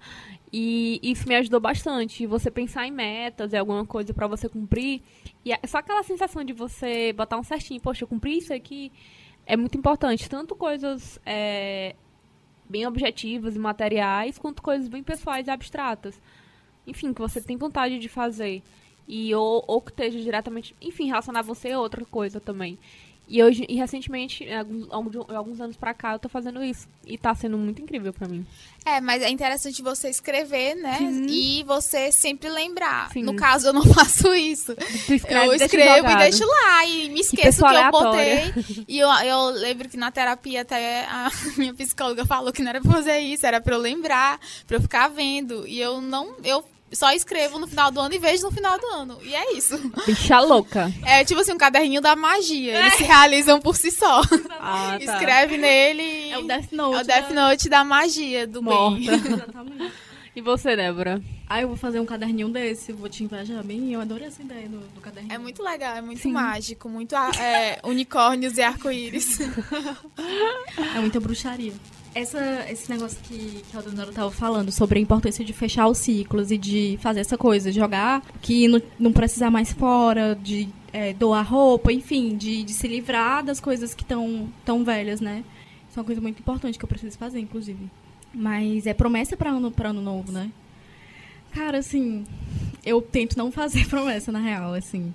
E 0.53 0.99
isso 1.01 1.27
me 1.27 1.35
ajudou 1.35 1.59
bastante. 1.59 2.27
Você 2.27 2.51
pensar 2.51 2.85
em 2.85 2.91
metas, 2.91 3.53
em 3.53 3.57
alguma 3.57 3.85
coisa 3.85 4.13
pra 4.13 4.27
você 4.27 4.47
cumprir. 4.49 5.01
E 5.43 5.51
é 5.53 5.59
só 5.65 5.77
aquela 5.79 6.03
sensação 6.03 6.43
de 6.43 6.53
você 6.53 7.13
botar 7.13 7.37
um 7.39 7.43
certinho, 7.43 7.79
poxa, 7.81 8.03
eu 8.03 8.07
cumpri 8.07 8.37
isso 8.37 8.53
aqui. 8.53 8.91
É 9.45 9.57
muito 9.57 9.77
importante. 9.77 10.29
Tanto 10.29 10.55
coisas 10.55 11.19
é, 11.25 11.95
bem 12.69 12.87
objetivas 12.87 13.55
e 13.55 13.59
materiais, 13.59 14.37
quanto 14.37 14.61
coisas 14.61 14.87
bem 14.87 15.03
pessoais 15.03 15.47
e 15.47 15.51
abstratas. 15.51 16.19
Enfim, 16.87 17.13
que 17.13 17.21
você 17.21 17.41
tem 17.41 17.57
vontade 17.57 17.99
de 17.99 18.09
fazer. 18.09 18.63
E 19.07 19.33
ou, 19.35 19.63
ou 19.67 19.81
que 19.81 19.91
esteja 19.91 20.19
diretamente, 20.19 20.75
enfim, 20.81 21.07
relacionar 21.07 21.39
a 21.39 21.43
você 21.43 21.69
é 21.69 21.77
outra 21.77 22.05
coisa 22.05 22.39
também. 22.39 22.79
E 23.33 23.41
hoje, 23.41 23.65
e 23.69 23.75
recentemente, 23.77 24.43
em 24.43 24.53
alguns, 24.89 25.15
alguns- 25.29 25.61
anos 25.61 25.77
pra 25.77 25.93
cá, 25.93 26.11
eu 26.13 26.19
tô 26.19 26.27
fazendo 26.27 26.61
isso. 26.61 26.85
E 27.07 27.17
tá 27.17 27.33
sendo 27.33 27.57
muito 27.57 27.81
incrível 27.81 28.11
pra 28.11 28.27
mim. 28.27 28.45
É, 28.85 28.99
mas 28.99 29.21
é 29.23 29.29
interessante 29.29 29.81
você 29.81 30.09
escrever, 30.09 30.75
né? 30.75 30.97
E 31.29 31.63
você 31.63 32.11
sempre 32.11 32.49
lembrar. 32.49 33.09
Sim. 33.13 33.23
No 33.23 33.33
caso, 33.35 33.67
eu 33.67 33.73
não 33.73 33.83
faço 33.93 34.33
isso. 34.35 34.73
Escreve, 35.09 35.45
eu 35.45 35.49
deixa 35.51 35.65
escrevo 35.65 36.09
e 36.09 36.15
deixo 36.17 36.45
lá 36.45 36.85
e 36.85 37.09
me 37.09 37.21
esqueço 37.21 37.35
que, 37.37 37.41
pessoa 37.43 37.71
eu 37.71 37.77
aleatória. 37.77 38.51
botei. 38.53 38.85
E 38.87 38.99
eu, 38.99 39.07
eu 39.09 39.45
lembro 39.51 39.87
que 39.87 39.95
na 39.95 40.11
terapia 40.11 40.61
até 40.63 41.05
a 41.05 41.29
minha 41.57 41.73
psicóloga 41.73 42.25
falou 42.25 42.51
que 42.51 42.61
não 42.61 42.69
era 42.71 42.81
pra 42.81 42.91
fazer 42.91 43.19
isso, 43.19 43.45
era 43.45 43.61
pra 43.61 43.75
eu 43.75 43.79
lembrar, 43.79 44.39
pra 44.67 44.75
eu 44.75 44.81
ficar 44.81 45.07
vendo. 45.07 45.65
E 45.65 45.79
eu 45.79 46.01
não. 46.01 46.35
Eu 46.43 46.65
só 46.93 47.11
escrevo 47.13 47.57
no 47.59 47.67
final 47.67 47.91
do 47.91 47.99
ano 47.99 48.13
e 48.13 48.19
vejo 48.19 48.43
no 48.43 48.51
final 48.51 48.77
do 48.79 48.85
ano. 48.87 49.17
E 49.23 49.33
é 49.33 49.53
isso. 49.53 49.77
Bicha 50.05 50.39
louca. 50.39 50.91
É 51.05 51.23
tipo 51.23 51.39
assim, 51.39 51.53
um 51.53 51.57
caderninho 51.57 52.01
da 52.01 52.15
magia. 52.15 52.79
Eles 52.79 52.95
se 52.95 53.03
realizam 53.03 53.59
por 53.61 53.75
si 53.75 53.91
só. 53.91 54.21
Ah, 54.59 54.97
tá. 54.97 55.15
Escreve 55.15 55.57
nele. 55.57 56.31
É 56.31 56.37
o 56.37 56.43
Death 56.43 56.71
Note. 56.71 56.97
É 56.97 57.01
o 57.01 57.03
Death 57.05 57.29
da- 57.29 57.33
Note 57.49 57.69
da 57.69 57.83
magia, 57.83 58.45
do 58.47 58.61
bem. 58.61 58.73
Morta. 58.73 59.11
Exatamente. 59.13 59.91
E 60.33 60.39
você, 60.39 60.77
Débora? 60.77 61.21
Ah, 61.45 61.59
eu 61.59 61.67
vou 61.67 61.75
fazer 61.75 61.99
um 61.99 62.05
caderninho 62.05 62.47
desse, 62.47 62.93
vou 62.93 63.09
te 63.09 63.21
invejar 63.21 63.61
bem. 63.65 63.91
Eu 63.93 63.99
adorei 63.99 64.27
essa 64.27 64.41
ideia 64.41 64.69
do, 64.69 64.79
do 64.79 65.01
caderninho. 65.01 65.33
É 65.35 65.37
muito 65.37 65.61
legal, 65.61 65.93
é 65.97 66.01
muito 66.01 66.21
Sim. 66.21 66.31
mágico, 66.31 66.87
muito 66.87 67.13
ah, 67.17 67.31
é, 67.37 67.79
unicórnios 67.83 68.57
e 68.57 68.61
arco-íris. 68.61 69.39
É 70.95 70.99
muita 70.99 71.19
bruxaria. 71.19 71.73
Essa, 72.13 72.69
esse 72.69 72.91
negócio 72.91 73.17
que, 73.23 73.63
que 73.69 73.77
a 73.77 73.81
Donora 73.81 74.11
tava 74.11 74.29
falando 74.31 74.69
sobre 74.71 74.99
a 74.99 75.01
importância 75.01 75.45
de 75.45 75.53
fechar 75.53 75.87
os 75.87 75.97
ciclos 75.97 76.51
e 76.51 76.57
de 76.57 76.99
fazer 77.01 77.21
essa 77.21 77.37
coisa, 77.37 77.71
jogar, 77.71 78.21
que 78.41 78.67
não, 78.67 78.81
não 78.99 79.13
precisar 79.13 79.49
mais 79.49 79.71
fora, 79.71 80.35
de 80.35 80.67
é, 80.91 81.13
doar 81.13 81.49
roupa, 81.49 81.91
enfim, 81.91 82.35
de, 82.35 82.63
de 82.63 82.73
se 82.73 82.87
livrar 82.87 83.43
das 83.43 83.61
coisas 83.61 83.93
que 83.93 84.03
estão 84.03 84.49
tão 84.65 84.83
velhas, 84.83 85.21
né? 85.21 85.43
Isso 85.89 85.97
é 85.97 86.01
uma 86.01 86.05
coisa 86.05 86.21
muito 86.21 86.39
importante 86.39 86.77
que 86.77 86.83
eu 86.83 86.89
preciso 86.89 87.17
fazer, 87.17 87.39
inclusive. 87.39 87.89
Mas 88.33 88.85
é 88.85 88.93
promessa 88.93 89.37
pra 89.37 89.51
ano, 89.51 89.73
ano 89.83 90.01
novo, 90.01 90.31
né? 90.31 90.51
Cara, 91.51 91.79
assim, 91.79 92.25
eu 92.85 93.01
tento 93.01 93.37
não 93.37 93.51
fazer 93.51 93.87
promessa, 93.89 94.31
na 94.31 94.39
real, 94.39 94.73
assim. 94.73 95.13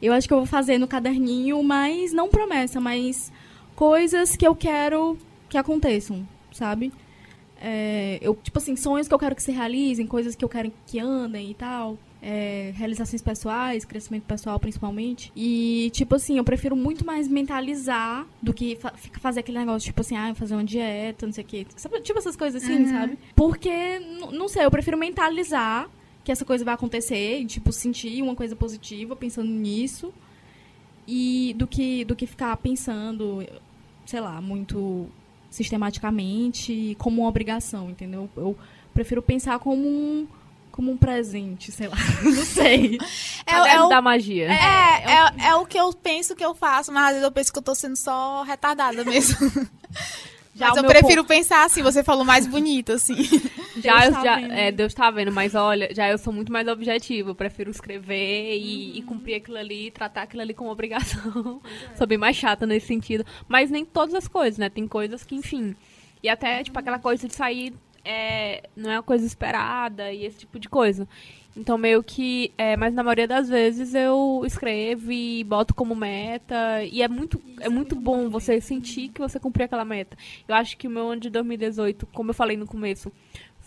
Eu 0.00 0.12
acho 0.12 0.28
que 0.28 0.32
eu 0.32 0.38
vou 0.38 0.46
fazer 0.46 0.78
no 0.78 0.86
caderninho, 0.86 1.62
mas 1.62 2.12
não 2.12 2.28
promessa, 2.28 2.80
mas 2.80 3.32
coisas 3.74 4.36
que 4.36 4.46
eu 4.46 4.54
quero 4.54 5.18
que 5.48 5.58
aconteçam, 5.58 6.26
sabe? 6.58 6.92
É, 7.60 8.18
eu, 8.20 8.34
tipo 8.36 8.58
assim, 8.58 8.76
sonhos 8.76 9.08
que 9.08 9.14
eu 9.14 9.18
quero 9.18 9.34
que 9.34 9.42
se 9.42 9.50
realizem, 9.50 10.06
coisas 10.06 10.34
que 10.36 10.44
eu 10.44 10.48
quero 10.48 10.72
que 10.86 10.98
andem 11.00 11.50
e 11.50 11.54
tal. 11.54 11.96
É, 12.20 12.72
realizações 12.74 13.22
pessoais, 13.22 13.84
crescimento 13.84 14.24
pessoal 14.24 14.58
principalmente. 14.58 15.30
E, 15.36 15.88
tipo 15.92 16.16
assim, 16.16 16.36
eu 16.36 16.42
prefiro 16.44 16.74
muito 16.74 17.04
mais 17.06 17.28
mentalizar 17.28 18.26
do 18.42 18.52
que 18.52 18.74
fa 18.76 18.92
fazer 19.20 19.40
aquele 19.40 19.58
negócio, 19.58 19.86
tipo 19.86 20.00
assim, 20.00 20.16
ah, 20.16 20.34
fazer 20.34 20.54
uma 20.54 20.64
dieta, 20.64 21.26
não 21.26 21.32
sei 21.32 21.44
o 21.44 21.46
quê. 21.46 21.64
Tipo 22.02 22.18
essas 22.18 22.34
coisas 22.36 22.60
assim, 22.62 22.78
Uhum. 22.78 22.88
sabe? 22.88 23.18
Porque, 23.36 24.00
não 24.32 24.48
sei, 24.48 24.64
eu 24.64 24.70
prefiro 24.70 24.98
mentalizar 24.98 25.88
que 26.24 26.32
essa 26.32 26.44
coisa 26.44 26.64
vai 26.64 26.74
acontecer 26.74 27.40
e, 27.40 27.46
tipo, 27.46 27.72
sentir 27.72 28.20
uma 28.20 28.34
coisa 28.34 28.54
positiva 28.56 29.14
pensando 29.16 29.48
nisso. 29.50 30.12
E 31.06 31.54
do 31.56 31.66
que, 31.66 32.04
do 32.04 32.14
que 32.16 32.26
ficar 32.26 32.56
pensando, 32.56 33.46
sei 34.04 34.20
lá, 34.20 34.40
muito 34.40 35.08
sistematicamente 35.50 36.96
como 36.98 37.22
uma 37.22 37.28
obrigação, 37.28 37.90
entendeu? 37.90 38.28
Eu 38.36 38.56
prefiro 38.92 39.22
pensar 39.22 39.58
como 39.58 39.86
um, 39.86 40.28
como 40.70 40.92
um 40.92 40.96
presente, 40.96 41.72
sei 41.72 41.88
lá. 41.88 41.96
Não 42.22 42.44
sei. 42.44 42.98
É, 43.46 43.74
é, 43.74 43.82
o, 43.82 43.88
da 43.88 44.00
magia. 44.00 44.50
é, 44.50 45.04
é, 45.04 45.48
é 45.48 45.54
o 45.54 45.66
que 45.66 45.78
eu 45.78 45.92
penso 45.92 46.36
que 46.36 46.44
eu 46.44 46.54
faço, 46.54 46.92
mas 46.92 47.04
às 47.04 47.10
vezes 47.10 47.24
eu 47.24 47.32
penso 47.32 47.52
que 47.52 47.58
eu 47.58 47.62
tô 47.62 47.74
sendo 47.74 47.96
só 47.96 48.42
retardada 48.42 49.04
mesmo. 49.04 49.36
Já 50.58 50.68
mas 50.68 50.76
eu 50.78 50.84
prefiro 50.84 51.24
pensar 51.24 51.64
assim, 51.64 51.82
você 51.82 52.02
falou 52.02 52.24
mais 52.24 52.46
bonito, 52.46 52.92
assim. 52.92 53.14
Já, 53.78 54.00
Deus 54.00 54.06
eu, 54.06 54.12
tá 54.12 54.24
já 54.24 54.36
vendo. 54.36 54.52
é, 54.52 54.72
Deus 54.72 54.92
tá 54.94 55.08
vendo, 55.10 55.30
mas 55.30 55.54
olha, 55.54 55.88
já 55.94 56.08
eu 56.08 56.18
sou 56.18 56.32
muito 56.32 56.50
mais 56.52 56.66
objetiva. 56.66 57.30
Eu 57.30 57.34
prefiro 57.34 57.70
escrever 57.70 58.56
e, 58.58 58.90
Uhum. 58.90 58.96
e 58.96 59.02
cumprir 59.02 59.34
aquilo 59.36 59.56
ali, 59.56 59.92
tratar 59.92 60.22
aquilo 60.22 60.42
ali 60.42 60.52
como 60.52 60.68
obrigação. 60.70 61.62
sou 61.96 62.04
bem 62.04 62.18
mais 62.18 62.34
chata 62.36 62.66
nesse 62.66 62.88
sentido. 62.88 63.24
Mas 63.46 63.70
nem 63.70 63.84
todas 63.84 64.14
as 64.16 64.26
coisas, 64.26 64.58
né? 64.58 64.68
Tem 64.68 64.88
coisas 64.88 65.22
que, 65.22 65.36
enfim. 65.36 65.76
E 66.20 66.28
até, 66.28 66.64
tipo, 66.64 66.76
aquela 66.76 66.98
coisa 66.98 67.28
de 67.28 67.34
sair 67.36 67.72
é, 68.04 68.64
não 68.74 68.90
é 68.90 68.96
uma 68.96 69.02
coisa 69.02 69.24
esperada 69.24 70.12
e 70.12 70.24
esse 70.24 70.40
tipo 70.40 70.58
de 70.58 70.68
coisa. 70.68 71.06
Então, 71.58 71.76
meio 71.76 72.02
que. 72.02 72.52
É, 72.56 72.76
mas 72.76 72.94
na 72.94 73.02
maioria 73.02 73.26
das 73.26 73.48
vezes 73.48 73.92
eu 73.94 74.42
escrevo 74.46 75.10
e 75.10 75.42
boto 75.44 75.74
como 75.74 75.94
meta. 75.96 76.84
E 76.84 77.02
é 77.02 77.08
muito, 77.08 77.40
é 77.60 77.68
muito 77.68 77.96
bom 77.96 78.30
você 78.30 78.60
sentir 78.60 79.08
que 79.08 79.20
você 79.20 79.40
cumpriu 79.40 79.64
aquela 79.66 79.84
meta. 79.84 80.16
Eu 80.46 80.54
acho 80.54 80.76
que 80.76 80.86
o 80.86 80.90
meu 80.90 81.08
ano 81.10 81.20
de 81.20 81.30
2018, 81.30 82.06
como 82.08 82.30
eu 82.30 82.34
falei 82.34 82.56
no 82.56 82.66
começo, 82.66 83.10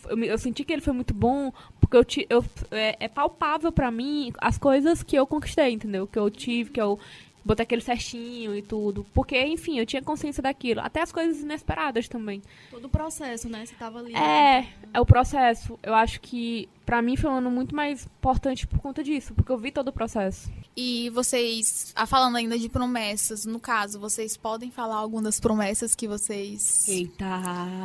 eu, 0.07 0.17
eu 0.23 0.37
senti 0.37 0.63
que 0.63 0.71
ele 0.71 0.81
foi 0.81 0.93
muito 0.93 1.13
bom 1.13 1.51
porque 1.79 1.97
eu, 1.97 2.05
ti- 2.05 2.25
eu 2.29 2.43
é, 2.71 2.95
é 2.99 3.07
palpável 3.09 3.71
pra 3.71 3.91
mim 3.91 4.31
as 4.39 4.57
coisas 4.57 5.03
que 5.03 5.15
eu 5.15 5.27
conquistei, 5.27 5.71
entendeu? 5.73 6.07
Que 6.07 6.17
eu 6.17 6.29
tive, 6.29 6.71
que 6.71 6.81
eu 6.81 6.97
botei 7.43 7.63
aquele 7.63 7.81
certinho 7.81 8.55
e 8.55 8.61
tudo. 8.61 9.05
Porque, 9.13 9.39
enfim, 9.45 9.79
eu 9.79 9.85
tinha 9.85 10.01
consciência 10.01 10.41
daquilo. 10.41 10.81
Até 10.81 11.01
as 11.01 11.11
coisas 11.11 11.41
inesperadas 11.41 12.07
também. 12.07 12.41
Todo 12.69 12.85
o 12.85 12.89
processo, 12.89 13.49
né? 13.49 13.65
Você 13.65 13.75
tava 13.75 13.99
ali. 13.99 14.15
É, 14.15 14.67
é 14.93 14.99
o 14.99 15.05
processo. 15.05 15.77
Eu 15.81 15.93
acho 15.93 16.19
que 16.21 16.67
pra 16.85 17.01
mim 17.01 17.15
foi 17.15 17.29
um 17.29 17.35
ano 17.35 17.49
muito 17.51 17.75
mais 17.75 18.05
importante 18.05 18.67
por 18.67 18.79
conta 18.79 19.03
disso, 19.03 19.33
porque 19.33 19.51
eu 19.51 19.57
vi 19.57 19.71
todo 19.71 19.87
o 19.87 19.93
processo. 19.93 20.51
E 20.75 21.09
vocês, 21.11 21.91
ah, 21.95 22.05
falando 22.05 22.35
ainda 22.37 22.57
de 22.57 22.67
promessas, 22.69 23.45
no 23.45 23.59
caso, 23.59 23.99
vocês 23.99 24.35
podem 24.35 24.69
falar 24.71 24.95
algumas 24.95 25.23
das 25.23 25.39
promessas 25.39 25.95
que 25.95 26.07
vocês. 26.07 26.87
Eita, 26.87 27.25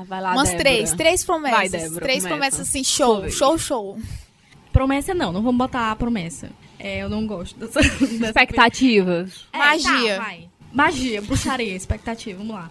vai 0.06 0.20
lá, 0.20 0.32
Umas 0.32 0.48
Débora. 0.50 0.64
três, 0.64 0.92
três 0.92 1.24
promessas. 1.24 1.58
Vai, 1.58 1.68
Débora, 1.68 2.00
três 2.04 2.22
começa. 2.22 2.28
promessas 2.28 2.68
assim, 2.68 2.82
show, 2.84 3.20
Foi. 3.20 3.30
show, 3.30 3.58
show. 3.58 3.98
Promessa 4.72 5.14
não, 5.14 5.32
não 5.32 5.42
vamos 5.42 5.56
botar 5.58 5.90
a 5.90 5.96
promessa. 5.96 6.50
É, 6.86 7.02
eu 7.02 7.08
não 7.08 7.26
gosto 7.26 7.58
dessa. 7.58 7.80
dessa 7.82 8.26
Expectativas. 8.28 9.44
É, 9.52 9.58
Magia. 9.58 10.16
tá, 10.16 10.22
vai. 10.22 10.48
Magia, 10.72 11.20
bruxaria, 11.20 11.74
expectativa, 11.74 12.38
vamos 12.38 12.54
lá. 12.54 12.70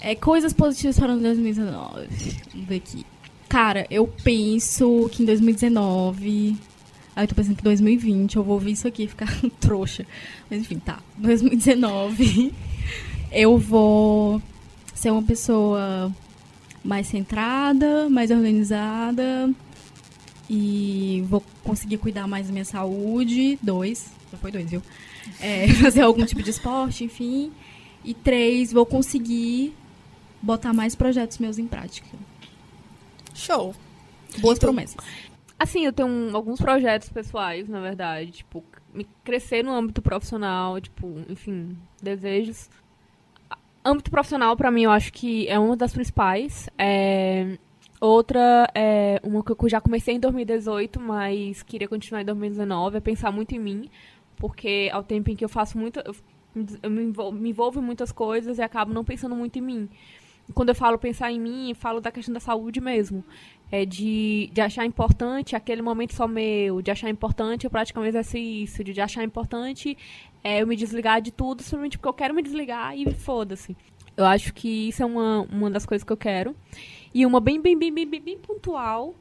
É, 0.00 0.14
coisas 0.14 0.54
positivas 0.54 0.98
para 0.98 1.12
o 1.12 1.20
2019. 1.20 2.08
Vamos 2.52 2.66
ver 2.66 2.76
aqui. 2.76 3.04
Cara, 3.46 3.86
eu 3.90 4.06
penso 4.06 5.10
que 5.12 5.22
em 5.22 5.26
2019. 5.26 6.56
Aí 7.14 7.24
eu 7.24 7.28
tô 7.28 7.34
pensando 7.34 7.54
que 7.54 7.60
em 7.60 7.64
2020 7.64 8.36
eu 8.36 8.42
vou 8.42 8.54
ouvir 8.54 8.72
isso 8.72 8.88
aqui 8.88 9.04
e 9.04 9.08
ficar 9.08 9.28
trouxa. 9.60 10.06
Mas 10.50 10.62
enfim, 10.62 10.78
tá. 10.78 11.00
2019 11.18 12.50
eu 13.30 13.58
vou 13.58 14.40
ser 14.94 15.10
uma 15.10 15.22
pessoa 15.22 16.10
mais 16.82 17.08
centrada, 17.08 18.08
mais 18.08 18.30
organizada. 18.30 19.50
E 20.48 21.24
vou 21.28 21.42
conseguir 21.62 21.98
cuidar 21.98 22.26
mais 22.26 22.46
da 22.46 22.52
minha 22.52 22.64
saúde. 22.64 23.58
Dois. 23.62 24.12
Já 24.30 24.38
foi 24.38 24.50
dois, 24.52 24.70
viu? 24.70 24.82
É, 25.40 25.68
fazer 25.82 26.02
algum 26.02 26.24
tipo 26.26 26.42
de 26.42 26.50
esporte, 26.50 27.04
enfim. 27.04 27.52
E 28.04 28.12
três, 28.12 28.72
vou 28.72 28.84
conseguir 28.84 29.74
botar 30.42 30.72
mais 30.74 30.94
projetos 30.94 31.38
meus 31.38 31.58
em 31.58 31.66
prática. 31.66 32.06
Show. 33.34 33.74
Boas 34.40 34.58
E 34.58 34.60
tu? 34.60 34.66
promessas. 34.66 34.96
Assim, 35.58 35.84
eu 35.86 35.92
tenho 35.92 36.08
um- 36.08 36.36
alguns 36.36 36.60
projetos 36.60 37.08
pessoais, 37.08 37.68
na 37.68 37.80
verdade, 37.80 38.30
tipo, 38.32 38.62
me 38.92 39.06
crescer 39.24 39.62
no 39.64 39.72
âmbito 39.72 40.02
profissional, 40.02 40.78
tipo, 40.80 41.20
enfim, 41.28 41.76
desejos. 42.02 42.68
Âmbito 43.84 44.10
profissional, 44.10 44.56
pra 44.56 44.70
mim, 44.70 44.82
eu 44.82 44.90
acho 44.90 45.12
que 45.12 45.46
é 45.48 45.58
uma 45.58 45.76
das 45.76 45.92
principais. 45.92 46.68
É, 46.76 47.56
Outra 48.04 48.70
é 48.74 49.18
uma 49.24 49.42
que 49.42 49.50
eu 49.50 49.56
já 49.66 49.80
comecei 49.80 50.14
em 50.14 50.20
2018, 50.20 51.00
mas 51.00 51.62
queria 51.62 51.88
continuar 51.88 52.20
em 52.20 52.24
2019, 52.26 52.98
é 52.98 53.00
pensar 53.00 53.32
muito 53.32 53.54
em 53.54 53.58
mim, 53.58 53.88
porque 54.36 54.90
ao 54.92 55.02
tempo 55.02 55.30
em 55.30 55.34
que 55.34 55.42
eu 55.42 55.48
faço 55.48 55.78
muito. 55.78 56.00
eu- 56.00 56.14
me 56.90 57.02
envolvo, 57.02 57.32
me 57.36 57.48
envolvo 57.48 57.80
em 57.80 57.82
muitas 57.82 58.12
coisas 58.12 58.58
e 58.58 58.62
acabo 58.62 58.92
não 58.92 59.02
pensando 59.02 59.34
muito 59.34 59.58
em 59.58 59.62
mim. 59.62 59.88
Quando 60.52 60.68
eu 60.68 60.74
falo 60.74 60.98
pensar 60.98 61.32
em 61.32 61.40
mim, 61.40 61.70
eu 61.70 61.74
falo 61.76 61.98
da 61.98 62.12
questão 62.12 62.34
da 62.34 62.40
saúde 62.40 62.78
mesmo. 62.78 63.24
É 63.72 63.86
de, 63.86 64.50
de 64.52 64.60
achar 64.60 64.84
importante 64.84 65.56
aquele 65.56 65.80
momento 65.80 66.14
só 66.14 66.28
meu, 66.28 66.82
de 66.82 66.90
achar 66.90 67.08
importante 67.08 67.64
eu 67.64 67.70
praticar 67.70 68.02
um 68.04 68.06
exercício, 68.06 68.84
de, 68.84 68.92
de 68.92 69.00
achar 69.00 69.24
importante 69.24 69.96
é, 70.44 70.60
eu 70.60 70.66
me 70.66 70.76
desligar 70.76 71.22
de 71.22 71.30
tudo, 71.32 71.62
simplesmente 71.62 71.96
porque 71.96 72.08
eu 72.08 72.12
quero 72.12 72.34
me 72.34 72.42
desligar 72.42 72.94
e 72.94 73.10
foda-se. 73.14 73.74
Eu 74.14 74.26
acho 74.26 74.52
que 74.52 74.88
isso 74.90 75.02
é 75.02 75.06
uma, 75.06 75.40
uma 75.50 75.70
das 75.70 75.86
coisas 75.86 76.04
que 76.04 76.12
eu 76.12 76.16
quero. 76.18 76.54
E 77.14 77.24
uma 77.24 77.40
bem, 77.40 77.60
bem, 77.60 77.78
bem, 77.78 77.94
bem, 77.94 78.06
bem, 78.06 78.20
bem 78.20 78.38
pontual 78.38 79.14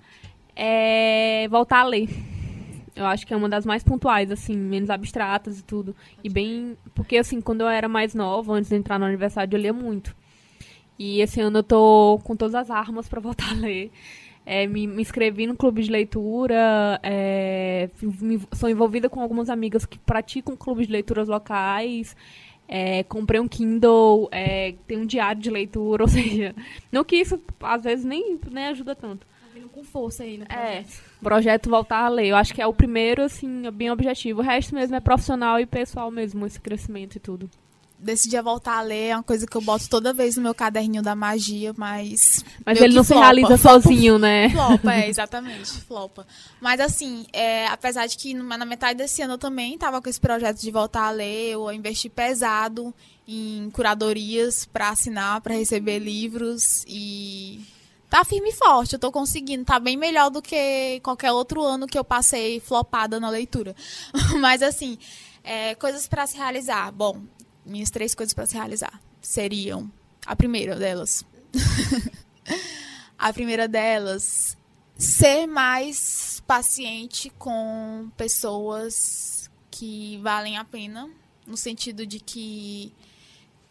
é 0.55 1.47
voltar 1.47 1.81
a 1.81 1.83
ler. 1.83 2.09
Eu 2.95 3.05
acho 3.05 3.25
que 3.25 3.33
é 3.33 3.37
uma 3.37 3.47
das 3.47 3.65
mais 3.65 3.83
pontuais, 3.83 4.31
assim, 4.31 4.57
menos 4.57 4.89
abstratas 4.89 5.59
e 5.59 5.63
tudo. 5.63 5.95
E 6.23 6.29
bem. 6.29 6.75
Porque, 6.95 7.17
assim, 7.17 7.39
quando 7.39 7.61
eu 7.61 7.67
era 7.67 7.87
mais 7.87 8.15
nova, 8.15 8.53
antes 8.53 8.69
de 8.69 8.75
entrar 8.75 8.97
na 8.97 9.05
universidade, 9.05 9.55
eu 9.55 9.61
lia 9.61 9.73
muito. 9.73 10.15
E 10.97 11.21
esse 11.21 11.39
ano 11.39 11.59
eu 11.59 11.63
tô 11.63 12.19
com 12.23 12.35
todas 12.35 12.55
as 12.55 12.71
armas 12.71 13.07
para 13.07 13.19
voltar 13.21 13.51
a 13.51 13.55
ler. 13.55 13.91
É, 14.45 14.67
me, 14.67 14.87
me, 14.87 15.01
inscrevi 15.01 15.47
no 15.47 15.55
clube 15.55 15.81
de 15.81 15.89
leitura, 15.89 16.99
é, 17.01 17.89
me, 18.01 18.41
sou 18.51 18.69
envolvida 18.69 19.09
com 19.09 19.21
algumas 19.21 19.49
amigas 19.49 19.85
que 19.85 19.97
praticam 19.97 20.57
clubes 20.57 20.87
de 20.87 20.91
leituras 20.93 21.29
locais. 21.29 22.15
É, 22.67 23.03
comprei 23.03 23.39
um 23.39 23.47
Kindle, 23.47 24.29
é, 24.31 24.75
tem 24.87 24.97
um 24.97 25.05
diário 25.05 25.41
de 25.41 25.49
leitura, 25.49 26.03
ou 26.03 26.07
seja, 26.07 26.55
não 26.91 27.03
que 27.03 27.17
isso 27.17 27.39
às 27.61 27.83
vezes 27.83 28.05
nem, 28.05 28.39
nem 28.49 28.65
ajuda 28.67 28.95
tanto. 28.95 29.25
Tá 29.25 29.59
com 29.71 29.83
força 29.83 30.23
aí, 30.23 30.37
né? 30.37 30.45
É, 30.49 30.83
projeto 31.21 31.69
voltar 31.69 32.05
a 32.05 32.09
ler. 32.09 32.27
Eu 32.27 32.35
acho 32.35 32.53
que 32.53 32.61
é 32.61 32.67
o 32.67 32.73
primeiro, 32.73 33.23
assim, 33.23 33.69
bem 33.71 33.89
objetivo. 33.89 34.39
O 34.39 34.43
resto 34.43 34.75
mesmo 34.75 34.95
é 34.95 34.99
profissional 34.99 35.59
e 35.59 35.65
pessoal 35.65 36.11
mesmo, 36.11 36.45
esse 36.45 36.59
crescimento 36.59 37.15
e 37.15 37.19
tudo 37.19 37.49
decidi 38.03 38.39
voltar 38.41 38.77
a 38.77 38.81
ler, 38.81 39.09
é 39.09 39.15
uma 39.15 39.23
coisa 39.23 39.47
que 39.47 39.55
eu 39.55 39.61
boto 39.61 39.89
toda 39.89 40.13
vez 40.13 40.35
no 40.35 40.43
meu 40.43 40.53
caderninho 40.53 41.01
da 41.01 41.15
magia, 41.15 41.73
mas. 41.77 42.43
Mas 42.65 42.79
ele 42.79 42.93
não 42.93 43.03
flopa, 43.03 43.19
se 43.19 43.25
realiza 43.25 43.57
flopa, 43.57 43.81
sozinho, 43.81 44.19
né? 44.19 44.49
Flopa, 44.49 44.93
é, 44.93 45.07
exatamente, 45.09 45.71
flopa. 45.71 46.27
Mas 46.61 46.79
assim, 46.79 47.25
é, 47.33 47.67
apesar 47.67 48.05
de 48.07 48.17
que 48.17 48.33
na 48.33 48.65
metade 48.65 48.97
desse 48.97 49.21
ano 49.21 49.33
eu 49.33 49.37
também 49.37 49.73
estava 49.73 50.01
com 50.01 50.09
esse 50.09 50.19
projeto 50.19 50.59
de 50.59 50.69
voltar 50.69 51.07
a 51.07 51.11
ler, 51.11 51.51
eu 51.51 51.71
investi 51.71 52.09
pesado 52.09 52.93
em 53.27 53.69
curadorias 53.71 54.65
para 54.65 54.89
assinar, 54.89 55.39
para 55.41 55.55
receber 55.55 55.99
livros 55.99 56.83
e 56.87 57.61
tá 58.09 58.23
firme 58.23 58.49
e 58.49 58.53
forte, 58.53 58.93
eu 58.93 58.99
tô 58.99 59.11
conseguindo, 59.11 59.65
tá 59.65 59.79
bem 59.79 59.97
melhor 59.97 60.29
do 60.29 60.39
que 60.39 60.99
qualquer 61.01 61.31
outro 61.31 61.63
ano 61.63 61.87
que 61.87 61.97
eu 61.97 62.03
passei 62.03 62.59
flopada 62.59 63.19
na 63.19 63.27
leitura. 63.27 63.75
Mas 64.39 64.61
assim, 64.61 64.99
é, 65.43 65.73
coisas 65.75 66.07
para 66.07 66.27
se 66.27 66.37
realizar. 66.37 66.91
Bom, 66.91 67.21
minhas 67.65 67.89
três 67.89 68.13
coisas 68.13 68.33
para 68.33 68.45
se 68.45 68.55
realizar 68.55 69.01
seriam 69.21 69.91
a 70.25 70.35
primeira 70.35 70.75
delas. 70.75 71.25
a 73.17 73.31
primeira 73.31 73.67
delas, 73.67 74.57
ser 74.97 75.47
mais 75.47 76.41
paciente 76.45 77.29
com 77.37 78.09
pessoas 78.17 79.49
que 79.71 80.17
valem 80.19 80.57
a 80.57 80.63
pena, 80.63 81.09
no 81.47 81.57
sentido 81.57 82.05
de 82.05 82.19
que 82.19 82.93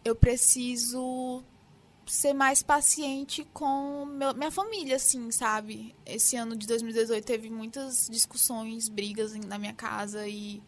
eu 0.04 0.14
preciso 0.14 1.42
ser 2.06 2.34
mais 2.34 2.62
paciente 2.62 3.46
com 3.52 4.04
meu, 4.04 4.34
minha 4.34 4.50
família, 4.50 4.96
assim, 4.96 5.30
sabe? 5.30 5.94
Esse 6.04 6.36
ano 6.36 6.56
de 6.56 6.66
2018 6.66 7.24
teve 7.24 7.48
muitas 7.48 8.08
discussões, 8.10 8.88
brigas 8.88 9.34
na 9.46 9.58
minha 9.58 9.72
casa 9.72 10.26
e 10.26 10.62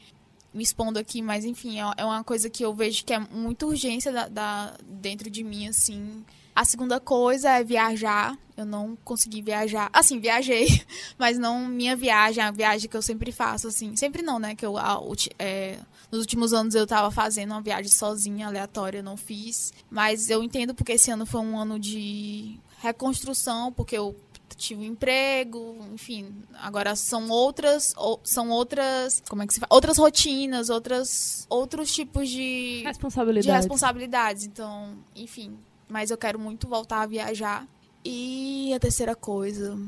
me 0.55 0.63
expondo 0.63 0.99
aqui, 0.99 1.21
mas 1.21 1.45
enfim, 1.45 1.81
é, 1.81 1.85
é 1.97 2.05
uma 2.05 2.23
coisa 2.23 2.49
que 2.49 2.65
eu 2.65 2.73
vejo 2.73 3.05
que 3.05 3.13
é 3.13 3.19
muita 3.19 3.67
urgência 3.67 4.13
da, 4.13 4.29
da, 4.29 4.75
dentro 4.87 5.29
de 5.29 5.43
mim, 5.43 5.67
assim. 5.67 6.25
A 6.55 6.65
segunda 6.65 7.01
coisa 7.01 7.51
é 7.51 7.65
viajar. 7.65 8.39
Eu 8.57 8.65
não 8.65 8.97
consegui 9.05 9.43
viajar. 9.43 9.91
Assim, 9.93 10.21
viajei, 10.21 10.69
mas 11.19 11.37
não 11.37 11.67
minha 11.67 11.97
viagem, 11.97 12.43
a 12.43 12.53
viagem 12.53 12.89
que 12.89 12.97
eu 12.97 13.03
sempre 13.03 13.33
faço, 13.33 13.67
assim. 13.67 13.97
Sempre 13.97 14.23
não, 14.23 14.39
né? 14.39 14.55
Que 14.55 14.65
eu, 14.65 14.79
a, 14.79 15.01
é, 15.37 15.77
nos 16.13 16.21
últimos 16.21 16.53
anos 16.53 16.77
eu 16.77 16.87
tava 16.87 17.11
fazendo 17.11 17.51
uma 17.51 17.61
viagem 17.61 17.91
sozinha, 17.91 18.47
aleatória, 18.47 19.03
não 19.03 19.17
fiz. 19.17 19.73
Mas 19.91 20.31
eu 20.31 20.45
entendo 20.45 20.73
porque 20.73 20.93
esse 20.93 21.11
ano 21.11 21.27
foi 21.27 21.41
um 21.41 21.59
ano 21.59 21.81
de 21.81 22.57
reconstrução, 22.81 23.73
porque 23.73 23.99
eu 23.99 24.15
tive 24.57 24.83
um 24.83 24.85
emprego, 24.85 25.77
enfim, 25.93 26.33
agora 26.55 26.95
são 26.97 27.29
outras, 27.29 27.95
são 28.23 28.51
outras, 28.51 29.23
como 29.29 29.43
é 29.43 29.47
que 29.47 29.55
se 29.55 29.61
fala? 29.61 29.73
Outras 29.73 29.99
rotinas, 29.99 30.71
outras, 30.71 31.47
outros 31.49 31.93
tipos 31.93 32.29
de 32.29 32.83
responsabilidades. 32.85 33.47
de 33.47 33.53
responsabilidades. 33.53 34.45
Então, 34.45 34.97
enfim, 35.15 35.59
mas 35.89 36.11
eu 36.11 36.17
quero 36.17 36.39
muito 36.39 36.69
voltar 36.69 37.03
a 37.03 37.07
viajar. 37.07 37.67
E 38.05 38.73
a 38.75 38.79
terceira 38.79 39.15
coisa, 39.15 39.79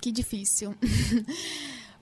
que 0.00 0.10
difícil. 0.10 0.74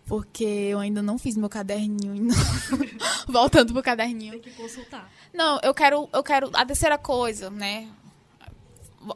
Porque 0.06 0.42
eu 0.42 0.80
ainda 0.80 1.00
não 1.00 1.18
fiz 1.18 1.36
meu 1.36 1.48
caderninho. 1.48 2.14
Não... 2.20 2.34
Voltando 3.28 3.72
pro 3.72 3.80
caderninho. 3.80 4.32
Tem 4.32 4.40
que 4.40 4.50
consultar. 4.50 5.08
Não, 5.32 5.61
eu 5.62 5.72
quero, 5.72 6.08
eu 6.12 6.22
quero. 6.22 6.50
A 6.52 6.66
terceira 6.66 6.98
coisa, 6.98 7.48
né? 7.48 7.88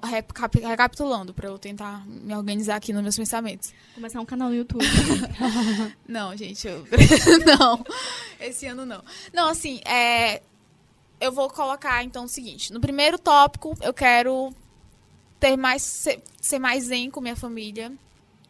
Recapitulando 0.03 1.35
para 1.35 1.49
eu 1.49 1.59
tentar 1.59 2.07
me 2.07 2.35
organizar 2.35 2.76
aqui 2.76 2.93
nos 2.93 3.03
meus 3.03 3.16
pensamentos. 3.16 3.72
Começar 3.95 4.20
um 4.20 4.24
canal 4.24 4.49
no 4.49 4.55
YouTube. 4.55 4.85
não, 6.09 6.37
gente, 6.37 6.66
eu... 6.66 6.87
não. 7.45 7.85
Esse 8.41 8.66
ano 8.66 8.87
não. 8.87 9.03
Não, 9.32 9.49
assim, 9.49 9.80
é 9.85 10.41
eu 11.20 11.32
vou 11.32 11.49
colocar 11.49 12.03
então 12.05 12.24
o 12.24 12.28
seguinte, 12.28 12.72
no 12.72 12.80
primeiro 12.80 13.18
tópico, 13.18 13.74
eu 13.80 13.95
quero 13.95 14.53
ter 15.41 15.57
mais 15.57 15.82
ser, 15.82 16.22
ser 16.41 16.59
mais 16.59 16.85
zen 16.85 17.11
com 17.11 17.20
minha 17.20 17.37
família. 17.37 17.93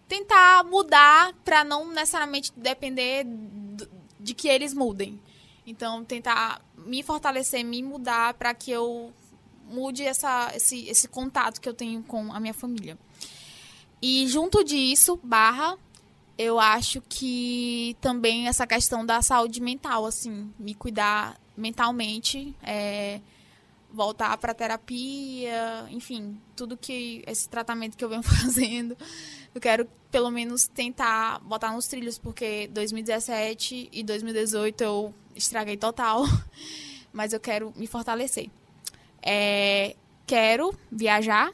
Tentar 0.08 0.64
mudar 0.64 1.32
para 1.44 1.64
não 1.64 1.88
necessariamente 1.88 2.52
depender 2.56 3.26
de 4.20 4.34
que 4.34 4.48
eles 4.48 4.74
mudem. 4.74 5.20
Então, 5.66 6.04
tentar 6.04 6.60
me 6.76 7.02
fortalecer, 7.02 7.64
me 7.64 7.82
mudar 7.82 8.34
para 8.34 8.52
que 8.52 8.70
eu 8.70 9.12
mude 9.68 10.02
essa, 10.02 10.52
esse, 10.54 10.86
esse 10.88 11.08
contato 11.08 11.60
que 11.60 11.68
eu 11.68 11.74
tenho 11.74 12.02
com 12.02 12.32
a 12.32 12.40
minha 12.40 12.54
família. 12.54 12.98
E 14.00 14.26
junto 14.26 14.62
disso, 14.62 15.18
barra, 15.22 15.78
eu 16.36 16.58
acho 16.58 17.00
que 17.08 17.96
também 18.00 18.48
essa 18.48 18.66
questão 18.66 19.04
da 19.04 19.22
saúde 19.22 19.60
mental, 19.60 20.04
assim, 20.04 20.52
me 20.58 20.74
cuidar 20.74 21.40
mentalmente, 21.56 22.54
é, 22.62 23.20
voltar 23.92 24.36
para 24.38 24.52
terapia, 24.52 25.86
enfim, 25.90 26.38
tudo 26.56 26.76
que 26.76 27.22
esse 27.26 27.48
tratamento 27.48 27.96
que 27.96 28.04
eu 28.04 28.08
venho 28.08 28.22
fazendo, 28.24 28.96
eu 29.54 29.60
quero 29.60 29.88
pelo 30.10 30.30
menos 30.30 30.66
tentar 30.66 31.38
botar 31.40 31.72
nos 31.72 31.86
trilhos, 31.86 32.18
porque 32.18 32.68
2017 32.72 33.88
e 33.92 34.02
2018 34.02 34.80
eu 34.82 35.14
estraguei 35.34 35.76
total, 35.76 36.24
mas 37.12 37.32
eu 37.32 37.40
quero 37.40 37.72
me 37.76 37.86
fortalecer. 37.86 38.50
É, 39.24 39.96
quero 40.26 40.74
viajar. 40.90 41.50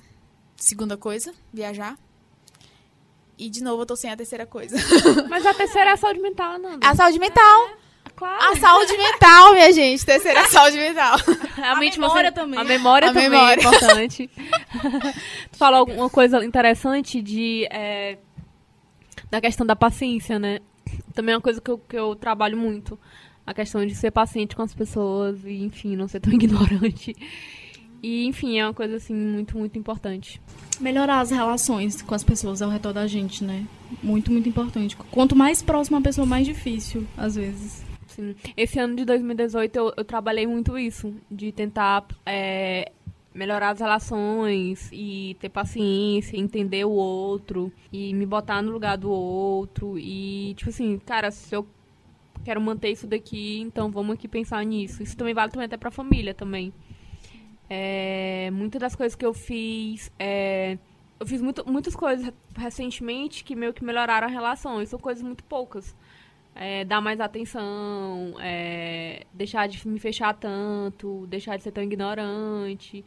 Segunda 0.56 0.96
coisa, 0.96 1.32
viajar. 1.52 1.96
E 3.38 3.48
de 3.48 3.62
novo 3.62 3.82
eu 3.82 3.86
tô 3.86 3.96
sem 3.96 4.10
a 4.10 4.16
terceira 4.16 4.44
coisa. 4.44 4.76
Mas 5.30 5.46
a 5.46 5.54
terceira 5.54 5.90
é 5.90 5.92
a 5.94 5.96
saúde 5.96 6.20
mental, 6.20 6.58
Nanda. 6.58 6.86
A 6.86 6.94
saúde 6.94 7.18
mental. 7.18 7.68
É, 8.04 8.10
claro. 8.14 8.52
A 8.52 8.56
saúde 8.56 8.96
mental, 8.98 9.52
minha 9.54 9.72
gente. 9.72 10.04
Terceira 10.04 10.40
é 10.40 10.42
a 10.42 10.48
saúde 10.48 10.76
mental. 10.76 11.16
A, 11.56 11.72
a 11.72 11.76
memória 11.76 12.30
você... 12.30 12.32
também. 12.32 12.58
A 12.58 12.64
memória 12.64 13.08
a 13.08 13.12
também 13.12 13.30
memória. 13.30 13.62
é 13.62 13.66
importante. 13.66 14.28
tu 15.52 15.58
falou 15.58 15.80
alguma 15.80 16.10
coisa 16.10 16.44
interessante 16.44 17.22
de... 17.22 17.66
É, 17.70 18.18
da 19.30 19.40
questão 19.40 19.66
da 19.66 19.76
paciência, 19.76 20.38
né? 20.38 20.58
Também 21.14 21.32
é 21.32 21.36
uma 21.36 21.42
coisa 21.42 21.60
que 21.60 21.70
eu, 21.70 21.78
que 21.78 21.96
eu 21.96 22.16
trabalho 22.16 22.56
muito. 22.56 22.98
A 23.46 23.54
questão 23.54 23.84
de 23.86 23.94
ser 23.94 24.10
paciente 24.10 24.56
com 24.56 24.62
as 24.62 24.74
pessoas 24.74 25.44
e, 25.44 25.62
enfim, 25.62 25.96
não 25.96 26.08
ser 26.08 26.20
tão 26.20 26.32
ignorante. 26.32 27.14
E, 28.02 28.26
enfim, 28.26 28.58
é 28.58 28.64
uma 28.66 28.74
coisa, 28.74 28.96
assim, 28.96 29.14
muito, 29.14 29.56
muito 29.56 29.78
importante. 29.78 30.40
Melhorar 30.80 31.20
as 31.20 31.30
relações 31.30 32.00
com 32.02 32.14
as 32.14 32.24
pessoas 32.24 32.62
ao 32.62 32.70
redor 32.70 32.92
da 32.92 33.06
gente, 33.06 33.44
né? 33.44 33.66
Muito, 34.02 34.32
muito 34.32 34.48
importante. 34.48 34.96
Quanto 35.10 35.36
mais 35.36 35.62
próxima 35.62 35.98
a 35.98 36.00
pessoa, 36.00 36.26
mais 36.26 36.46
difícil, 36.46 37.06
às 37.16 37.34
vezes. 37.34 37.84
Sim. 38.06 38.34
Esse 38.56 38.78
ano 38.78 38.96
de 38.96 39.04
2018 39.04 39.76
eu, 39.76 39.92
eu 39.96 40.04
trabalhei 40.04 40.46
muito 40.46 40.76
isso, 40.76 41.14
de 41.30 41.52
tentar 41.52 42.04
é, 42.26 42.90
melhorar 43.34 43.70
as 43.70 43.80
relações 43.80 44.88
e 44.92 45.36
ter 45.40 45.48
paciência, 45.48 46.36
entender 46.36 46.84
o 46.84 46.90
outro 46.90 47.72
e 47.92 48.12
me 48.12 48.26
botar 48.26 48.62
no 48.62 48.72
lugar 48.72 48.96
do 48.98 49.10
outro. 49.10 49.98
E, 49.98 50.54
tipo 50.54 50.70
assim, 50.70 50.98
cara, 50.98 51.30
se 51.30 51.54
eu 51.54 51.66
quero 52.44 52.60
manter 52.60 52.90
isso 52.90 53.06
daqui, 53.06 53.60
então 53.60 53.90
vamos 53.90 54.14
aqui 54.14 54.26
pensar 54.26 54.64
nisso. 54.64 55.02
Isso 55.02 55.16
também 55.16 55.34
vale 55.34 55.52
também 55.52 55.66
até 55.66 55.76
pra 55.76 55.90
família 55.90 56.34
também. 56.34 56.72
É, 57.70 58.50
muitas 58.52 58.80
das 58.80 58.96
coisas 58.96 59.14
que 59.14 59.24
eu 59.24 59.32
fiz. 59.32 60.10
É, 60.18 60.76
eu 61.20 61.26
fiz 61.26 61.40
muito, 61.40 61.64
muitas 61.70 61.94
coisas 61.94 62.32
recentemente 62.56 63.44
que 63.44 63.54
meio 63.54 63.72
que 63.72 63.84
melhoraram 63.84 64.26
a 64.26 64.30
relação. 64.30 64.82
E 64.82 64.86
são 64.86 64.98
coisas 64.98 65.22
muito 65.22 65.44
poucas. 65.44 65.94
é, 66.54 66.84
dar 66.84 67.00
mais 67.00 67.20
atenção, 67.20 68.34
é, 68.40 69.24
deixar 69.32 69.68
de 69.68 69.86
me 69.88 69.98
fechar 69.98 70.34
tanto, 70.34 71.26
deixar 71.28 71.56
de 71.56 71.62
ser 71.62 71.72
tão 71.72 71.82
ignorante. 71.82 73.04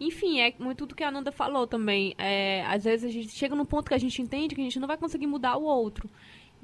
Enfim, 0.00 0.40
é 0.40 0.54
muito 0.58 0.86
do 0.86 0.94
que 0.94 1.04
a 1.04 1.10
Nanda 1.10 1.32
falou 1.32 1.66
também. 1.66 2.14
É, 2.18 2.64
às 2.66 2.84
vezes 2.84 3.08
a 3.08 3.12
gente 3.12 3.28
chega 3.28 3.54
num 3.54 3.64
ponto 3.64 3.88
que 3.88 3.94
a 3.94 3.98
gente 3.98 4.20
entende 4.20 4.54
que 4.54 4.60
a 4.60 4.64
gente 4.64 4.80
não 4.80 4.88
vai 4.88 4.96
conseguir 4.96 5.26
mudar 5.26 5.56
o 5.56 5.64
outro. 5.64 6.08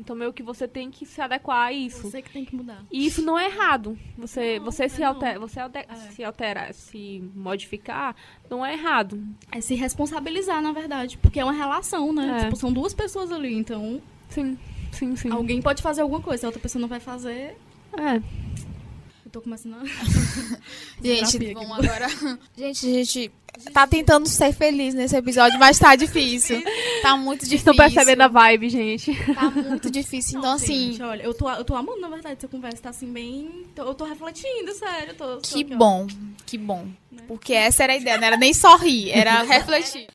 Então, 0.01 0.17
meio 0.17 0.33
que 0.33 0.43
você 0.43 0.67
tem 0.67 0.91
que 0.91 1.05
se 1.07 1.21
adequar 1.21 1.67
a 1.69 1.73
isso. 1.73 2.11
Você 2.11 2.23
que 2.23 2.31
tem 2.31 2.45
que 2.45 2.57
mudar. 2.57 2.83
E 2.91 3.07
isso 3.07 3.23
não 3.23 3.39
é 3.39 3.47
errado. 3.47 3.97
Você, 4.19 4.59
Não, 4.59 4.65
você, 4.65 4.89
se, 4.89 5.03
é 5.03 5.05
não. 5.05 5.13
altera, 5.13 5.39
você 5.39 5.61
alter- 5.61 5.87
É. 5.89 5.95
se 5.95 6.25
alterar, 6.25 6.73
se 6.75 7.23
modificar, 7.35 8.17
não 8.49 8.65
é 8.65 8.73
errado. 8.73 9.23
É 9.53 9.61
se 9.61 9.75
responsabilizar, 9.75 10.63
na 10.63 10.73
verdade. 10.73 11.19
Porque 11.19 11.39
é 11.39 11.45
uma 11.45 11.53
relação, 11.53 12.13
né? 12.13 12.39
É. 12.41 12.45
Tipo, 12.45 12.57
são 12.57 12.73
duas 12.73 12.95
pessoas 12.95 13.31
ali. 13.31 13.55
Então, 13.55 14.01
Sim, 14.29 14.57
sim, 14.93 15.15
sim. 15.17 15.31
alguém 15.31 15.61
pode 15.61 15.83
fazer 15.83 16.01
alguma 16.01 16.21
coisa. 16.21 16.41
Se 16.41 16.47
a 16.47 16.49
outra 16.49 16.61
pessoa 16.63 16.81
não 16.81 16.89
vai 16.89 17.01
fazer. 17.01 17.57
É. 17.93 18.23
Eu 19.31 19.35
tô 19.35 19.41
começando 19.43 19.75
a. 19.75 19.85
Gente, 21.01 21.55
vamos 21.55 21.79
agora. 21.79 22.09
Gente, 22.59 22.87
a 22.87 22.91
gente 22.91 23.33
tá 23.73 23.87
tentando 23.87 24.29
ser 24.29 24.53
feliz 24.53 24.93
nesse 24.93 25.17
episódio, 25.17 25.57
mas 25.57 25.79
tá 25.79 25.95
difícil. 25.95 26.61
Tá 27.01 27.17
muito 27.17 27.45
difícil. 27.45 27.59
Estão 27.59 27.77
percebendo 27.77 28.23
a 28.23 28.29
vibe, 28.29 28.69
gente. 28.69 29.13
Tá 29.33 29.51
muito 29.51 29.89
difícil. 29.91 30.39
Então, 30.39 30.53
assim, 30.53 30.93
Gente, 30.93 31.03
olha, 31.03 31.23
eu 31.23 31.33
tô, 31.33 31.49
eu 31.49 31.65
tô 31.65 31.77
amando, 31.77 32.01
na 32.01 32.09
verdade, 32.09 32.39
essa 32.39 32.49
conversa. 32.49 32.83
Tá 32.83 32.91
assim, 32.91 33.07
bem. 33.07 33.67
eu 33.77 33.95
tô 33.95 34.05
refletindo, 34.05 34.73
sério. 34.75 35.15
Tô, 35.15 35.37
tô 35.37 35.41
que 35.43 35.63
aqui, 35.63 35.77
bom. 35.77 36.07
Que 36.45 36.59
bom. 36.59 36.89
Né? 37.13 37.23
Porque 37.29 37.53
essa 37.53 37.85
era 37.85 37.93
a 37.93 37.97
ideia, 37.97 38.19
não 38.19 38.27
era 38.27 38.37
nem 38.37 38.53
só 38.53 38.77
rir, 38.77 39.11
era 39.13 39.43
refletir. 39.47 40.09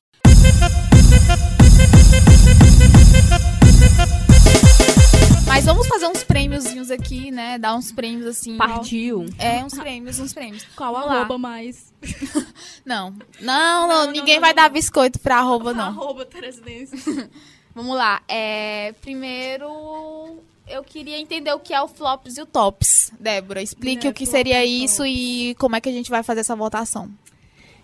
Mas 5.56 5.64
vamos 5.64 5.86
fazer 5.86 6.06
uns 6.06 6.22
prêmiozinhos 6.22 6.90
aqui, 6.90 7.30
né? 7.30 7.56
Dar 7.56 7.74
uns 7.74 7.90
prêmios 7.90 8.26
assim. 8.26 8.58
Partiu. 8.58 9.24
É, 9.38 9.64
uns 9.64 9.72
prêmios, 9.72 10.18
uns 10.20 10.34
prêmios. 10.34 10.66
Qual 10.76 10.92
Vamos 10.92 11.08
lá. 11.08 11.14
arroba 11.20 11.38
mais? 11.38 11.94
Não. 12.84 13.14
Não, 13.40 13.88
não, 13.88 14.04
Não, 14.04 14.12
ninguém 14.12 14.34
não, 14.34 14.42
vai 14.42 14.50
não. 14.50 14.56
dar 14.56 14.68
biscoito 14.68 15.18
pra 15.18 15.38
arroba, 15.38 15.72
não. 15.72 15.86
Arroba. 15.86 16.28
Vamos 17.74 17.96
lá. 17.96 18.20
É, 18.28 18.92
primeiro, 19.00 20.42
eu 20.68 20.84
queria 20.84 21.18
entender 21.18 21.52
o 21.54 21.58
que 21.58 21.72
é 21.72 21.80
o 21.80 21.88
flops 21.88 22.36
e 22.36 22.42
o 22.42 22.46
tops. 22.46 23.10
Débora, 23.18 23.62
explique 23.62 24.06
É, 24.06 24.10
o 24.10 24.12
que 24.12 24.26
seria 24.26 24.62
isso 24.62 25.06
e 25.06 25.54
como 25.54 25.74
é 25.74 25.80
que 25.80 25.88
a 25.88 25.92
gente 25.92 26.10
vai 26.10 26.22
fazer 26.22 26.40
essa 26.40 26.54
votação. 26.54 27.10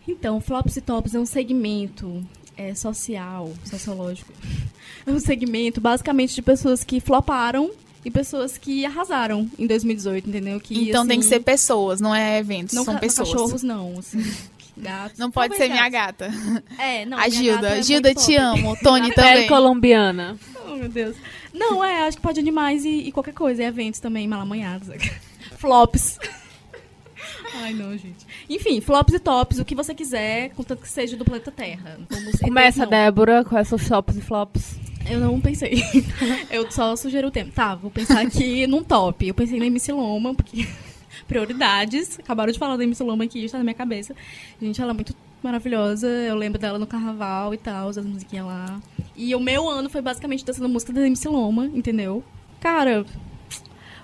Então, 0.06 0.42
Flops 0.42 0.76
e 0.76 0.82
Tops 0.82 1.14
é 1.14 1.18
um 1.18 1.24
segmento 1.24 2.22
é, 2.54 2.74
social, 2.74 3.50
sociológico. 3.64 4.30
É 5.06 5.10
um 5.10 5.20
segmento 5.20 5.80
basicamente 5.80 6.34
de 6.34 6.42
pessoas 6.42 6.84
que 6.84 7.00
floparam 7.00 7.70
e 8.04 8.10
pessoas 8.10 8.58
que 8.58 8.84
arrasaram 8.84 9.48
em 9.58 9.66
2018, 9.66 10.28
entendeu? 10.28 10.60
Que, 10.60 10.88
então 10.90 11.06
tem 11.06 11.18
que 11.18 11.26
assim, 11.26 11.36
ser 11.36 11.40
pessoas, 11.40 12.00
não 12.00 12.14
é 12.14 12.38
eventos, 12.38 12.74
não 12.74 12.84
são 12.84 12.96
pessoas. 12.98 13.28
cachorros 13.30 13.62
não, 13.62 13.98
assim, 13.98 14.24
gatos. 14.76 15.18
Não 15.18 15.30
pode 15.30 15.50
Talvez 15.50 15.70
ser 15.70 15.72
minha 15.74 15.88
gatos. 15.88 16.28
gata. 16.28 16.64
É, 16.78 17.04
não, 17.04 17.18
a 17.18 17.28
minha 17.28 17.30
Gilda. 17.30 17.68
é 17.78 17.82
Gilda, 17.82 18.14
te 18.14 18.34
top. 18.34 18.36
amo. 18.36 18.76
Tony 18.82 19.12
Pele 19.12 19.32
também. 19.32 19.48
colombiana. 19.48 20.36
Oh, 20.66 20.76
meu 20.76 20.88
Deus. 20.88 21.16
Não, 21.52 21.84
é, 21.84 22.06
acho 22.06 22.16
que 22.16 22.22
pode 22.22 22.40
animais 22.40 22.84
e, 22.84 22.88
e 22.88 23.12
qualquer 23.12 23.34
coisa. 23.34 23.62
E 23.62 23.66
eventos 23.66 24.00
também, 24.00 24.26
malamanhados. 24.26 24.88
Flops. 25.58 26.18
Ai, 27.54 27.74
não, 27.74 27.92
gente. 27.96 28.26
Enfim, 28.48 28.80
flops 28.80 29.14
e 29.14 29.18
tops, 29.18 29.58
o 29.58 29.64
que 29.64 29.74
você 29.74 29.94
quiser, 29.94 30.50
contanto 30.50 30.80
que 30.80 30.88
seja 30.88 31.16
do 31.16 31.24
planeta 31.24 31.52
Terra. 31.52 31.98
Vamos 32.10 32.40
Começa. 32.40 32.86
Débora, 32.86 33.44
com 33.44 33.56
essas 33.58 33.86
tops 33.86 34.16
e 34.16 34.20
flops. 34.22 34.76
Eu 35.08 35.20
não 35.20 35.40
pensei. 35.40 35.82
Eu 36.50 36.70
só 36.70 36.94
sugeri 36.96 37.26
o 37.26 37.30
tema. 37.30 37.50
Tá, 37.54 37.74
vou 37.74 37.90
pensar 37.90 38.20
aqui 38.20 38.66
num 38.68 38.82
top. 38.82 39.26
Eu 39.26 39.34
pensei 39.34 39.58
na 39.58 39.66
MC 39.66 39.92
Loma, 39.92 40.34
porque 40.34 40.66
prioridades. 41.26 42.18
Acabaram 42.18 42.52
de 42.52 42.58
falar 42.58 42.76
da 42.76 42.84
MC 42.84 43.02
Loma 43.02 43.24
aqui, 43.24 43.44
está 43.44 43.58
na 43.58 43.64
minha 43.64 43.74
cabeça. 43.74 44.14
Gente, 44.60 44.80
ela 44.80 44.92
é 44.92 44.94
muito 44.94 45.14
maravilhosa. 45.42 46.06
Eu 46.06 46.36
lembro 46.36 46.58
dela 46.58 46.78
no 46.78 46.86
carnaval 46.86 47.52
e 47.52 47.58
tal, 47.58 47.88
as 47.88 47.96
musiquinhas 47.98 48.46
lá. 48.46 48.80
E 49.16 49.34
o 49.34 49.40
meu 49.40 49.68
ano 49.68 49.90
foi 49.90 50.00
basicamente 50.00 50.44
dançando 50.44 50.68
música 50.68 50.92
da 50.92 51.06
MC 51.06 51.28
Loma, 51.28 51.66
entendeu? 51.66 52.24
Cara, 52.60 53.04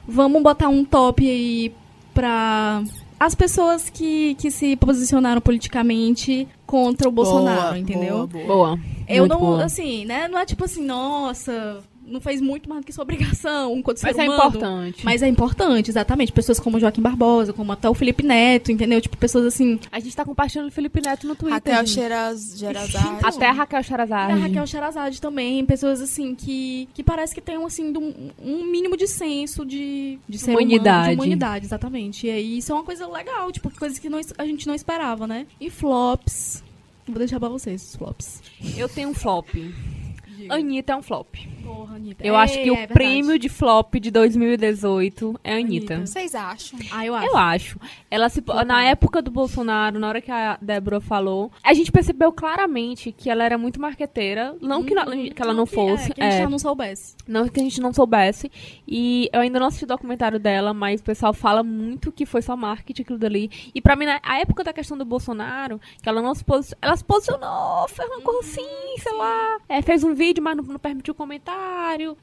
vamos 0.07 0.42
botar 0.42 0.68
um 0.68 0.84
top 0.84 1.28
aí 1.28 1.72
pra 2.12 2.82
as 3.18 3.34
pessoas 3.34 3.90
que, 3.90 4.34
que 4.36 4.50
se 4.50 4.76
posicionaram 4.76 5.40
politicamente 5.40 6.46
contra 6.66 7.08
o 7.08 7.12
Bolsonaro, 7.12 7.60
Boa, 7.70 7.78
entendeu? 7.78 8.26
boa, 8.26 8.46
boa. 8.46 8.78
Eu 9.08 9.20
Muito 9.26 9.32
não, 9.32 9.40
boa. 9.40 9.64
assim, 9.64 10.04
né? 10.04 10.28
Não 10.28 10.38
é 10.38 10.44
tipo 10.44 10.64
assim, 10.64 10.84
nossa, 10.84 11.78
não 12.11 12.20
fez 12.20 12.40
muito 12.40 12.68
mais 12.68 12.80
do 12.82 12.86
que 12.86 12.92
sua 12.92 13.02
obrigação 13.02 13.76
enquanto 13.76 14.00
Mas 14.02 14.16
ser 14.16 14.22
é 14.22 14.24
humano. 14.24 14.48
importante. 14.48 15.04
Mas 15.04 15.22
é 15.22 15.28
importante, 15.28 15.90
exatamente. 15.90 16.32
Pessoas 16.32 16.59
como 16.59 16.80
Joaquim 16.80 17.00
Barbosa, 17.02 17.52
como 17.52 17.70
até 17.72 17.88
o 17.88 17.94
Felipe 17.94 18.22
Neto, 18.22 18.72
entendeu? 18.72 19.00
Tipo, 19.00 19.16
pessoas 19.16 19.44
assim. 19.46 19.78
A 19.92 20.00
gente 20.00 20.14
tá 20.16 20.24
compartilhando 20.24 20.68
o 20.68 20.72
Felipe 20.72 21.00
Neto 21.00 21.26
no 21.26 21.34
Twitter. 21.36 21.54
Raquel 21.54 21.86
gente. 21.86 21.90
Xeraz- 21.94 22.59
Gerazade. 22.59 23.18
Até 23.22 23.46
a 23.46 23.52
Raquel 23.52 23.80
E 23.80 23.84
Charazade. 23.84 24.32
a 24.32 24.36
Raquel 24.36 24.66
Sherazade 24.66 25.20
também, 25.20 25.64
pessoas 25.64 26.00
assim 26.00 26.34
que, 26.34 26.88
que 26.94 27.02
parece 27.02 27.34
que 27.34 27.40
tem 27.40 27.56
assim, 27.64 27.92
um, 27.96 28.30
um 28.42 28.64
mínimo 28.64 28.96
de 28.96 29.06
senso 29.06 29.64
de, 29.64 30.18
de 30.28 30.38
ser 30.38 30.50
humano, 30.52 30.66
Humanidade. 30.66 31.09
de 31.11 31.14
humanidade, 31.14 31.64
exatamente. 31.66 32.26
E 32.26 32.30
aí 32.30 32.59
isso 32.59 32.72
é 32.72 32.74
uma 32.74 32.84
coisa 32.84 33.06
legal, 33.06 33.50
tipo, 33.52 33.70
coisas 33.78 33.98
que 33.98 34.09
não 34.09 34.18
a 34.38 34.44
gente 34.46 34.66
não 34.66 34.74
esperava, 34.74 35.26
né? 35.26 35.46
E 35.61 35.68
flops. 35.70 36.62
Vou 37.06 37.18
deixar 37.18 37.40
pra 37.40 37.48
vocês 37.48 37.82
os 37.82 37.96
flops. 37.96 38.42
Eu 38.76 38.88
tenho 38.88 39.09
um 39.09 39.14
flop. 39.14 39.48
Anitta 40.48 40.92
é 40.92 40.96
um 40.96 41.02
flop. 41.02 41.34
Porra, 41.68 41.96
Anitta. 41.96 42.26
Eu 42.26 42.34
É, 42.34 42.38
acho 42.38 42.54
que 42.54 42.68
é 42.68 42.72
o 42.72 42.74
verdade. 42.76 42.94
prêmio 42.94 43.38
de 43.38 43.48
flop 43.48 43.94
de 43.96 44.10
2018 44.10 45.40
é 45.44 45.52
a 45.52 45.56
Anitta. 45.56 45.94
Anitta. 45.94 46.06
Vocês 46.06 46.34
acham? 46.34 46.78
Ah, 46.90 47.04
eu 47.06 47.14
acho. 47.14 47.26
Eu 47.26 47.36
acho. 47.36 47.80
Ela 48.10 48.28
se, 48.28 48.42
na 48.66 48.84
época 48.84 49.20
do 49.22 49.30
Bolsonaro, 49.30 49.98
na 49.98 50.08
hora 50.08 50.20
que 50.20 50.30
a 50.30 50.58
Débora 50.60 51.00
falou, 51.00 51.50
a 51.62 51.72
gente 51.74 51.92
percebeu 51.92 52.32
claramente 52.32 53.12
que 53.12 53.30
ela 53.30 53.44
era 53.44 53.58
muito 53.58 53.80
marqueteira. 53.80 54.56
Não 54.60 54.82
que, 54.82 54.94
ela- 54.94 55.06
que 55.16 55.42
ela 55.42 55.52
não 55.54 55.66
fosse. 55.66 56.10
É, 56.12 56.14
que 56.14 56.20
a 56.22 56.30
gente 56.30 56.42
é, 56.42 56.48
não 56.48 56.58
soubesse. 56.58 57.14
Não 57.26 57.48
que 57.48 57.60
a 57.60 57.62
gente 57.62 57.80
não 57.80 57.92
soubesse. 57.92 58.50
E 58.86 59.28
eu 59.32 59.40
ainda 59.40 59.58
não 59.60 59.66
assisti 59.66 59.84
o 59.84 59.88
documentário 59.88 60.38
dela, 60.38 60.72
mas 60.74 61.00
o 61.00 61.04
pessoal 61.04 61.32
fala 61.32 61.62
muito 61.62 62.10
que 62.12 62.24
foi 62.26 62.42
só 62.42 62.56
marketing 62.56 63.02
aquilo 63.02 63.18
dali. 63.18 63.50
E 63.74 63.80
pra 63.80 63.94
mim, 63.96 64.06
na 64.06 64.20
a 64.22 64.38
época 64.40 64.64
da 64.64 64.72
questão 64.72 64.96
do 64.96 65.04
Bolsonaro, 65.04 65.80
que 66.02 66.08
ela 66.08 66.22
não 66.22 66.34
se 66.34 66.44
posicionou. 66.44 66.78
Ela 66.82 66.96
se 66.96 67.04
posicionou, 67.04 67.88
fez 67.88 68.08
uma 68.08 68.20
coisa 68.20 68.40
assim, 68.40 68.66
sei 68.98 69.12
lá. 69.12 69.58
É, 69.68 69.82
fez 69.82 70.02
um 70.04 70.14
vídeo, 70.14 70.42
mas 70.42 70.56
não, 70.56 70.64
não 70.64 70.78
permitiu 70.78 71.14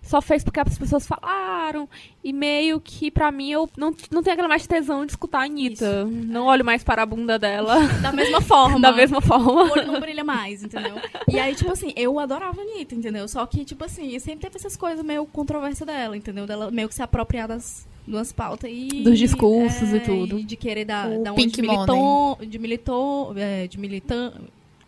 Só 0.02 0.22
fez 0.22 0.44
porque 0.44 0.60
as 0.60 0.78
pessoas 0.78 1.08
falaram. 1.08 1.88
E 2.24 2.32
meio 2.34 2.80
que, 2.80 3.10
pra 3.12 3.32
mim, 3.32 3.52
eu 3.52 3.70
não, 3.78 3.94
não 4.12 4.22
tenho 4.24 4.34
aquela 4.34 4.48
mais 4.48 4.66
tesão 4.66 5.06
de 5.06 5.12
escutar 5.12 5.40
a 5.40 5.44
Anitta. 5.44 6.06
Não 6.06 6.46
olho 6.46 6.64
mais 6.64 6.84
para 6.84 7.04
a 7.04 7.06
bunda 7.06 7.38
dela 7.38 7.80
Da 8.02 8.12
mesma 8.12 8.42
forma. 8.42 8.80
da 8.80 8.92
mesma 8.92 9.18
O 9.20 9.22
forma. 9.22 9.72
olho 9.72 9.88
não 9.88 10.00
brilha 10.00 10.24
mais, 10.24 10.64
entendeu? 10.64 10.96
E 11.28 11.40
aí, 11.40 11.56
tipo 11.56 11.72
assim, 11.72 11.94
eu 11.96 12.20
adorava 12.20 12.62
a 12.62 12.64
Anitta, 12.64 12.96
entendeu? 12.96 13.28
Só 13.28 13.46
que, 13.46 13.66
tipo 13.66 13.84
assim, 13.84 14.18
sempre 14.20 14.42
teve 14.42 14.58
essas 14.58 14.76
coisas 14.76 15.04
meio 15.06 15.26
controversas 15.26 15.86
dela, 15.86 16.16
entendeu? 16.16 16.46
Dela 16.46 16.72
meio 16.72 16.88
que 16.88 16.96
se 16.96 17.02
apropriar 17.02 17.48
das 17.48 17.88
duas 18.08 18.32
pautas 18.32 18.70
e... 18.72 19.02
Dos 19.04 19.18
discursos 19.18 19.94
é, 19.94 19.98
e 19.98 20.00
tudo. 20.00 20.44
de 20.44 20.56
querer 20.56 20.86
dar, 20.86 21.10
O 21.10 21.24
dar 21.24 21.34
um 21.34 21.36
Pink 21.36 21.56
de 21.56 21.62
militon, 21.64 22.38
de 22.48 22.60
militon, 22.60 23.34
é, 23.36 23.68
de 23.68 23.80
militan... 23.80 24.32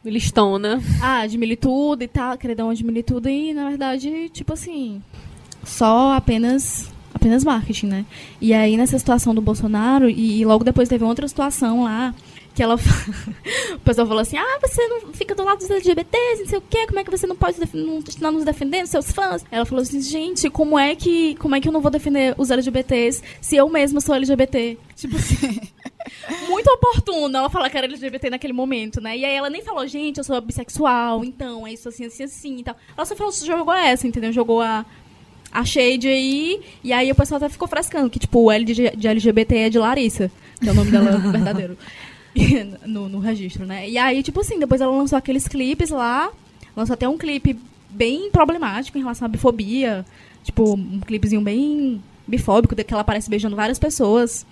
Listona. 0.09 0.81
Ah, 1.01 1.25
de 1.25 1.37
militudo 1.37 2.03
e 2.03 2.07
tal, 2.07 2.37
querer 2.37 2.55
dar 2.55 2.65
uma 2.65 2.75
de 2.75 2.83
militudo 2.83 3.29
e, 3.29 3.53
na 3.53 3.69
verdade, 3.69 4.29
tipo 4.29 4.53
assim, 4.53 5.01
só 5.63 6.13
apenas 6.13 6.91
apenas 7.13 7.43
marketing, 7.43 7.87
né? 7.87 8.05
E 8.39 8.53
aí, 8.53 8.77
nessa 8.77 8.97
situação 8.97 9.33
do 9.33 9.41
Bolsonaro, 9.41 10.09
e, 10.09 10.41
e 10.41 10.45
logo 10.45 10.63
depois 10.63 10.87
teve 10.87 11.03
outra 11.03 11.27
situação 11.27 11.83
lá, 11.83 12.13
que 12.57 12.63
ela. 12.63 12.75
o 13.75 13.79
pessoal 13.79 14.07
falou 14.07 14.21
assim: 14.21 14.37
ah, 14.37 14.59
você 14.61 14.87
não 14.87 15.13
fica 15.13 15.35
do 15.35 15.43
lado 15.43 15.59
dos 15.59 15.69
LGBTs, 15.69 16.41
não 16.41 16.47
sei 16.47 16.57
o 16.57 16.61
quê, 16.61 16.87
como 16.87 16.99
é 16.99 17.03
que 17.03 17.11
você 17.11 17.27
não 17.27 17.35
pode 17.35 17.57
não 17.73 17.99
está 17.99 18.31
nos 18.31 18.43
defendendo, 18.43 18.87
seus 18.87 19.11
fãs? 19.11 19.45
Ela 19.51 19.65
falou 19.65 19.83
assim: 19.83 20.01
gente, 20.01 20.49
como 20.49 20.77
é 20.77 20.95
que, 20.95 21.35
como 21.35 21.55
é 21.55 21.61
que 21.61 21.67
eu 21.67 21.71
não 21.71 21.81
vou 21.81 21.91
defender 21.91 22.33
os 22.37 22.49
LGBTs 22.49 23.21
se 23.39 23.55
eu 23.55 23.69
mesma 23.69 24.01
sou 24.01 24.15
LGBT? 24.15 24.77
Tipo 24.95 25.15
assim. 25.17 25.59
Muito 26.47 26.67
oportuno 26.67 27.37
ela 27.37 27.49
falar 27.49 27.69
que 27.69 27.77
era 27.77 27.87
LGBT 27.87 28.29
naquele 28.29 28.53
momento, 28.53 29.01
né? 29.01 29.17
E 29.17 29.25
aí 29.25 29.35
ela 29.35 29.49
nem 29.49 29.61
falou, 29.61 29.85
gente, 29.87 30.17
eu 30.17 30.23
sou 30.23 30.39
bissexual, 30.41 31.23
então 31.23 31.65
é 31.65 31.73
isso 31.73 31.89
assim, 31.89 32.05
assim, 32.05 32.23
assim 32.23 32.57
e 32.57 32.63
tal. 32.63 32.75
Ela 32.95 33.05
só 33.05 33.15
falou, 33.15 33.31
jogou 33.31 33.73
essa, 33.73 34.07
entendeu? 34.07 34.31
Jogou 34.31 34.61
a, 34.61 34.85
a 35.51 35.65
shade 35.65 36.07
aí, 36.07 36.61
e 36.83 36.93
aí 36.93 37.11
o 37.11 37.15
pessoal 37.15 37.37
até 37.37 37.49
ficou 37.49 37.67
frescando, 37.67 38.09
que 38.09 38.19
tipo, 38.19 38.39
o 38.39 38.51
L 38.51 38.65
de, 38.65 38.73
de 38.73 39.07
LGBT 39.07 39.57
é 39.57 39.69
de 39.69 39.79
Larissa, 39.79 40.31
que 40.61 40.67
é 40.67 40.71
o 40.71 40.75
nome 40.75 40.91
dela 40.91 41.17
verdadeiro. 41.31 41.77
no, 42.85 43.09
no 43.09 43.19
registro, 43.19 43.65
né? 43.65 43.89
E 43.89 43.97
aí, 43.97 44.21
tipo 44.21 44.39
assim, 44.41 44.59
depois 44.59 44.81
ela 44.81 44.95
lançou 44.95 45.17
aqueles 45.17 45.47
clipes 45.47 45.89
lá, 45.89 46.31
lançou 46.75 46.93
até 46.93 47.07
um 47.07 47.17
clipe 47.17 47.57
bem 47.89 48.29
problemático 48.31 48.97
em 48.97 49.01
relação 49.01 49.25
à 49.25 49.29
bifobia, 49.29 50.05
tipo, 50.43 50.73
um 50.75 50.99
clipezinho 50.99 51.41
bem 51.41 52.01
bifóbico, 52.27 52.75
que 52.75 52.93
ela 52.93 53.01
aparece 53.01 53.29
beijando 53.29 53.55
várias 53.55 53.79
pessoas. 53.79 54.45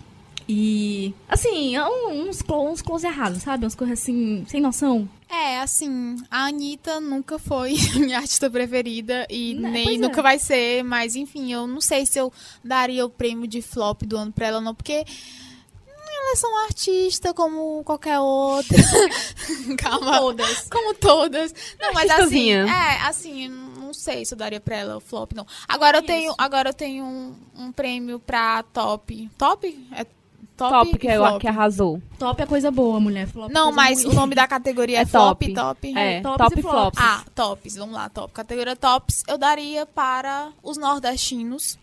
E, 0.47 1.13
assim, 1.27 1.77
um- 1.79 2.29
uns, 2.29 2.43
uns 2.47 2.81
close 2.81 3.05
errados, 3.07 3.41
sabe? 3.41 3.65
Umas 3.65 3.73
coisas 3.75 3.99
assim, 3.99 4.45
sem 4.47 4.61
noção. 4.61 5.09
É, 5.27 5.59
assim, 5.59 6.17
a 6.29 6.45
Anitta 6.45 6.99
nunca 7.01 7.39
foi 7.39 7.73
minha 7.95 8.17
artista 8.19 8.49
preferida 8.49 9.25
e 9.29 9.55
Né, 9.55 9.69
nem 9.71 9.95
é. 9.95 9.97
nunca 9.97 10.21
vai 10.21 10.37
ser, 10.37 10.83
mas 10.83 11.15
enfim, 11.15 11.51
eu 11.51 11.65
não 11.65 11.81
sei 11.81 12.05
se 12.05 12.19
eu 12.19 12.31
daria 12.63 13.03
o 13.05 13.09
prêmio 13.09 13.47
de 13.47 13.61
flop 13.61 14.03
do 14.03 14.17
ano 14.17 14.31
pra 14.31 14.47
ela, 14.47 14.61
não, 14.61 14.75
porque 14.75 14.93
ela 14.93 16.31
é 16.31 16.35
só 16.35 16.47
uma 16.47 16.63
artista 16.65 17.33
como 17.33 17.83
qualquer 17.83 18.19
outra. 18.19 18.77
Calma. 19.77 20.19
Todas. 20.19 20.67
Como 20.69 20.93
todas. 20.93 21.53
Não, 21.79 21.91
mas 21.93 22.09
assim, 22.11 22.51
é, 22.51 23.01
assim, 23.01 23.47
não 23.49 23.93
sei 23.93 24.25
se 24.25 24.33
eu 24.33 24.37
daria 24.37 24.59
pra 24.59 24.75
ela 24.77 24.97
o 24.97 25.01
flop, 25.01 25.33
não. 25.33 25.45
Agora 25.67 25.97
eu 25.97 26.01
Isso. 26.01 26.07
tenho, 26.07 26.35
agora 26.37 26.69
eu 26.69 26.73
tenho 26.73 27.03
um, 27.03 27.35
um 27.55 27.71
prêmio 27.71 28.19
pra 28.19 28.61
top. 28.63 29.29
Top? 29.37 29.87
É 29.91 30.05
top, 30.57 30.71
Top, 30.91 30.97
que, 30.97 31.07
é, 31.07 31.17
que 31.39 31.47
arrasou. 31.47 32.01
Top 32.17 32.41
é 32.41 32.45
coisa 32.45 32.71
boa, 32.71 32.99
mulher. 32.99 33.27
Flop 33.27 33.49
é 33.49 33.53
Não, 33.53 33.71
mas 33.71 34.03
ruim. 34.03 34.13
o 34.13 34.15
nome 34.15 34.35
da 34.35 34.47
categoria 34.47 34.99
é, 34.99 35.01
É 35.01 35.05
flop, 35.05 35.41
top. 35.41 35.53
top. 35.53 35.97
É, 35.97 36.21
tops 36.21 36.37
top 36.37 36.59
e 36.59 36.61
flops. 36.61 36.99
Ah, 37.01 37.23
tops, 37.35 37.75
vamos 37.75 37.95
lá, 37.95 38.09
top. 38.09 38.33
Categoria 38.33 38.75
tops, 38.75 39.23
eu 39.27 39.37
daria 39.37 39.85
para 39.85 40.49
os 40.63 40.77
nordestinos 40.77 41.77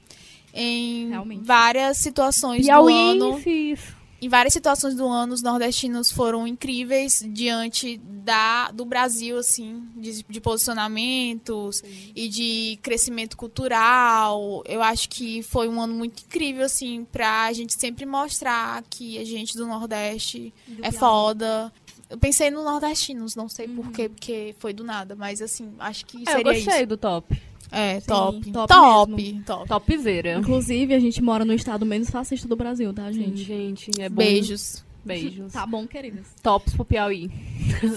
em 0.55 1.09
Realmente. 1.09 1.45
várias 1.47 1.99
situações 1.99 2.67
do 2.67 2.73
ano. 2.73 3.41
Piauí, 3.41 3.79
Em 4.23 4.29
várias 4.29 4.53
situações 4.55 4.95
do 4.95 5.09
ano, 5.09 5.35
os 5.35 5.43
nordestinos 5.43 6.13
foram 6.13 6.47
incríveis 6.47 7.25
diante 7.29 7.99
da, 7.99 8.71
do 8.71 8.85
Brasil, 8.85 9.37
assim, 9.37 9.83
de, 9.97 10.23
de 10.23 10.41
posicionamentos 10.41 11.83
e 12.15 12.29
de 12.29 12.79
crescimento 12.83 13.37
cultural. 13.37 14.63
Eu 14.65 14.81
acho 14.81 15.09
que 15.09 15.43
foi 15.43 15.69
um 15.69 15.81
ano 15.81 15.93
muito 15.95 16.23
incrível, 16.23 16.65
assim, 16.65 17.05
pra 17.11 17.53
gente 17.53 17.75
sempre 17.75 18.07
mostrar 18.07 18.85
que 18.89 19.19
a 19.19 19.25
gente 19.25 19.57
do 19.57 19.67
Nordeste 19.67 20.55
Do 20.69 20.85
é 20.85 20.93
foda. 20.93 21.73
Eu 22.09 22.19
pensei 22.19 22.51
no 22.51 22.63
nordestinos, 22.63 23.35
não 23.35 23.49
sei 23.49 23.67
por 23.67 23.91
quê, 23.91 24.09
porque 24.09 24.55
foi 24.59 24.73
do 24.73 24.85
nada, 24.85 25.17
mas 25.17 25.41
assim, 25.43 25.73
acho 25.79 26.05
que 26.07 26.19
É, 26.19 26.21
eu 26.21 26.27
seria 26.37 26.53
gostei 26.53 26.77
isso. 26.79 26.87
do 26.87 26.97
top. 26.97 27.43
É, 27.73 28.01
Sim, 28.01 28.07
top. 28.07 28.53
top 28.53 28.69
Top, 28.69 29.13
mesmo. 29.13 29.43
top. 29.45 29.67
Topzera. 29.69 30.39
Inclusive, 30.39 30.95
a 30.95 30.99
gente 30.99 31.23
mora 31.23 31.45
no 31.45 31.55
estado 31.55 31.87
menos 31.87 32.11
fascista 32.11 32.47
do 32.47 32.55
Brasil, 32.55 32.93
tá, 32.93 33.11
Gente, 33.11 33.43
gente? 33.43 33.87
gente, 33.89 34.01
é 34.01 34.09
bom. 34.09 34.17
Beijos. 34.17 34.85
Beijos. 35.05 35.53
Tá 35.53 35.67
bom, 35.67 35.87
queridas. 35.87 36.27
Tops 36.43 36.75
pro 36.75 36.85
Piauí. 36.85 37.29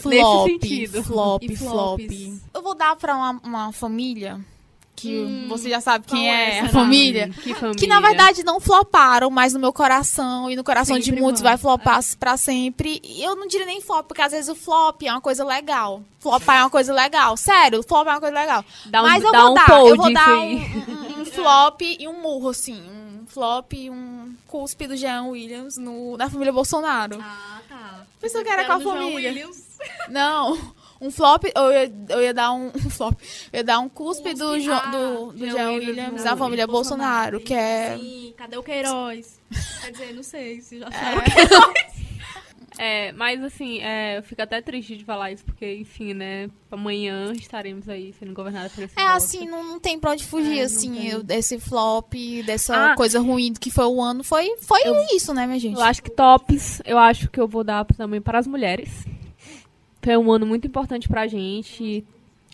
Flop, 0.02 0.48
sentido. 0.50 1.04
flop, 1.04 1.44
flop. 1.56 2.00
flops. 2.02 2.42
Eu 2.54 2.64
vou 2.64 2.74
dar 2.74 2.96
pra 2.96 3.16
uma, 3.16 3.32
uma 3.44 3.72
família 3.72 4.40
que 4.96 5.18
Hum, 5.26 5.46
você 5.50 5.70
já 5.70 5.82
sabe 5.82 6.06
quem 6.08 6.30
é, 6.32 6.58
é, 6.58 6.60
a 6.62 6.70
família. 6.70 7.30
Que 7.44 7.54
família. 7.54 7.76
Que 7.80 7.86
na 7.88 8.00
verdade 8.00 8.44
não 8.44 8.60
floparam, 8.60 9.30
mas 9.30 9.54
no 9.54 9.60
meu 9.60 9.74
coração 9.74 10.50
e 10.50 10.56
no 10.56 10.64
coração 10.64 10.98
de 10.98 11.06
Sempre 11.06 11.22
muitos 11.22 11.42
vão. 11.42 11.52
vai 11.52 11.58
flopar 11.58 12.00
pra 12.20 12.38
sempre. 12.38 13.02
E 13.04 13.24
eu 13.24 13.36
não 13.36 13.46
diria 13.48 13.66
nem 13.66 13.82
flop, 13.82 14.08
porque 14.08 14.22
às 14.22 14.32
vezes 14.32 14.50
o 14.50 14.56
flop 14.56 15.02
é 15.04 15.12
uma 15.12 15.22
coisa 15.22 15.44
legal. 15.44 16.02
Flopar 16.20 16.58
é 16.58 16.64
uma 16.64 16.70
coisa 16.70 16.94
legal. 16.94 17.36
Sério, 17.38 17.84
flop 17.84 18.08
é 18.08 18.12
uma 18.12 18.20
coisa 18.20 18.36
legal. 18.40 18.64
Dá 18.86 19.02
um, 19.02 19.06
mas 19.06 19.24
eu 19.24 19.32
dá 19.32 19.42
vou 19.42 19.52
um 19.52 19.54
dar, 19.54 19.70
eu 19.70 19.96
vou 19.98 20.14
dar 20.14 20.30
um, 20.40 20.56
um- 20.56 21.22
um 21.22 21.26
flop 21.26 21.82
e 21.82 22.08
um 22.08 22.22
murro, 22.22 22.50
assim. 22.50 22.82
Um 22.82 23.26
flop 23.28 23.74
e 23.74 23.90
um 23.90 24.34
cuspe 24.48 24.88
do 24.88 24.96
Jean 24.96 25.24
Williams 25.24 25.78
no, 25.78 26.16
na 26.18 26.30
família 26.30 26.54
Bolsonaro. 26.54 27.20
Ah, 27.22 27.60
tá. 27.68 28.02
Pensou 28.22 28.42
que 28.44 28.50
era 28.50 28.64
com 28.66 28.72
a 28.74 28.80
família. 28.80 29.30
Williams. 29.30 29.64
Não, 30.10 30.58
um 31.02 31.12
flop, 31.12 31.44
eu 31.56 31.72
ia, 31.72 31.94
eu 32.10 32.22
ia 32.22 32.34
dar 32.34 32.52
um, 32.54 32.68
um 32.76 32.90
flop. 32.90 33.20
Eu 33.52 33.58
ia 33.60 33.64
dar 33.64 33.80
um 33.80 33.90
cuspe, 33.90 34.34
do, 34.34 34.54
Cuspe, 34.54 34.70
ah, 34.72 34.86
do, 34.92 35.32
do 35.34 35.50
Jean 35.50 35.72
Williams 35.72 36.24
na 36.24 36.36
família 36.38 36.66
Bolsonaro, 36.68 37.40
que 37.40 37.54
é. 37.54 37.98
Sim, 37.98 38.34
cadê 38.38 38.58
o 38.58 38.64
Queiroz? 38.64 39.40
Quer 39.82 39.92
dizer, 39.92 40.14
não 40.14 40.24
sei 40.24 40.62
se 40.62 40.80
já 40.80 40.88
É. 40.88 40.92
sabe. 40.92 41.96
É, 42.78 43.14
mas 43.14 43.42
assim, 43.42 43.80
é, 43.80 44.18
eu 44.18 44.24
fico 44.24 44.42
até 44.42 44.62
triste 44.62 44.98
de 44.98 45.06
falar 45.06 45.32
isso, 45.32 45.46
porque, 45.46 45.76
enfim, 45.78 46.14
né, 46.14 46.50
amanhã 46.70 47.32
estaremos 47.32 47.88
aí 47.88 48.14
sendo 48.20 48.34
governados 48.34 48.74
por 48.74 48.84
esse 48.84 49.00
É 49.00 49.02
voto. 49.04 49.16
assim, 49.16 49.48
não, 49.48 49.64
não 49.64 49.80
tem 49.80 49.98
pra 49.98 50.12
onde 50.12 50.26
fugir, 50.26 50.60
É, 50.60 50.64
assim, 50.64 51.08
eu- 51.08 51.24
desse 51.24 51.58
flop, 51.58 52.14
dessa 52.46 52.92
Ah. 52.92 52.96
coisa 52.98 53.18
ruim 53.22 53.54
que 53.54 53.72
foi 53.72 53.86
o 53.86 54.02
ano. 54.02 54.26
Foi, 54.26 54.58
foi 54.60 54.82
isso, 55.16 55.34
né, 55.34 55.48
minha 55.48 55.58
gente? 55.58 55.78
Eu 55.78 55.84
acho 55.84 56.04
que 56.04 56.12
tops, 56.12 56.82
eu 56.84 56.98
acho 56.98 57.30
que 57.30 57.40
eu 57.40 57.48
vou 57.48 57.64
dar 57.64 57.86
também 57.86 58.20
para 58.20 58.40
as 58.40 58.46
mulheres. 58.48 58.90
Foi 60.06 60.16
um 60.16 60.32
ano 60.32 60.46
muito 60.46 60.68
importante 60.68 61.08
pra 61.08 61.26
gente. 61.26 62.06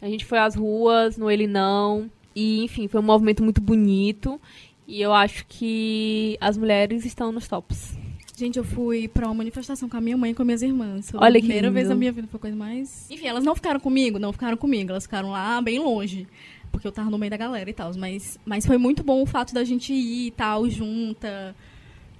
A 0.01 0.07
gente 0.07 0.23
foi 0.23 0.39
às 0.39 0.55
ruas, 0.55 1.17
no 1.17 1.29
Ele 1.29 1.47
Não. 1.47 2.09
E, 2.33 2.63
enfim, 2.63 2.87
foi 2.87 3.01
um 3.01 3.03
movimento 3.03 3.43
muito 3.43 3.59
bonito. 3.59 4.39
E 4.87 5.01
eu 5.01 5.13
acho 5.13 5.45
que 5.47 6.37
as 6.39 6.57
mulheres 6.57 7.03
estão 7.03 7.29
nos 7.29 7.49
tops. 7.49 7.93
Gente, 8.37 8.57
eu 8.57 8.63
fui 8.63 9.09
pra 9.09 9.25
uma 9.27 9.33
manifestação 9.33 9.89
com 9.89 9.97
a 9.97 10.01
minha 10.01 10.15
mãe 10.15 10.31
e 10.31 10.33
com 10.33 10.45
minhas 10.45 10.61
irmãs. 10.61 11.11
Foi 11.11 11.19
Olha 11.19 11.37
a 11.37 11.41
que 11.41 11.47
primeira 11.47 11.69
vez 11.69 11.89
na 11.89 11.95
minha 11.95 12.11
vida, 12.13 12.25
foi 12.31 12.39
coisa 12.39 12.55
mais. 12.55 13.11
Enfim, 13.11 13.27
elas 13.27 13.43
não 13.43 13.53
ficaram 13.53 13.81
comigo, 13.81 14.17
não 14.17 14.31
ficaram 14.31 14.55
comigo. 14.55 14.91
Elas 14.91 15.03
ficaram 15.03 15.31
lá 15.31 15.61
bem 15.61 15.77
longe. 15.77 16.25
Porque 16.71 16.87
eu 16.87 16.91
tava 16.91 17.09
no 17.09 17.17
meio 17.17 17.31
da 17.31 17.37
galera 17.37 17.69
e 17.69 17.73
tal. 17.73 17.91
Mas, 17.97 18.39
mas 18.45 18.65
foi 18.65 18.77
muito 18.77 19.03
bom 19.03 19.21
o 19.21 19.25
fato 19.25 19.53
da 19.53 19.65
gente 19.65 19.91
ir 19.91 20.27
e 20.27 20.31
tal, 20.31 20.69
junta. 20.69 21.53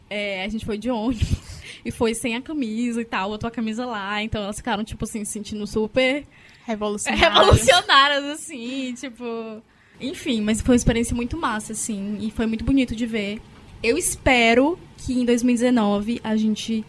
É, 0.09 0.43
a 0.43 0.49
gente 0.49 0.65
foi 0.65 0.77
de 0.77 0.89
ônibus. 0.91 1.60
E 1.83 1.91
foi 1.91 2.13
sem 2.13 2.35
a 2.35 2.41
camisa 2.41 3.01
e 3.01 3.05
tal, 3.05 3.29
botou 3.29 3.47
a 3.47 3.51
camisa 3.51 3.85
lá. 3.85 4.21
Então 4.23 4.41
elas 4.43 4.57
ficaram, 4.57 4.83
tipo 4.83 5.03
assim, 5.05 5.23
se 5.25 5.31
sentindo 5.33 5.65
super 5.65 6.25
Revolucionário. 6.65 7.23
revolucionárias, 7.39 8.23
assim, 8.25 8.93
tipo. 8.93 9.61
Enfim, 9.99 10.41
mas 10.41 10.61
foi 10.61 10.73
uma 10.73 10.77
experiência 10.77 11.15
muito 11.15 11.37
massa, 11.37 11.73
assim, 11.73 12.17
e 12.21 12.31
foi 12.31 12.45
muito 12.45 12.63
bonito 12.63 12.95
de 12.95 13.05
ver. 13.05 13.39
Eu 13.83 13.97
espero 13.97 14.77
que 14.97 15.13
em 15.13 15.25
2019 15.25 16.19
a 16.23 16.35
gente 16.35 16.83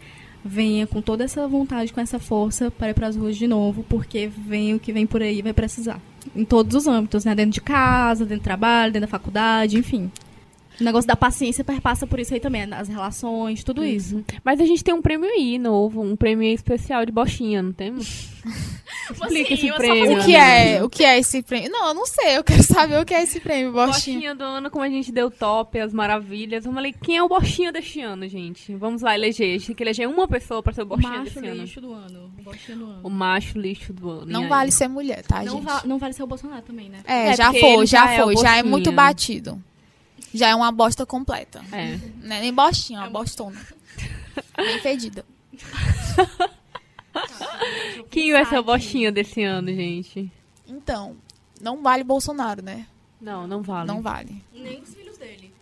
venha 0.45 0.86
com 0.86 1.01
toda 1.01 1.22
essa 1.24 1.47
vontade, 1.47 1.93
com 1.93 2.01
essa 2.01 2.18
força 2.18 2.70
para 2.70 2.90
ir 2.90 2.95
para 2.95 3.07
as 3.07 3.16
ruas 3.16 3.36
de 3.36 3.47
novo, 3.47 3.84
porque 3.88 4.26
vem 4.28 4.74
o 4.74 4.78
que 4.80 4.93
vem 4.93 5.07
por 5.07 5.22
aí 5.22 5.40
vai 5.43 5.53
precisar. 5.53 6.01
Em 6.34 6.45
todos 6.45 6.74
os 6.74 6.86
âmbitos, 6.86 7.24
né? 7.24 7.34
Dentro 7.34 7.53
de 7.53 7.61
casa, 7.61 8.24
dentro 8.24 8.40
do 8.43 8.45
trabalho, 8.45 8.93
dentro 8.93 9.07
da 9.09 9.11
faculdade, 9.11 9.78
enfim. 9.78 10.11
O 10.81 10.85
negócio 10.85 11.07
da 11.07 11.14
paciência 11.16 11.62
perpassa 11.62 12.07
por 12.07 12.18
isso 12.18 12.33
aí 12.35 12.41
também, 12.41 12.62
as 12.73 12.89
relações, 12.89 13.62
tudo 13.62 13.85
isso. 13.85 14.25
Mas 14.45 14.59
a 14.61 14.64
gente 14.64 14.83
tem 14.83 14.93
um 14.95 15.03
prêmio 15.03 15.29
aí 15.29 15.59
novo, 15.59 16.01
um 16.03 16.16
prêmio 16.16 16.49
especial 16.53 17.05
de 17.07 17.12
bochinha, 17.12 17.62
não 17.62 17.73
temos? 17.73 18.29
Explica 19.11 19.55
esse 19.55 19.73
prêmio. 19.73 20.20
O 20.20 20.25
que 20.25 20.35
é? 20.35 20.83
O 20.85 20.89
que 20.91 21.05
é 21.05 21.18
esse 21.18 21.43
prêmio? 21.43 21.70
Não, 21.70 21.89
eu 21.89 21.95
não 21.95 22.07
sei. 22.07 22.37
Eu 22.37 22.45
quero 22.45 22.62
saber 22.62 23.01
o 23.01 23.05
que 23.05 23.12
é 23.14 23.23
esse 23.23 23.39
prêmio, 23.41 23.73
Bochinha. 23.73 24.16
Bochinha 24.16 24.35
do 24.35 24.43
ano, 24.45 24.70
como 24.70 24.85
a 24.85 24.89
gente 24.89 25.12
deu 25.12 25.31
top, 25.31 25.79
as 25.79 25.93
maravilhas. 25.93 26.64
Vamos 26.64 26.83
ler 26.83 26.93
quem 27.03 27.16
é 27.16 27.23
o 27.23 27.29
Bochinha 27.29 27.70
deste 27.73 28.01
ano, 28.01 28.27
gente. 28.29 28.75
Vamos 28.75 29.03
lá 29.03 29.14
eleger. 29.14 29.49
A 29.49 29.59
gente 29.59 29.66
tem 29.68 29.77
que 29.77 29.83
eleger 29.83 30.09
uma 30.09 30.27
pessoa 30.27 30.62
pra 30.62 30.73
ser 30.73 30.83
o 30.83 30.87
Bochinha 30.87 31.11
Macho 31.18 31.25
desse 31.25 31.47
ano. 31.47 31.62
lixo 31.62 31.81
do 31.81 31.93
ano. 31.93 32.33
O 32.39 32.43
bochinha 32.43 32.77
do 32.79 32.85
ano. 32.85 33.01
O 33.05 33.11
macho 33.11 33.59
lixo 33.59 33.93
do 33.93 34.11
ano. 34.11 34.27
Não 34.27 34.49
vale 34.49 34.70
ser 34.73 34.89
mulher, 34.89 35.23
tá, 35.23 35.43
Não, 35.45 35.55
gente? 35.57 35.64
va- 35.64 35.83
não 35.85 35.99
vale 35.99 36.12
ser 36.12 36.23
o 36.23 36.27
Bolsonaro 36.27 36.62
também, 36.62 36.89
né? 36.89 36.99
É, 37.07 37.29
É, 37.29 37.37
já 37.37 37.53
foi, 37.53 37.87
já, 37.87 38.07
já 38.07 38.12
é 38.14 38.23
foi. 38.23 38.37
Já 38.37 38.57
é 38.57 38.62
muito 38.62 38.91
batido. 38.93 39.62
Já 40.33 40.49
é 40.49 40.55
uma 40.55 40.72
bosta 40.72 41.05
completa. 41.05 41.62
É. 41.72 41.99
Não 42.22 42.37
é 42.37 42.41
nem 42.41 42.53
bostinha, 42.53 43.01
é 43.01 43.03
uma 43.03 43.11
bostona. 43.11 43.61
Bem 44.57 44.78
fedida. 44.80 45.24
Quem 48.11 48.33
vai 48.33 48.45
ser 48.47 48.57
o 48.57 48.59
aqui. 48.61 48.66
Bochinha 48.66 49.12
desse 49.12 49.43
ano, 49.43 49.68
gente? 49.68 50.30
Então, 50.66 51.16
não 51.61 51.83
vale 51.83 52.03
Bolsonaro, 52.03 52.62
né? 52.62 52.87
Não, 53.20 53.47
não 53.47 53.62
vale. 53.62 53.87
Não 53.87 54.03
vale. 54.03 54.43
Nem 54.53 54.80
dele. 54.80 55.01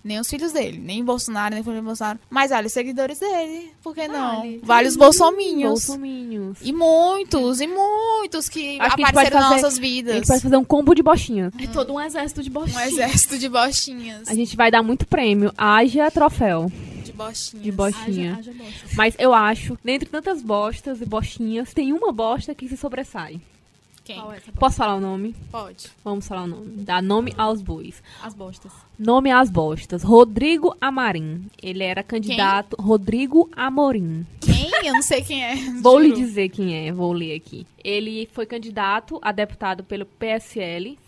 Nem 0.02 0.18
os 0.18 0.28
filhos 0.30 0.52
dele, 0.52 0.78
nem 0.78 1.04
Bolsonaro, 1.04 1.54
nem 1.54 1.62
família 1.62 1.82
Bolsonaro. 1.82 2.18
Mas 2.30 2.50
vale 2.50 2.68
os 2.68 2.72
seguidores 2.72 3.18
dele. 3.18 3.70
Por 3.82 3.94
que 3.94 4.08
não? 4.08 4.36
Vale. 4.38 4.60
Vale 4.62 4.88
os 4.88 4.96
bolsominhos. 4.96 5.70
Bolsominhos. 5.86 6.58
E 6.62 6.72
muitos, 6.72 7.60
e 7.60 7.66
muitos 7.66 8.48
que 8.48 8.80
Acho 8.80 8.96
que 8.96 9.02
a 9.04 9.08
apareceram 9.08 9.12
pode 9.12 9.30
nas 9.34 9.42
fazer- 9.42 9.62
nossas 9.62 9.78
A 9.78 9.80
vidas. 9.80 10.14
gente 10.14 10.26
vai 10.28 10.40
fazer 10.40 10.56
um 10.56 10.64
combo 10.64 10.94
de 10.94 11.02
bochinha. 11.02 11.52
É 11.62 11.66
todo 11.66 11.92
um 11.92 12.00
exército 12.00 12.42
de 12.42 12.48
Um 12.48 12.52
bochinha. 12.54 12.86
exército 12.86 13.38
de 13.38 13.48
bostinhas. 13.48 14.26
A 14.28 14.34
gente 14.34 14.56
vai 14.56 14.70
dar 14.70 14.82
muito 14.82 15.06
prêmio. 15.06 15.52
Haja 15.56 16.10
troféu 16.10 16.72
De 17.04 17.12
bostinhas. 17.12 17.64
de 17.64 17.70
bochinha. 17.72 18.36
Haja, 18.38 18.50
haja. 18.52 18.84
Mas 18.96 19.14
eu 19.18 19.34
acho, 19.34 19.78
dentre 19.84 20.08
tantas 20.08 20.40
bostas 20.40 21.02
e 21.02 21.04
bochinhas, 21.04 21.74
tem 21.74 21.92
uma 21.92 22.10
bosta 22.10 22.54
que 22.54 22.66
se 22.68 22.76
sobressai. 22.76 23.38
Quem? 24.14 24.20
É? 24.32 24.40
Posso 24.58 24.76
falar 24.76 24.96
o 24.96 25.00
nome? 25.00 25.34
Pode. 25.50 25.88
Vamos 26.04 26.26
falar 26.26 26.42
o 26.42 26.46
nome. 26.46 26.82
Dá 26.82 27.00
nome 27.00 27.32
aos 27.36 27.62
bois. 27.62 28.02
As 28.22 28.34
bostas. 28.34 28.72
Nome 28.98 29.30
às 29.30 29.50
bostas. 29.50 30.02
Rodrigo 30.02 30.76
Amarim. 30.80 31.46
Ele 31.62 31.84
era 31.84 32.02
candidato. 32.02 32.76
Rodrigo 32.80 33.48
Amorim. 33.56 34.26
Quem? 34.40 34.70
Eu 34.84 34.94
não 34.94 35.02
sei 35.02 35.22
quem 35.22 35.44
é. 35.44 35.54
Vou 35.80 35.98
lhe 35.98 36.12
dizer 36.12 36.48
quem 36.48 36.88
é, 36.88 36.92
vou 36.92 37.12
ler 37.12 37.34
aqui. 37.36 37.66
Ele 37.84 38.28
foi 38.32 38.46
candidato 38.46 39.18
a 39.22 39.30
deputado 39.30 39.84
pelo 39.84 40.04
PSL. 40.06 40.98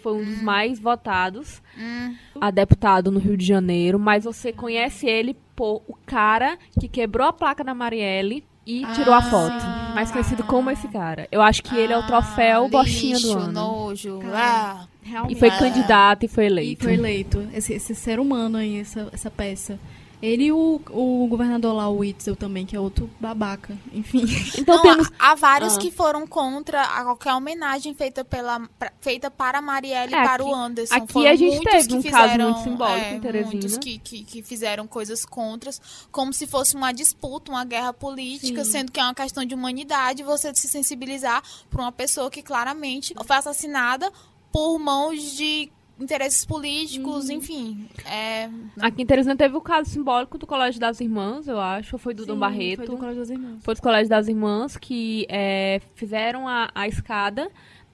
Foi 0.00 0.12
um 0.12 0.24
dos 0.24 0.40
mais 0.40 0.78
votados 0.78 1.60
Hum. 1.76 2.14
a 2.40 2.52
deputado 2.52 3.10
no 3.10 3.18
Rio 3.18 3.36
de 3.36 3.44
Janeiro. 3.44 3.98
Mas 3.98 4.22
você 4.22 4.52
conhece 4.52 5.06
ele 5.08 5.34
por 5.56 5.82
o 5.88 5.94
cara 6.06 6.56
que 6.78 6.86
quebrou 6.86 7.26
a 7.26 7.32
placa 7.32 7.64
da 7.64 7.74
Marielle 7.74 8.44
e 8.66 8.84
tirou 8.94 9.12
a 9.14 9.18
Ah. 9.18 9.22
foto. 9.22 9.94
Mais 9.94 10.10
conhecido 10.10 10.42
como 10.44 10.70
esse 10.70 10.88
cara. 10.88 11.26
Eu 11.30 11.42
acho 11.42 11.62
que 11.62 11.76
ele 11.76 11.92
é 11.92 11.98
o 11.98 12.06
troféu 12.06 12.64
Ah, 12.66 12.68
Bochinha 12.68 13.18
do 13.20 13.32
ano. 13.38 13.52
nojo. 13.52 14.18
Cara. 14.20 14.36
Ah. 14.38 14.84
Realmente. 15.04 15.36
E 15.36 15.38
foi 15.38 15.48
Ah. 15.48 15.58
candidato 15.58 16.24
e 16.24 16.28
foi 16.28 16.44
E 16.44 16.46
eleito. 16.46 16.84
foi 16.84 16.94
eleito. 16.94 17.48
Esse, 17.52 17.72
esse 17.72 17.94
ser 17.94 18.20
humano 18.20 18.56
aí, 18.58 18.78
essa, 18.80 19.08
essa 19.12 19.30
peça. 19.30 19.78
Ele 20.22 20.44
e 20.44 20.52
o, 20.52 20.80
o 20.90 21.26
governador 21.26 21.74
lá, 21.74 21.88
o 21.88 21.98
Witzel 21.98 22.36
também, 22.36 22.64
que 22.64 22.76
é 22.76 22.80
outro 22.80 23.10
babaca. 23.20 23.76
Enfim. 23.92 24.22
Então 24.56 24.76
Não, 24.76 24.82
temos. 24.82 25.10
há 25.18 25.32
há 25.32 25.34
vários 25.34 25.74
Ah. 25.76 25.78
que 25.80 25.90
foram 25.90 26.26
contra 26.26 26.80
a 26.80 27.02
qualquer 27.02 27.34
homenagem 27.34 27.92
feita, 27.94 28.24
pela, 28.24 28.60
pra- 28.78 28.92
feita 29.00 29.30
para 29.30 29.58
a 29.58 29.62
Marielle 29.62 30.12
e 30.12 30.14
É, 30.14 30.22
para 30.22 30.34
aqui- 30.34 30.42
o 30.44 30.54
Anderson. 30.54 30.94
aqui 30.94 31.12
Foram 31.12 31.30
a 31.30 31.34
gente 31.34 31.54
muitos 31.56 31.72
teve 31.72 31.88
que 31.88 31.94
um 31.94 32.02
caso 32.12 32.22
fizeram, 32.30 32.50
muito 32.52 32.62
simbólico 32.64 33.06
é, 33.06 33.14
em 33.14 33.20
Teresina. 33.20 33.50
Muitos 33.50 33.78
que, 33.78 33.98
que, 33.98 34.22
que 34.24 34.42
fizeram 34.42 34.86
coisas 34.86 35.24
contras, 35.24 35.80
como 36.12 36.32
se 36.32 36.46
fosse 36.46 36.76
uma 36.76 36.92
disputa, 36.92 37.50
uma 37.50 37.64
guerra 37.64 37.92
política, 37.92 38.64
Sim. 38.64 38.70
sendo 38.70 38.92
que 38.92 39.00
é 39.00 39.02
uma 39.02 39.14
questão 39.14 39.44
de 39.44 39.54
humanidade 39.56 40.22
você 40.22 40.54
se 40.54 40.68
sensibilizar 40.68 41.42
para 41.68 41.82
uma 41.82 41.90
pessoa 41.92 42.30
que 42.30 42.42
claramente 42.42 43.12
foi 43.26 43.36
assassinada 43.36 44.12
por 44.52 44.78
mãos 44.78 45.20
de 45.36 45.72
interesses 46.02 46.44
políticos, 46.44 47.28
Uhum. 47.28 47.36
enfim. 47.36 47.88
É, 48.04 48.48
Aqui 48.80 49.02
em 49.02 49.06
Teresina 49.06 49.36
teve 49.36 49.56
o 49.56 49.60
caso 49.60 49.88
simbólico 49.90 50.36
do 50.36 50.46
Colégio 50.46 50.80
das 50.80 51.00
Irmãs, 51.00 51.46
eu 51.48 51.58
acho, 51.60 51.94
ou 51.94 51.98
foi 51.98 52.12
do 52.14 52.26
Dom 52.26 52.34
Sim, 52.34 52.40
Barreto. 52.40 52.76
Foi 52.78 52.86
do 52.86 52.96
Colégio 52.96 53.20
das 53.20 53.30
Irmãs. 53.30 53.64
Foi 53.64 53.74
do 53.74 53.80
Colégio 53.82 54.08
das 54.10 54.28
Irmãs 54.28 54.76
que 54.76 55.26
é, 55.28 55.80
fizeram 55.94 56.46
a, 56.48 56.70
a 56.74 56.86
escada, 56.88 57.50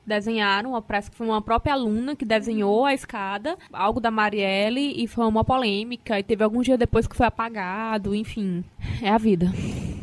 desenharam, 0.08 0.80
parece 0.82 1.10
que 1.10 1.16
foi 1.16 1.26
uma 1.26 1.42
própria 1.42 1.74
aluna 1.74 2.16
que 2.16 2.24
desenhou 2.24 2.84
a 2.84 2.94
escada, 2.94 3.56
algo 3.72 4.00
da 4.00 4.10
Marielle, 4.10 5.02
e 5.02 5.06
foi 5.06 5.26
uma 5.26 5.44
polêmica, 5.44 6.18
e 6.18 6.22
teve 6.22 6.42
alguns 6.42 6.64
dias 6.64 6.78
depois 6.78 7.06
que 7.06 7.16
foi 7.16 7.26
apagado, 7.26 8.14
enfim, 8.14 8.64
é 9.02 9.08
a 9.08 9.18
vida. 9.18 9.52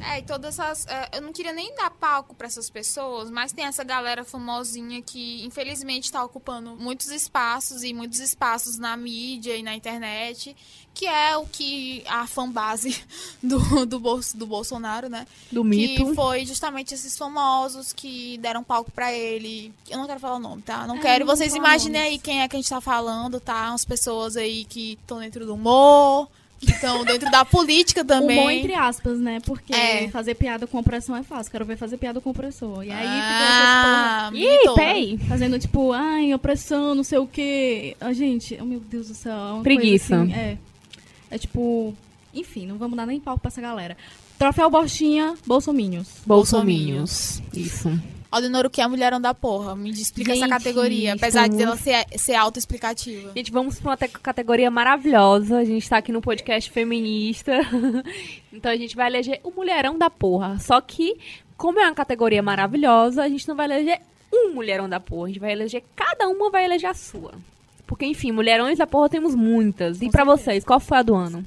É, 0.08 0.20
e 0.20 0.22
todas 0.22 0.60
essas. 0.60 0.86
é, 0.88 1.18
eu 1.18 1.22
não 1.22 1.34
queria 1.34 1.52
nem 1.52 1.74
dar 1.76 1.90
palco 1.90 2.36
pra 2.36 2.46
essas 2.46 2.70
pessoas, 2.70 3.32
mas 3.32 3.52
tem 3.52 3.66
essa 3.66 3.84
galera 3.84 4.24
famosinha 4.24 5.02
que, 5.02 5.44
infelizmente, 5.44 6.12
tá 6.12 6.24
ocupando 6.24 6.76
muitos 6.76 7.08
espaços 7.08 7.84
e 7.84 7.92
muitos 7.92 8.20
espaços 8.20 8.78
na 8.78 8.96
mídia 8.96 9.56
e 9.56 9.64
na 9.64 9.74
internet, 9.74 10.56
que 10.96 11.06
é 11.06 11.36
o 11.38 11.46
que 11.46 12.02
a 12.08 12.26
fanbase 12.26 13.04
do, 13.44 13.86
do, 13.86 14.00
Bolso, 14.00 14.36
do 14.38 14.48
Bolsonaro, 14.48 15.10
né? 15.10 15.28
Do 15.52 15.62
Que 15.64 15.68
mito. 15.68 16.16
foi 16.16 16.46
justamente 16.46 16.94
esses 16.94 17.18
famosos 17.18 17.92
que 17.94 18.38
deram 18.40 18.64
palco 18.64 18.90
pra 18.92 19.14
ele. 19.14 19.72
Eu 19.90 19.98
não 20.00 20.08
quero 20.08 20.20
falar 20.20 20.38
o 20.38 20.40
nome, 20.40 20.62
tá? 20.62 20.88
Não 20.88 20.96
É, 20.96 21.00
quero. 21.02 21.26
não 21.26 21.36
Vocês 21.36 21.54
imaginem 21.54 22.02
aí 22.02 22.18
quem 22.18 22.42
é 22.42 22.48
que 22.48 22.56
a 22.56 22.60
gente 22.60 22.70
tá 22.70 22.80
falando, 22.82 23.40
tá? 23.40 23.70
Umas 23.70 23.86
pessoas 23.86 24.38
aí 24.38 24.64
que 24.66 24.94
estão 25.02 25.20
dentro 25.20 25.46
do 25.46 25.54
humor, 25.54 26.28
que 26.60 26.72
estão 26.72 27.04
dentro 27.04 27.30
da 27.30 27.44
política 27.44 28.04
também. 28.06 28.40
Humor 28.40 28.52
entre 28.52 28.74
aspas, 28.74 29.20
né? 29.20 29.40
Porque 29.46 29.74
É. 29.76 30.08
fazer 30.10 30.36
piada 30.36 30.66
com 30.66 30.78
opressão 30.80 31.16
é 31.16 31.24
fácil. 31.24 31.52
Quero 31.52 31.66
ver 31.66 31.78
fazer 31.78 31.98
piada 31.98 32.22
com 32.22 32.30
opressor. 32.30 32.84
E 32.84 32.92
aí 32.92 33.06
ah, 33.08 34.30
fica 34.32 34.38
Ih, 34.40 34.48
militou. 34.50 34.76
pei! 34.76 35.14
essas 35.16 35.28
fazendo 35.28 35.60
tipo, 35.60 35.92
ai, 35.92 36.34
opressão, 36.34 36.96
não 36.96 37.04
sei 37.04 37.18
o 37.18 37.28
quê. 37.28 37.98
Ah, 38.00 38.14
gente, 38.14 38.58
oh, 38.62 38.66
meu 38.66 38.80
Deus 38.80 39.10
do 39.10 39.14
céu. 39.14 39.58
é 39.60 39.64
Preguiça. 39.64 40.22
assim, 40.22 40.34
é. 40.34 40.58
É 41.36 41.38
tipo. 41.38 41.94
Enfim, 42.34 42.66
não 42.66 42.78
vamos 42.78 42.96
dar 42.98 43.06
nem 43.06 43.20
palco 43.20 43.42
pra 43.42 43.50
essa 43.50 43.62
galera. 43.62 43.96
Troféu 44.40 44.70
Bostinha, 44.70 45.36
Bolsominhos. 45.46 46.08
Bolsominhos. 46.26 47.42
Isso. 47.54 47.90
Aldenor, 48.32 48.66
o 48.66 48.70
que 48.70 48.82
é 48.82 48.88
mulherão 48.88 49.22
da 49.22 49.34
porra? 49.34 49.76
Me 49.76 49.90
explica 49.92 50.32
essa 50.34 50.42
Gente, 50.42 50.50
categoria, 50.50 51.14
apesar 51.14 51.48
de 51.48 51.56
estamos- 51.56 51.88
ela 51.88 52.04
ser, 52.06 52.20
ser 52.20 52.36
autoexplicativa. 52.36 53.32
Gente, 53.34 53.50
vamos 53.52 53.80
para 53.80 53.92
uma 53.92 53.98
te- 53.98 54.08
categoria 54.10 54.70
maravilhosa. 54.70 55.58
A 55.60 55.64
gente 55.64 55.88
tá 55.90 55.98
aqui 55.98 56.12
no 56.12 56.22
podcast 56.22 56.70
feminista. 56.70 57.54
então 58.52 58.72
a 58.72 58.76
gente 58.76 58.96
vai 58.96 59.08
eleger 59.08 59.40
o 59.44 59.52
mulherão 59.52 59.98
da 59.98 60.10
porra. 60.10 60.60
Só 60.60 60.82
que, 60.82 61.16
como 61.56 61.80
é 61.80 61.86
uma 61.86 61.96
categoria 61.96 62.44
maravilhosa, 62.44 63.24
a 63.24 63.30
gente 63.30 63.48
não 63.48 63.56
vai 63.56 63.68
eleger 63.68 64.02
um 64.34 64.54
mulherão 64.54 64.90
da 64.90 65.00
porra. 65.00 65.26
A 65.26 65.28
gente 65.30 65.40
vai 65.40 65.54
eleger, 65.54 65.82
cada 65.96 66.28
uma 66.28 66.50
vai 66.52 66.66
eleger 66.66 66.90
a 66.90 66.94
sua. 66.94 67.32
Porque, 67.88 68.06
enfim, 68.06 68.32
mulherões 68.32 68.78
da 68.78 68.88
porra 68.88 69.10
temos 69.10 69.36
muitas. 69.36 69.98
E 69.98 70.06
Com 70.06 70.12
certeza. 70.12 70.26
vocês, 70.26 70.64
qual 70.64 70.80
foi 70.80 70.98
a 70.98 71.04
do 71.04 71.16
ano? 71.16 71.46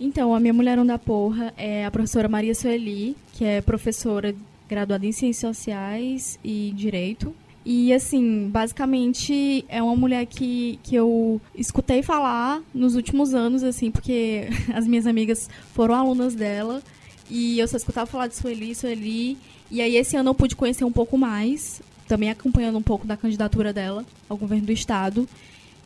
Então, 0.00 0.34
a 0.34 0.38
minha 0.38 0.52
mulherão 0.52 0.86
da 0.86 0.98
porra 0.98 1.52
é 1.56 1.84
a 1.84 1.90
professora 1.90 2.28
Maria 2.28 2.54
Sueli, 2.54 3.16
que 3.32 3.44
é 3.44 3.60
professora 3.60 4.34
graduada 4.68 5.04
em 5.04 5.12
Ciências 5.12 5.56
Sociais 5.56 6.38
e 6.44 6.72
Direito. 6.76 7.34
E, 7.64 7.92
assim, 7.92 8.48
basicamente 8.48 9.64
é 9.68 9.82
uma 9.82 9.96
mulher 9.96 10.24
que, 10.26 10.78
que 10.82 10.94
eu 10.94 11.40
escutei 11.54 12.02
falar 12.02 12.62
nos 12.72 12.94
últimos 12.94 13.34
anos, 13.34 13.62
assim, 13.62 13.90
porque 13.90 14.48
as 14.72 14.86
minhas 14.86 15.06
amigas 15.06 15.50
foram 15.74 15.94
alunas 15.94 16.34
dela. 16.34 16.82
E 17.28 17.58
eu 17.58 17.66
só 17.66 17.76
escutava 17.76 18.06
falar 18.06 18.28
de 18.28 18.36
Sueli, 18.36 18.74
Sueli. 18.74 19.36
E 19.70 19.80
aí, 19.80 19.96
esse 19.96 20.16
ano 20.16 20.30
eu 20.30 20.34
pude 20.34 20.54
conhecer 20.54 20.84
um 20.84 20.92
pouco 20.92 21.18
mais, 21.18 21.82
também 22.06 22.30
acompanhando 22.30 22.78
um 22.78 22.82
pouco 22.82 23.06
da 23.06 23.16
candidatura 23.16 23.72
dela 23.72 24.04
ao 24.28 24.36
governo 24.36 24.66
do 24.66 24.72
estado. 24.72 25.28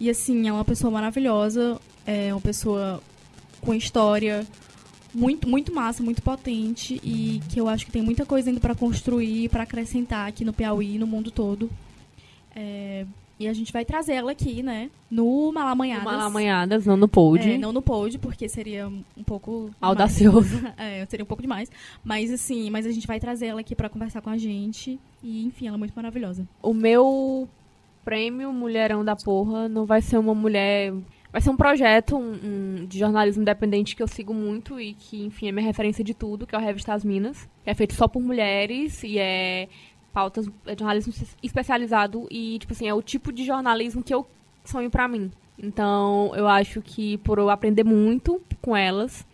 E, 0.01 0.11
assim, 0.11 0.49
é 0.49 0.53
uma 0.53 0.65
pessoa 0.65 0.91
maravilhosa, 0.91 1.81
é 2.07 2.33
uma 2.33 2.41
pessoa 2.41 3.01
com 3.61 3.75
história 3.75 4.47
muito 5.15 5.49
muito 5.49 5.75
massa, 5.75 6.03
muito 6.03 6.23
potente 6.23 7.01
e 7.05 7.41
que 7.51 7.61
eu 7.61 7.69
acho 7.69 7.85
que 7.85 7.93
tem 7.93 8.03
muita 8.03 8.25
coisa 8.25 8.51
ainda 8.51 8.61
para 8.61 8.75
construir, 8.75 9.49
para 9.51 9.65
acrescentar 9.65 10.29
aqui 10.29 10.45
no 10.45 10.53
Piauí, 10.53 10.95
e 10.95 10.99
no 10.99 11.07
mundo 11.07 11.31
todo. 11.31 11.71
É, 12.55 13.07
e 13.39 13.49
a 13.49 13.53
gente 13.53 13.73
vai 13.73 13.85
trazer 13.85 14.13
ela 14.13 14.31
aqui, 14.31 14.63
né, 14.63 14.91
no 15.11 15.51
Malamanhadas. 15.53 16.05
Malamanhadas, 16.05 16.87
não 16.87 16.97
no 16.97 17.09
pod. 17.09 17.51
É, 17.51 17.59
não 17.59 17.73
no 17.73 17.83
pod, 17.83 18.19
porque 18.19 18.49
seria 18.49 18.89
um 18.89 19.23
pouco 19.25 19.71
Audacioso. 19.81 20.63
É, 20.79 21.05
seria 21.07 21.25
um 21.25 21.27
pouco 21.27 21.43
demais, 21.43 21.71
mas 22.05 22.31
assim, 22.33 22.71
mas 22.71 22.87
a 22.87 22.91
gente 22.91 23.07
vai 23.07 23.19
trazer 23.19 23.47
ela 23.47 23.61
aqui 23.61 23.75
para 23.75 23.89
conversar 23.89 24.21
com 24.21 24.31
a 24.31 24.39
gente 24.39 24.99
e 25.23 25.45
enfim, 25.45 25.67
ela 25.67 25.77
é 25.77 25.79
muito 25.79 25.95
maravilhosa. 25.95 26.47
O 26.63 26.73
meu 26.73 27.49
prêmio 28.05 28.53
Mulherão 28.53 29.05
da 29.05 29.17
Porra 29.17 29.69
não 29.69 29.85
vai 29.85 30.01
ser 30.01 30.19
uma 30.19 30.35
mulher. 30.35 30.93
Vai 31.33 31.41
ser 31.41 31.51
um 31.51 31.57
projeto 31.57 32.17
um- 32.17 32.81
um 32.83 32.87
de 32.87 32.99
jornalismo 32.99 33.41
independente 33.43 33.97
que 33.97 34.03
eu 34.03 34.09
sigo 34.09 34.35
muito 34.35 34.79
e 34.79 34.93
que, 34.93 35.25
enfim, 35.25 35.49
é 35.49 35.53
minha 35.53 35.65
referência 35.67 36.05
de 36.05 36.13
tudo, 36.13 36.47
que 36.47 36.55
é 36.55 36.59
o 36.59 36.61
Revista 36.61 36.93
As 36.93 37.05
Minas. 37.05 37.49
É 37.65 37.73
feito 37.73 37.95
só 37.95 38.07
por 38.07 38.21
mulheres 38.21 39.03
e 39.03 39.19
é 39.19 39.69
pautas, 40.13 40.47
é 40.67 40.77
jornalismo 40.79 41.11
es- 41.17 41.37
especializado 41.43 42.27
e, 42.31 42.59
tipo 42.59 42.73
assim, 42.75 42.87
é 42.87 42.93
o 42.93 43.01
tipo 43.01 43.33
de 43.33 43.45
jornalismo 43.45 44.03
que 44.03 44.13
eu 44.13 44.27
sonho 44.65 44.91
pra 44.91 45.09
mim. 45.09 45.31
Então, 45.59 46.33
eu 46.37 46.47
acho 46.47 46.83
que 46.83 47.17
por 47.19 47.39
eu 47.39 47.49
aprender 47.49 47.85
muito 47.85 48.41
com 48.61 48.77
elas, 48.77 49.25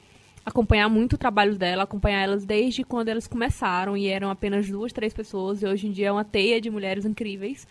acompanhar 0.47 0.89
muito 0.89 1.15
o 1.15 1.19
trabalho 1.19 1.57
dela, 1.57 1.83
acompanhar 1.83 2.23
elas 2.23 2.45
desde 2.45 2.85
quando 2.85 3.09
elas 3.09 3.27
começaram 3.27 3.97
e 3.97 4.07
eram 4.07 4.31
apenas 4.31 4.69
duas, 4.71 4.93
três 4.93 5.13
pessoas 5.13 5.63
e 5.63 5.67
hoje 5.67 5.89
em 5.89 5.91
dia 5.91 6.09
é 6.09 6.13
uma 6.13 6.25
teia 6.25 6.61
de 6.61 6.71
mulheres 6.71 7.05
incríveis 7.05 7.67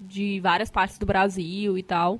de 0.00 0.40
várias 0.40 0.70
partes 0.70 0.98
do 0.98 1.06
Brasil 1.06 1.76
e 1.76 1.82
tal. 1.82 2.18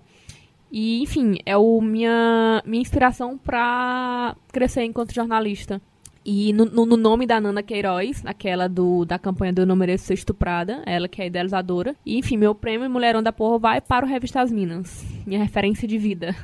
E, 0.70 1.02
enfim, 1.02 1.38
é 1.44 1.56
o 1.56 1.80
minha, 1.80 2.62
minha 2.64 2.80
inspiração 2.82 3.36
pra 3.36 4.36
crescer 4.52 4.84
enquanto 4.84 5.14
jornalista. 5.14 5.80
E 6.24 6.52
no, 6.52 6.66
no- 6.66 6.84
no 6.86 6.96
nome 6.98 7.26
da 7.26 7.40
Nana 7.40 7.62
Queiroz, 7.62 8.22
aquela 8.26 8.68
do, 8.68 9.04
da 9.06 9.18
campanha 9.18 9.52
do 9.54 9.62
Eu 9.62 9.66
Não 9.66 9.74
Mereço 9.74 10.04
Ser 10.04 10.14
Estuprada, 10.14 10.82
ela 10.86 11.08
que 11.08 11.20
é 11.22 11.26
idealizadora. 11.26 11.96
E, 12.04 12.18
enfim, 12.18 12.36
meu 12.36 12.54
prêmio 12.54 12.88
Mulherão 12.90 13.22
da 13.22 13.32
Porra 13.32 13.58
vai 13.58 13.80
para 13.80 14.04
o 14.04 14.08
Revista 14.08 14.40
As 14.42 14.52
Minas, 14.52 15.02
minha 15.26 15.40
referência 15.42 15.88
de 15.88 15.96
vida. 15.98 16.36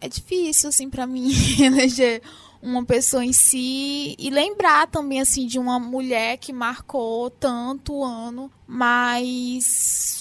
É 0.00 0.08
difícil, 0.08 0.70
assim, 0.70 0.88
pra 0.88 1.06
mim, 1.06 1.30
eleger 1.62 2.22
uma 2.62 2.82
pessoa 2.84 3.22
em 3.24 3.32
si 3.34 4.16
e 4.18 4.30
lembrar 4.30 4.86
também, 4.88 5.20
assim, 5.20 5.46
de 5.46 5.58
uma 5.58 5.78
mulher 5.78 6.38
que 6.38 6.52
marcou 6.52 7.28
tanto 7.30 7.92
o 7.94 8.04
ano, 8.04 8.50
mas 8.66 10.19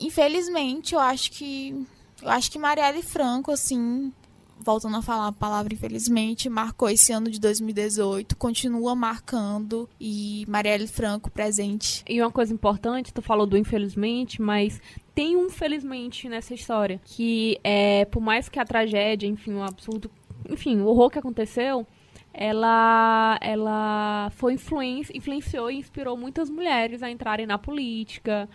infelizmente 0.00 0.94
eu 0.94 1.00
acho 1.00 1.30
que 1.30 1.86
eu 2.22 2.28
acho 2.28 2.50
que 2.50 2.58
Marielle 2.58 3.02
Franco, 3.02 3.50
assim, 3.50 4.12
voltando 4.58 4.96
a 4.96 5.02
falar 5.02 5.28
a 5.28 5.32
palavra 5.32 5.72
infelizmente, 5.72 6.48
marcou 6.48 6.88
esse 6.88 7.12
ano 7.12 7.30
de 7.30 7.40
2018, 7.40 8.36
continua 8.36 8.94
marcando 8.94 9.88
e 9.98 10.44
Marielle 10.46 10.86
Franco 10.86 11.30
presente. 11.30 12.04
E 12.08 12.20
uma 12.20 12.30
coisa 12.30 12.52
importante, 12.52 13.12
tu 13.12 13.22
falou 13.22 13.46
do 13.46 13.56
infelizmente, 13.56 14.40
mas 14.40 14.80
tem 15.14 15.36
um 15.36 15.48
felizmente 15.48 16.28
nessa 16.28 16.52
história. 16.54 17.00
Que 17.04 17.58
é, 17.64 18.04
por 18.04 18.20
mais 18.20 18.48
que 18.48 18.58
a 18.58 18.64
tragédia, 18.64 19.26
enfim, 19.26 19.54
o 19.54 19.62
absurdo, 19.62 20.10
enfim, 20.48 20.80
o 20.80 20.86
horror 20.86 21.10
que 21.10 21.18
aconteceu, 21.18 21.86
ela, 22.32 23.38
ela 23.40 24.30
foi 24.36 24.54
influência, 24.54 25.16
influenciou 25.16 25.70
e 25.70 25.76
inspirou 25.76 26.16
muitas 26.16 26.50
mulheres 26.50 27.02
a 27.02 27.10
entrarem 27.10 27.46
na 27.46 27.58
política 27.58 28.48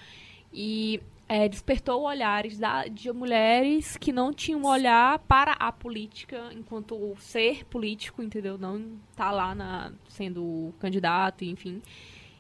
e 0.53 1.01
é, 1.27 1.47
despertou 1.49 2.03
olhares 2.03 2.57
da, 2.57 2.85
de 2.87 3.11
mulheres 3.11 3.97
que 3.97 4.11
não 4.11 4.31
tinham 4.31 4.61
um 4.61 4.67
olhar 4.67 5.17
para 5.19 5.53
a 5.53 5.71
política 5.71 6.49
enquanto 6.53 7.15
ser 7.19 7.65
político, 7.65 8.21
entendeu? 8.21 8.57
Não 8.57 8.81
tá 9.15 9.31
lá 9.31 9.55
na, 9.55 9.91
sendo 10.07 10.73
candidato, 10.79 11.43
enfim. 11.43 11.81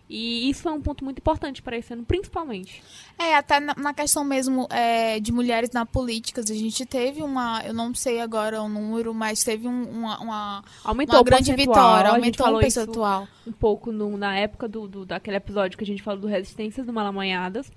E 0.07 0.47
isso 0.51 0.69
é 0.69 0.71
um 0.71 0.79
ponto 0.79 1.03
muito 1.03 1.17
importante 1.17 1.63
para 1.63 1.75
esse 1.77 1.91
ano, 1.91 2.05
principalmente. 2.05 2.83
É, 3.17 3.35
até 3.35 3.59
na, 3.59 3.91
questão 3.91 4.23
mesmo 4.23 4.67
é, 4.69 5.19
de 5.19 5.31
mulheres 5.31 5.71
na 5.71 5.83
política, 5.83 6.41
a 6.41 6.45
gente 6.45 6.85
teve 6.85 7.23
uma, 7.23 7.63
eu 7.65 7.73
não 7.73 7.91
sei 7.95 8.21
agora 8.21 8.61
o 8.61 8.69
número, 8.69 9.15
mas 9.15 9.39
teve 9.43 9.67
um- 9.67 9.89
uma, 9.89 10.19
uma, 10.19 10.63
Aumentou 10.83 11.15
uma 11.15 11.23
grande 11.23 11.55
vitória, 11.55 12.11
aumentou 12.11 12.55
o 12.55 12.59
percentual. 12.59 13.27
um 13.47 13.51
pouco 13.51 13.91
no- 13.91 14.15
na 14.15 14.37
época 14.37 14.67
do, 14.67 14.87
do- 14.87 15.05
daquele 15.07 15.37
episódio 15.37 15.75
que 15.75 15.83
a 15.83 15.87
gente 15.87 16.03
falou 16.03 16.19
do 16.21 16.27
Resistências 16.27 16.85
do 16.85 16.93
Malamanhadas. 16.93 17.71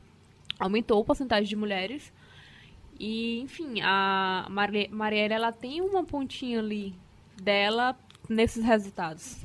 Aumentou 0.58 1.00
a 1.00 1.04
porcentagem 1.04 1.48
de 1.48 1.56
mulheres. 1.56 2.12
E, 2.98 3.40
enfim, 3.40 3.80
a 3.82 4.46
Mari- 4.50 4.88
Marielle, 4.90 5.34
ela 5.34 5.52
tem 5.52 5.80
uma 5.80 6.02
pontinha 6.02 6.58
ali 6.58 6.94
dela 7.40 7.96
nesses 8.28 8.64
resultados. 8.64 9.36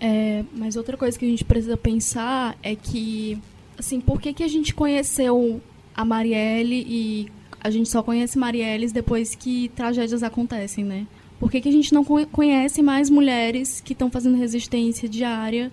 É, 0.00 0.44
mas 0.52 0.76
outra 0.76 0.96
coisa 0.96 1.18
que 1.18 1.24
a 1.24 1.28
gente 1.28 1.44
precisa 1.44 1.76
pensar 1.76 2.56
é 2.62 2.74
que, 2.74 3.38
assim, 3.78 4.00
por 4.00 4.20
que, 4.20 4.32
que 4.32 4.42
a 4.42 4.48
gente 4.48 4.74
conheceu 4.74 5.60
a 5.94 6.04
Marielle 6.04 6.84
e 6.88 7.32
a 7.60 7.70
gente 7.70 7.88
só 7.88 8.02
conhece 8.02 8.38
Marielles 8.38 8.92
depois 8.92 9.34
que 9.34 9.68
tragédias 9.70 10.22
acontecem, 10.22 10.84
né? 10.84 11.06
Por 11.40 11.50
que, 11.50 11.60
que 11.60 11.68
a 11.68 11.72
gente 11.72 11.92
não 11.92 12.04
conhece 12.04 12.82
mais 12.82 13.08
mulheres 13.08 13.80
que 13.80 13.92
estão 13.92 14.10
fazendo 14.10 14.36
resistência 14.36 15.08
diária 15.08 15.70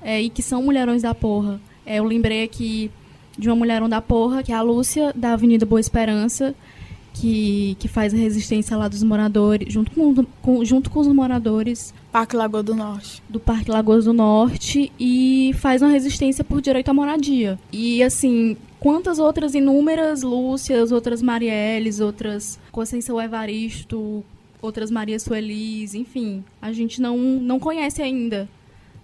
é, 0.00 0.20
e 0.20 0.30
que 0.30 0.42
são 0.42 0.62
mulherões 0.62 1.02
da 1.02 1.14
porra? 1.14 1.60
É, 1.84 1.96
eu 1.98 2.04
lembrei 2.04 2.44
aqui 2.44 2.90
de 3.38 3.48
uma 3.48 3.56
mulherão 3.56 3.88
da 3.88 4.00
porra, 4.00 4.42
que 4.42 4.52
é 4.52 4.54
a 4.54 4.62
Lúcia, 4.62 5.12
da 5.14 5.32
Avenida 5.32 5.66
Boa 5.66 5.80
Esperança, 5.80 6.54
que, 7.12 7.76
que 7.78 7.88
faz 7.88 8.14
a 8.14 8.16
resistência 8.16 8.76
lá 8.76 8.88
dos 8.88 9.02
moradores, 9.02 9.72
junto 9.72 9.90
com, 9.90 10.24
com, 10.40 10.64
junto 10.64 10.90
com 10.90 11.00
os 11.00 11.08
moradores. 11.08 11.92
Parque 12.10 12.36
Lagoa 12.36 12.62
do 12.62 12.74
Norte. 12.74 13.22
Do 13.28 13.38
Parque 13.40 13.70
Lagoas 13.70 14.04
do 14.04 14.12
Norte 14.12 14.92
e 14.98 15.52
faz 15.58 15.82
uma 15.82 15.90
resistência 15.90 16.42
por 16.42 16.60
direito 16.60 16.88
à 16.88 16.94
moradia. 16.94 17.58
E 17.72 18.02
assim, 18.02 18.56
quantas 18.80 19.18
outras 19.18 19.54
inúmeras 19.54 20.22
Lúcias, 20.22 20.92
outras 20.92 21.22
Marielles, 21.22 22.00
outras 22.00 22.58
Conceição 22.70 23.20
Evaristo, 23.20 24.24
outras 24.60 24.90
Maria 24.90 25.18
Suelis, 25.18 25.94
enfim, 25.94 26.44
a 26.60 26.72
gente 26.72 27.00
não, 27.00 27.16
não 27.18 27.58
conhece 27.58 28.00
ainda. 28.00 28.48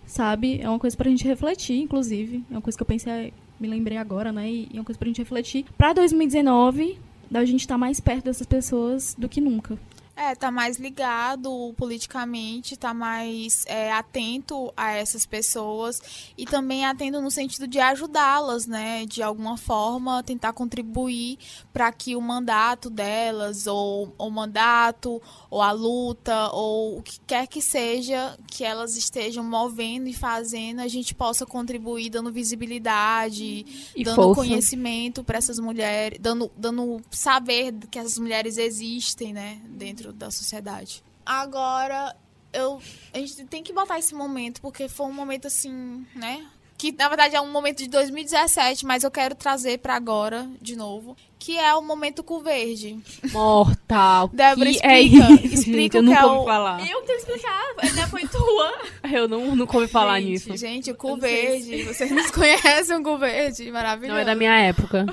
Sabe? 0.07 0.59
É 0.62 0.68
uma 0.68 0.79
coisa 0.79 0.97
pra 0.97 1.11
gente 1.11 1.29
refletir, 1.29 1.79
inclusive. 1.79 2.43
É 2.51 2.55
uma 2.55 2.62
coisa 2.62 2.79
que 2.79 2.83
eu 2.83 2.87
pensei, 2.87 3.33
me 3.59 3.69
lembrei 3.69 3.99
agora, 3.99 4.33
né? 4.33 4.51
E 4.51 4.69
é 4.73 4.79
uma 4.79 4.85
coisa 4.85 4.99
pra 4.99 5.07
gente 5.07 5.19
refletir. 5.19 5.65
Pra 5.77 5.93
2019, 5.93 6.99
da 7.31 7.45
gente 7.45 7.61
estar 7.61 7.75
tá 7.75 7.79
mais 7.79 8.01
perto 8.01 8.25
dessas 8.25 8.47
pessoas 8.47 9.15
do 9.19 9.29
que 9.29 9.41
nunca. 9.41 9.79
É, 10.21 10.35
tá 10.35 10.51
mais 10.51 10.79
ligado 10.79 11.73
politicamente, 11.77 12.77
tá 12.77 12.93
mais 12.93 13.64
é, 13.66 13.93
atento 13.93 14.73
a 14.77 14.91
essas 14.91 15.25
pessoas 15.25 16.03
e 16.37 16.45
também 16.45 16.85
atento 16.85 17.21
no 17.21 17.31
sentido 17.31 17.69
de 17.69 17.79
ajudá-las, 17.79 18.66
né? 18.66 19.07
De 19.07 19.23
alguma 19.23 19.57
forma, 19.57 20.21
tentar 20.25 20.53
contribuir 20.53 21.39
para 21.73 21.93
que 21.93 22.16
o 22.16 22.21
mandato 22.21 22.91
delas, 22.91 23.69
ou 23.69 24.12
o 24.19 24.29
mandato, 24.29 25.23
ou 25.49 25.62
a 25.62 25.71
luta, 25.71 26.51
ou 26.51 26.99
o 26.99 27.03
que 27.03 27.21
quer 27.21 27.47
que 27.47 27.62
seja 27.62 28.37
que 28.49 28.64
elas 28.64 28.97
estejam 28.97 29.45
movendo 29.45 30.09
e 30.09 30.12
fazendo, 30.12 30.81
a 30.81 30.89
gente 30.89 31.14
possa 31.14 31.47
contribuir 31.47 32.11
dando 32.11 32.33
visibilidade, 32.33 33.93
e 33.95 34.03
dando 34.03 34.16
força. 34.16 34.41
conhecimento 34.41 35.23
para 35.23 35.39
essas 35.39 35.61
mulheres, 35.61 36.19
dando, 36.21 36.51
dando 36.57 37.01
saber 37.09 37.73
que 37.89 38.01
essas 38.01 38.19
mulheres 38.19 38.59
existem, 38.59 39.33
né? 39.33 39.62
Dentro 39.69 40.08
dentro 40.09 40.13
da 40.13 40.31
sociedade. 40.31 41.03
Agora, 41.25 42.15
eu, 42.53 42.81
a 43.13 43.19
gente 43.19 43.45
tem 43.45 43.63
que 43.63 43.73
botar 43.73 43.99
esse 43.99 44.15
momento, 44.15 44.61
porque 44.61 44.89
foi 44.89 45.07
um 45.07 45.13
momento 45.13 45.47
assim, 45.47 46.07
né? 46.15 46.47
Que 46.77 46.93
na 46.93 47.09
verdade 47.09 47.35
é 47.35 47.41
um 47.41 47.51
momento 47.51 47.79
de 47.79 47.89
2017, 47.89 48.87
mas 48.87 49.03
eu 49.03 49.11
quero 49.11 49.35
trazer 49.35 49.79
para 49.79 49.97
agora 49.97 50.49
de 50.63 50.77
novo, 50.77 51.17
que 51.37 51.59
é 51.59 51.75
o 51.75 51.83
momento 51.83 52.23
com 52.23 52.39
verde. 52.39 52.97
Mortal. 53.33 54.29
Débora, 54.33 54.71
que 54.71 54.77
explica. 54.77 55.25
É 55.25 55.47
explica 55.47 55.99
gente, 55.99 56.11
o 56.11 56.15
que 56.15 56.19
é 56.19 56.25
o... 56.25 56.45
falar. 56.45 56.81
Eu 56.81 57.03
tenho 57.03 57.05
que 57.05 57.13
explicar, 57.33 58.09
foi 58.09 58.29
tua. 58.29 58.73
Eu 59.13 59.27
não, 59.27 59.57
nunca 59.57 59.77
ouvi 59.77 59.89
falar 59.89 60.21
gente, 60.21 60.31
nisso. 60.31 60.57
Gente, 60.57 60.91
o 60.93 60.95
cu 60.95 61.17
verde, 61.17 61.83
vocês 61.83 62.11
não 62.13 62.27
conhecem 62.31 62.97
o 62.97 63.03
cu 63.03 63.19
verde, 63.19 63.73
maravilhoso. 63.73 64.15
Não 64.15 64.21
é 64.21 64.25
da 64.25 64.37
minha 64.37 64.57
época. 64.57 65.05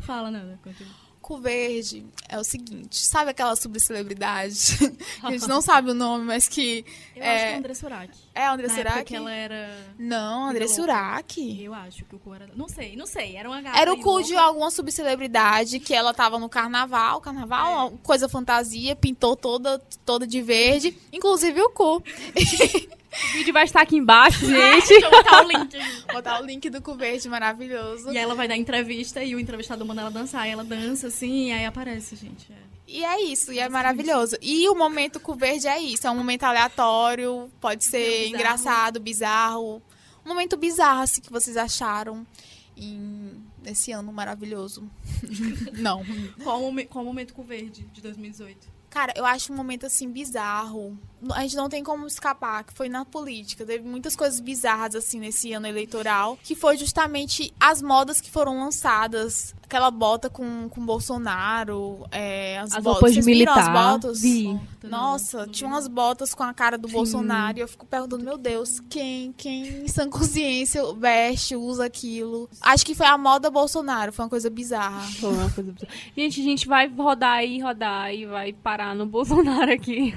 Fala, 0.00 0.30
Nanda, 0.30 0.60
continua. 0.62 1.01
Cu 1.22 1.38
Verde 1.38 2.04
é 2.28 2.36
o 2.38 2.42
seguinte, 2.42 2.98
sabe 2.98 3.30
aquela 3.30 3.54
subcelebridade? 3.54 4.76
que 4.76 4.96
a 5.24 5.30
gente 5.30 5.46
não 5.46 5.62
sabe 5.62 5.92
o 5.92 5.94
nome, 5.94 6.24
mas 6.24 6.48
que. 6.48 6.84
Eu 7.14 7.22
é... 7.22 7.34
acho 7.34 7.44
que 7.44 7.50
é 7.52 7.56
André 7.56 7.74
Surak. 7.74 8.18
É 8.34 8.46
André 8.46 8.68
Surak? 8.68 9.04
que 9.04 9.14
ela 9.14 9.32
era. 9.32 9.94
Não, 9.96 10.48
André 10.48 10.66
Surak. 10.66 11.62
Eu 11.62 11.72
acho 11.72 12.04
que 12.04 12.16
o 12.16 12.18
cu 12.18 12.34
era. 12.34 12.48
Não 12.56 12.68
sei, 12.68 12.96
não 12.96 13.06
sei. 13.06 13.36
Era 13.36 13.48
uma 13.48 13.62
gata. 13.62 13.78
Era 13.78 13.92
o 13.92 14.00
cu 14.00 14.20
de 14.22 14.36
alguma 14.36 14.70
subcelebridade 14.70 15.78
que 15.78 15.94
ela 15.94 16.12
tava 16.12 16.40
no 16.40 16.48
carnaval. 16.48 17.20
Carnaval, 17.20 17.88
é. 17.88 17.92
coisa 18.02 18.28
fantasia, 18.28 18.96
pintou 18.96 19.36
toda, 19.36 19.78
toda 20.04 20.26
de 20.26 20.42
verde, 20.42 20.98
inclusive 21.12 21.60
o 21.62 21.70
cu. 21.70 22.02
O 23.12 23.32
vídeo 23.32 23.52
vai 23.52 23.64
estar 23.64 23.82
aqui 23.82 23.96
embaixo, 23.96 24.46
gente. 24.46 24.92
Eu 24.92 25.10
botar 25.10 25.44
o 25.44 25.48
link. 25.48 25.78
Botar 26.12 26.40
o 26.40 26.44
link 26.44 26.70
do 26.70 26.80
cu 26.80 26.94
verde 26.94 27.28
maravilhoso. 27.28 28.10
E 28.10 28.16
ela 28.16 28.34
vai 28.34 28.48
dar 28.48 28.56
entrevista 28.56 29.22
e 29.22 29.34
o 29.34 29.40
entrevistador 29.40 29.86
manda 29.86 30.00
ela 30.00 30.10
dançar. 30.10 30.48
E 30.48 30.50
ela 30.50 30.64
dança 30.64 31.08
assim 31.08 31.48
e 31.48 31.52
aí 31.52 31.66
aparece, 31.66 32.16
gente. 32.16 32.50
É. 32.52 32.72
E 32.86 33.04
é 33.04 33.22
isso, 33.22 33.52
e 33.52 33.58
é 33.58 33.68
maravilhoso. 33.68 34.36
E 34.42 34.68
o 34.68 34.74
momento 34.74 35.20
com 35.20 35.34
verde 35.34 35.66
é 35.66 35.80
isso. 35.80 36.06
É 36.06 36.10
um 36.10 36.16
momento 36.16 36.44
aleatório, 36.44 37.50
pode 37.60 37.84
ser 37.84 37.98
bizarro. 38.06 38.34
engraçado, 38.34 39.00
bizarro. 39.00 39.82
Um 40.24 40.28
momento 40.28 40.56
bizarro, 40.56 41.02
assim, 41.02 41.20
que 41.20 41.32
vocês 41.32 41.56
acharam 41.56 42.26
em, 42.76 43.42
nesse 43.62 43.92
ano 43.92 44.12
maravilhoso. 44.12 44.88
Não. 45.72 46.04
Qual, 46.42 46.60
qual 46.88 47.04
o 47.04 47.06
momento 47.06 47.34
com 47.34 47.42
verde 47.42 47.82
de 47.92 48.00
2018? 48.00 48.71
Cara, 48.92 49.14
eu 49.16 49.24
acho 49.24 49.50
um 49.50 49.56
momento 49.56 49.86
assim 49.86 50.06
bizarro. 50.10 50.98
A 51.32 51.40
gente 51.42 51.56
não 51.56 51.68
tem 51.68 51.82
como 51.82 52.06
escapar, 52.06 52.62
que 52.62 52.74
foi 52.74 52.90
na 52.90 53.06
política. 53.06 53.64
Teve 53.64 53.88
muitas 53.88 54.14
coisas 54.14 54.38
bizarras 54.38 54.94
assim 54.94 55.18
nesse 55.18 55.50
ano 55.52 55.66
eleitoral, 55.66 56.38
que 56.42 56.54
foi 56.54 56.76
justamente 56.76 57.54
as 57.58 57.80
modas 57.80 58.20
que 58.20 58.30
foram 58.30 58.58
lançadas. 58.58 59.54
Aquela 59.62 59.90
bota 59.90 60.28
com, 60.28 60.68
com 60.68 60.84
Bolsonaro, 60.84 62.04
é, 62.10 62.58
as, 62.58 62.74
as 62.74 62.84
botas. 62.84 63.14
Vocês 63.14 63.24
militar, 63.24 63.54
viram 63.54 63.78
as 63.78 63.92
botas? 63.92 64.20
Vi. 64.20 64.60
Nossa, 64.82 65.46
tinha 65.46 65.68
umas 65.68 65.88
botas 65.88 66.34
com 66.34 66.42
a 66.42 66.52
cara 66.52 66.76
do 66.76 66.88
Sim. 66.88 66.94
Bolsonaro 66.94 67.56
e 67.56 67.60
eu 67.62 67.68
fico 67.68 67.86
perguntando, 67.86 68.22
meu 68.22 68.36
Deus, 68.36 68.80
quem, 68.90 69.32
quem 69.32 69.84
em 69.84 69.88
sã 69.88 70.10
consciência 70.10 70.82
veste, 70.92 71.56
usa 71.56 71.86
aquilo? 71.86 72.50
Acho 72.60 72.84
que 72.84 72.94
foi 72.94 73.06
a 73.06 73.16
moda 73.16 73.50
Bolsonaro, 73.50 74.12
foi 74.12 74.24
uma 74.24 74.28
coisa 74.28 74.50
bizarra. 74.50 75.00
Foi 75.18 75.30
uma 75.30 75.50
coisa 75.50 75.72
bizarra. 75.72 75.92
Gente, 76.14 76.40
a 76.40 76.44
gente 76.44 76.68
vai 76.68 76.88
rodar 76.88 77.42
e 77.42 77.58
rodar 77.60 78.12
e 78.12 78.26
vai 78.26 78.52
parar 78.52 78.81
no 78.94 79.06
Bolsonaro 79.06 79.72
aqui. 79.72 80.14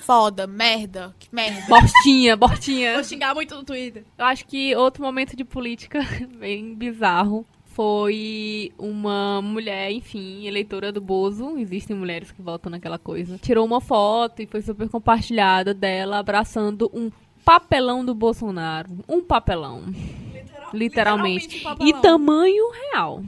Foda, 0.00 0.46
merda, 0.46 1.14
que 1.18 1.28
merda. 1.30 1.66
Bortinha, 1.68 2.36
bortinha. 2.36 2.94
Vou 2.94 3.04
xingar 3.04 3.34
muito 3.34 3.54
no 3.54 3.64
Twitter. 3.64 4.04
Eu 4.16 4.24
acho 4.24 4.46
que 4.46 4.74
outro 4.74 5.02
momento 5.02 5.36
de 5.36 5.44
política 5.44 6.00
bem 6.38 6.74
bizarro 6.74 7.44
foi 7.78 8.72
uma 8.78 9.40
mulher, 9.40 9.92
enfim, 9.92 10.46
eleitora 10.46 10.90
do 10.90 11.00
Bozo. 11.00 11.58
Existem 11.58 11.94
mulheres 11.94 12.32
que 12.32 12.42
votam 12.42 12.70
naquela 12.70 12.98
coisa. 12.98 13.38
Tirou 13.38 13.64
uma 13.64 13.80
foto 13.80 14.42
e 14.42 14.46
foi 14.46 14.62
super 14.62 14.88
compartilhada 14.88 15.72
dela 15.72 16.18
abraçando 16.18 16.90
um 16.92 17.10
papelão 17.44 18.04
do 18.04 18.14
Bolsonaro. 18.14 18.90
Um 19.08 19.22
papelão. 19.22 19.82
Literal, 19.86 20.70
literalmente. 20.72 20.74
literalmente 20.74 21.60
papelão. 21.60 21.88
E 21.88 22.02
tamanho 22.02 22.64
real. 22.72 23.22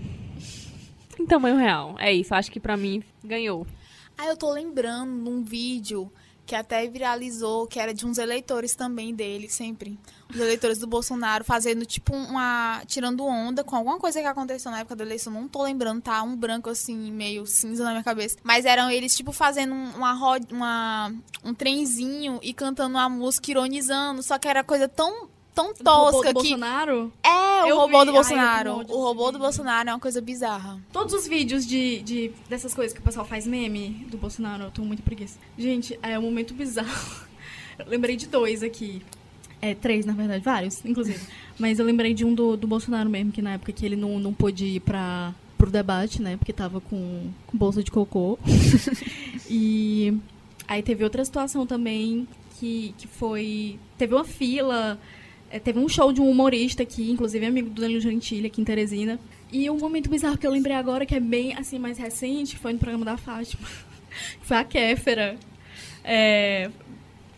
Em 1.19 1.27
tamanho 1.27 1.57
real. 1.57 1.95
É 1.99 2.13
isso. 2.13 2.35
Acho 2.35 2.51
que 2.51 2.59
pra 2.59 2.77
mim 2.77 3.03
ganhou. 3.23 3.67
Ah, 4.21 4.27
eu 4.27 4.37
tô 4.37 4.53
lembrando 4.53 5.11
num 5.11 5.43
vídeo 5.43 6.13
que 6.45 6.55
até 6.55 6.87
viralizou, 6.87 7.67
que 7.67 7.81
era 7.81 7.95
de 7.95 8.05
uns 8.05 8.19
eleitores 8.19 8.75
também 8.75 9.15
dele, 9.15 9.49
sempre. 9.49 9.99
Os 10.29 10.39
eleitores 10.39 10.77
do 10.77 10.87
Bolsonaro 10.87 11.43
fazendo, 11.43 11.87
tipo, 11.87 12.15
uma. 12.15 12.83
tirando 12.87 13.25
onda 13.25 13.65
com 13.65 13.75
alguma 13.75 13.99
coisa 13.99 14.21
que 14.21 14.27
aconteceu 14.27 14.71
na 14.71 14.81
época 14.81 14.95
da 14.95 15.05
eleição. 15.05 15.33
Não 15.33 15.49
tô 15.49 15.63
lembrando, 15.63 16.03
tá? 16.03 16.23
Um 16.23 16.37
branco 16.37 16.69
assim, 16.69 17.11
meio 17.11 17.47
cinza 17.47 17.83
na 17.83 17.93
minha 17.93 18.05
cabeça. 18.05 18.37
Mas 18.43 18.67
eram 18.67 18.91
eles, 18.91 19.17
tipo, 19.17 19.33
fazendo 19.33 19.73
uma, 19.73 20.13
roda, 20.13 20.47
uma 20.55 21.11
um 21.43 21.55
trenzinho 21.55 22.39
e 22.43 22.53
cantando 22.53 22.99
uma 22.99 23.09
música, 23.09 23.51
ironizando. 23.51 24.23
Só 24.23 24.39
que 24.39 24.49
era 24.49 24.63
coisa 24.63 24.87
tão 24.87 25.31
tão 25.55 25.75
tosca 25.75 26.33
do 26.33 26.41
que. 26.41 26.49
Bolsonaro? 26.49 27.13
É, 27.23 27.65
o 27.65 27.67
eu 27.67 27.77
robô 27.77 28.01
vi. 28.01 28.07
do 28.07 28.13
Bolsonaro. 28.13 28.79
Ai, 28.79 28.87
o 28.89 29.03
robô 29.03 29.31
do 29.33 29.39
Bolsonaro 29.39 29.89
é 29.89 29.93
uma 29.93 30.01
coisa 30.01 30.21
bizarra. 30.21 30.81
Todos 30.93 31.15
os 31.15 31.27
vídeos 31.27 31.67
de, 31.67 32.01
de 32.01 32.33
dessas 32.49 32.75
coisas 32.75 32.93
que 32.93 33.01
o 33.01 33.03
pessoal 33.03 33.27
faz 33.27 33.47
meme 33.47 34.07
do 34.11 34.17
Bolsonaro, 34.17 34.65
eu 34.65 34.71
tô 34.71 34.83
muito 34.83 35.03
preguiça. 35.03 35.39
Gente, 35.59 35.99
é 36.03 36.19
um 36.19 36.23
momento 36.23 36.55
bizarro. 36.55 37.29
Eu 37.79 37.87
lembrei 37.89 38.15
de 38.15 38.27
dois 38.27 38.63
aqui. 38.63 39.01
É, 39.63 39.75
três, 39.75 40.05
na 40.05 40.13
verdade, 40.13 40.45
vários, 40.45 40.85
inclusive. 40.85 41.19
Mas 41.59 41.79
eu 41.79 41.85
lembrei 41.85 42.13
de 42.13 42.25
um 42.25 42.35
do, 42.35 42.57
do 42.57 42.67
Bolsonaro 42.67 43.09
mesmo, 43.09 43.33
que 43.33 43.41
na 43.41 43.55
época 43.55 43.73
que 43.73 43.85
ele 43.87 43.97
não, 43.97 44.19
não 44.19 44.35
pôde 44.35 44.65
ir 44.65 44.81
pra, 44.81 45.35
pro 45.59 45.71
debate, 45.71 46.23
né? 46.23 46.37
Porque 46.37 46.53
tava 46.53 46.81
com, 46.81 47.31
com 47.47 47.59
bolsa 47.59 47.83
de 47.83 47.91
cocô. 47.91 48.39
e 49.49 50.15
aí 50.67 50.83
teve 50.83 51.05
outra 51.05 51.25
situação 51.25 51.67
também 51.67 52.27
que, 52.59 52.95
que 52.97 53.07
foi. 53.07 53.79
Teve 53.99 54.15
uma 54.15 54.25
fila 54.25 54.99
é, 55.51 55.59
teve 55.59 55.79
um 55.79 55.89
show 55.89 56.13
de 56.13 56.21
um 56.21 56.31
humorista 56.31 56.83
aqui, 56.83 57.11
inclusive 57.11 57.45
amigo 57.45 57.71
do 57.71 57.81
Danilo 57.81 58.01
Gentili, 58.01 58.47
aqui 58.47 58.61
em 58.61 58.65
Teresina. 58.65 59.19
E 59.53 59.69
um 59.69 59.79
momento 59.79 60.09
bizarro 60.09 60.39
que 60.39 60.47
eu 60.47 60.51
lembrei 60.51 60.77
agora, 60.77 61.05
que 61.05 61.15
é 61.15 61.21
bem 61.21 61.55
assim 61.57 61.79
mais 61.79 61.99
recente, 61.99 62.57
foi 62.57 62.73
no 62.73 62.79
programa 62.79 63.05
da 63.05 63.17
Fátima. 63.17 63.67
foi 64.43 64.57
a 64.57 64.65
Kéfera. 64.65 65.37
É, 66.05 66.71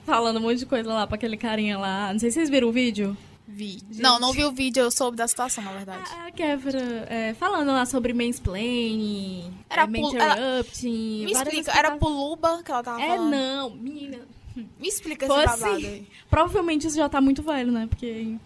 falando 0.04 0.36
um 0.38 0.42
monte 0.42 0.58
de 0.58 0.66
coisa 0.66 0.92
lá 0.92 1.06
pra 1.06 1.16
aquele 1.16 1.36
carinha 1.36 1.78
lá. 1.78 2.12
Não 2.12 2.20
sei 2.20 2.30
se 2.30 2.34
vocês 2.34 2.50
viram 2.50 2.68
o 2.68 2.72
vídeo. 2.72 3.16
Vi. 3.48 3.80
Não, 3.98 4.18
não 4.18 4.32
vi 4.32 4.44
o 4.44 4.52
vídeo, 4.52 4.82
eu 4.82 4.90
soube 4.90 5.16
da 5.16 5.26
situação, 5.28 5.62
na 5.64 5.72
verdade. 5.72 6.08
A, 6.16 6.26
a 6.26 6.30
Kéfera 6.30 7.06
é, 7.10 7.34
falando 7.34 7.68
lá 7.68 7.84
sobre 7.84 8.12
mansplaining, 8.14 9.52
Era 9.68 9.82
é, 9.82 9.86
pul- 9.86 10.14
ela- 10.16 10.32
interrupting, 10.38 11.24
Me 11.26 11.32
várias 11.34 11.54
explica, 11.58 11.78
era 11.78 11.96
puluba 11.98 12.62
que 12.64 12.70
ela 12.70 12.82
tava 12.82 13.02
ela- 13.02 13.12
É, 13.14 13.16
falando? 13.16 13.30
não, 13.30 13.70
menina. 13.70 14.18
Me 14.56 14.88
explica 14.88 15.26
Foi 15.26 15.44
esse 15.44 15.60
babado 15.60 15.76
assim. 15.76 15.86
aí. 15.86 16.06
Provavelmente 16.28 16.86
isso 16.86 16.96
já 16.96 17.08
tá 17.08 17.20
muito 17.20 17.42
velho, 17.42 17.72
né? 17.72 17.86
Porque. 17.88 18.36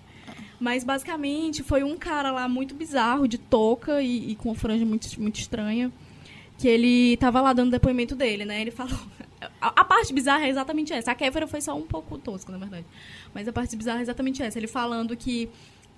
Mas 0.58 0.84
basicamente 0.84 1.62
foi 1.62 1.82
um 1.82 1.96
cara 1.96 2.30
lá 2.30 2.48
muito 2.48 2.74
bizarro, 2.74 3.28
de 3.28 3.36
touca 3.36 4.00
e, 4.00 4.30
e 4.30 4.36
com 4.36 4.48
uma 4.48 4.54
franja 4.54 4.84
muito, 4.86 5.08
muito 5.20 5.38
estranha. 5.38 5.92
Que 6.58 6.66
ele 6.66 7.16
tava 7.18 7.40
lá 7.42 7.52
dando 7.52 7.70
depoimento 7.70 8.14
dele, 8.16 8.44
né? 8.44 8.60
Ele 8.60 8.70
falou. 8.70 8.98
A, 9.60 9.80
a 9.82 9.84
parte 9.84 10.14
bizarra 10.14 10.46
é 10.46 10.48
exatamente 10.48 10.94
essa. 10.94 11.12
A 11.12 11.14
Kéfera 11.14 11.46
foi 11.46 11.60
só 11.60 11.76
um 11.76 11.82
pouco 11.82 12.16
tosca, 12.16 12.50
na 12.50 12.56
verdade. 12.58 12.86
Mas 13.34 13.46
a 13.46 13.52
parte 13.52 13.76
bizarra 13.76 13.98
é 13.98 14.02
exatamente 14.02 14.42
essa. 14.42 14.58
Ele 14.58 14.66
falando 14.66 15.14
que. 15.14 15.48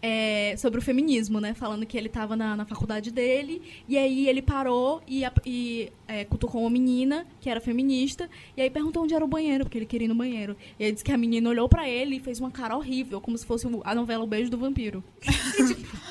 É, 0.03 0.55
sobre 0.57 0.78
o 0.78 0.82
feminismo, 0.82 1.40
né? 1.40 1.55
Falando 1.55 1.84
que 1.86 1.96
ele 1.96 2.09
tava 2.09 2.36
na, 2.36 2.57
na 2.57 2.64
faculdade 2.64 3.11
dele, 3.11 3.61
e 3.88 3.96
aí 3.99 4.28
ele 4.28 4.42
parou 4.42 5.03
e, 5.07 5.22
e 5.44 5.92
é, 6.07 6.24
cutucou 6.24 6.62
uma 6.62 6.70
menina 6.70 7.26
que 7.40 7.51
era 7.51 7.61
feminista, 7.61 8.28
e 8.57 8.62
aí 8.62 8.70
perguntou 8.70 9.03
onde 9.03 9.14
era 9.14 9.24
o 9.24 9.28
banheiro, 9.28 9.64
porque 9.64 9.78
ele 9.78 9.86
queria 9.86 10.07
ir 10.07 10.09
no 10.09 10.14
banheiro. 10.14 10.57
E 10.78 10.84
aí 10.84 10.92
disse 10.92 11.05
que 11.05 11.12
a 11.12 11.18
menina 11.18 11.49
olhou 11.51 11.68
pra 11.68 11.88
ele 11.88 12.16
e 12.16 12.20
fez 12.20 12.40
uma 12.40 12.51
cara 12.51 12.76
horrível, 12.76 13.20
como 13.20 13.36
se 13.36 13.44
fosse 13.46 13.66
a 13.84 13.94
novela 13.94 14.24
O 14.24 14.26
Beijo 14.26 14.51
do 14.51 14.59
Vampiro. 14.59 15.03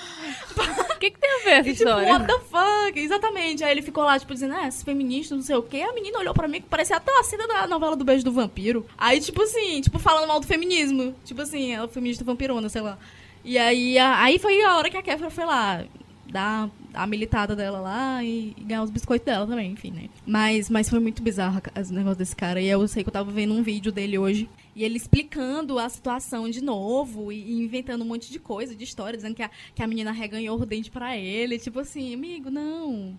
O 0.97 0.99
que, 0.99 1.11
que 1.11 1.19
tem 1.19 1.29
a 1.29 1.43
ver 1.43 1.51
essa 1.51 1.69
E, 1.69 1.73
tipo, 1.73 1.87
história? 1.89 2.11
what 2.11 2.25
the 2.25 2.39
fuck? 2.39 2.99
Exatamente. 2.99 3.63
Aí 3.63 3.71
ele 3.71 3.83
ficou 3.83 4.03
lá, 4.03 4.17
tipo, 4.17 4.33
dizendo, 4.33 4.55
ah, 4.55 4.67
esses 4.67 4.81
feministas, 4.81 5.37
não 5.37 5.45
sei 5.45 5.55
o 5.55 5.61
quê. 5.61 5.81
A 5.81 5.93
menina 5.93 6.17
olhou 6.17 6.33
pra 6.33 6.47
mim 6.47 6.59
que 6.59 6.67
parecia 6.67 6.95
até 6.97 7.11
a 7.19 7.23
cena 7.23 7.47
da 7.47 7.67
novela 7.67 7.95
do 7.95 8.03
Beijo 8.03 8.25
do 8.25 8.31
Vampiro. 8.31 8.83
Aí, 8.97 9.21
tipo 9.21 9.43
assim, 9.43 9.79
tipo, 9.81 9.99
falando 9.99 10.27
mal 10.27 10.39
do 10.39 10.47
feminismo. 10.47 11.13
Tipo 11.23 11.43
assim, 11.43 11.71
ela 11.73 11.85
é 11.85 11.87
feminista 11.87 12.23
vampirona, 12.23 12.67
sei 12.67 12.81
lá. 12.81 12.97
E 13.43 13.57
aí, 13.57 13.97
a- 13.97 14.21
aí 14.23 14.39
foi 14.39 14.61
a 14.63 14.75
hora 14.75 14.89
que 14.89 14.97
a 14.97 15.01
Kéfera 15.01 15.29
foi 15.29 15.45
lá 15.45 15.83
dar 16.29 16.69
a 16.93 17.07
militada 17.07 17.55
dela 17.55 17.79
lá 17.79 18.21
e, 18.23 18.53
e 18.57 18.63
ganhar 18.63 18.83
os 18.83 18.89
biscoitos 18.89 19.25
dela 19.25 19.47
também, 19.47 19.71
enfim, 19.71 19.91
né? 19.91 20.09
Mas, 20.25 20.69
mas 20.69 20.89
foi 20.89 20.99
muito 20.99 21.21
bizarro 21.23 21.61
ca- 21.61 21.71
esse 21.79 21.93
negócio 21.93 22.17
desse 22.17 22.35
cara. 22.35 22.59
E 22.59 22.67
eu 22.67 22.85
sei 22.87 23.01
que 23.03 23.07
eu 23.09 23.13
tava 23.13 23.31
vendo 23.31 23.53
um 23.53 23.63
vídeo 23.63 23.91
dele 23.93 24.17
hoje. 24.17 24.49
E 24.75 24.83
ele 24.83 24.97
explicando 24.97 25.79
a 25.79 25.87
situação 25.87 26.49
de 26.49 26.61
novo 26.61 27.31
e, 27.31 27.53
inventando 27.63 28.01
um 28.03 28.07
monte 28.07 28.29
de 28.29 28.39
coisa, 28.39 28.75
de 28.75 28.83
história, 28.83 29.15
dizendo 29.15 29.35
que 29.35 29.41
a, 29.43 29.49
que 29.73 29.81
a 29.81 29.87
menina 29.87 30.11
reganhou 30.11 30.59
o 30.59 30.65
dente 30.65 30.91
pra 30.91 31.15
ele. 31.15 31.57
Tipo 31.57 31.79
assim, 31.79 32.13
amigo, 32.13 32.49
não. 32.51 33.17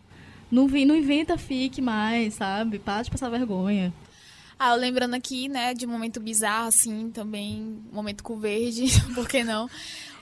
Não, 0.51 0.67
vi, 0.69 0.85
não 0.85 0.95
inventa 0.97 1.37
fique 1.39 1.81
mais, 1.81 2.35
sabe? 2.35 2.79
Para 2.79 3.03
de 3.03 3.11
passar 3.11 3.29
vergonha. 3.31 3.93
Ah, 4.59 4.71
eu 4.71 4.77
lembrando 4.77 5.15
aqui, 5.15 5.49
né, 5.49 5.73
de 5.73 5.87
um 5.87 5.91
momento 5.91 6.19
bizarro, 6.19 6.69
assim, 6.69 7.11
também, 7.11 7.81
momento 7.93 8.25
com 8.25 8.39
verde, 8.39 8.87
por 9.15 9.29
que 9.29 9.45
não? 9.45 9.71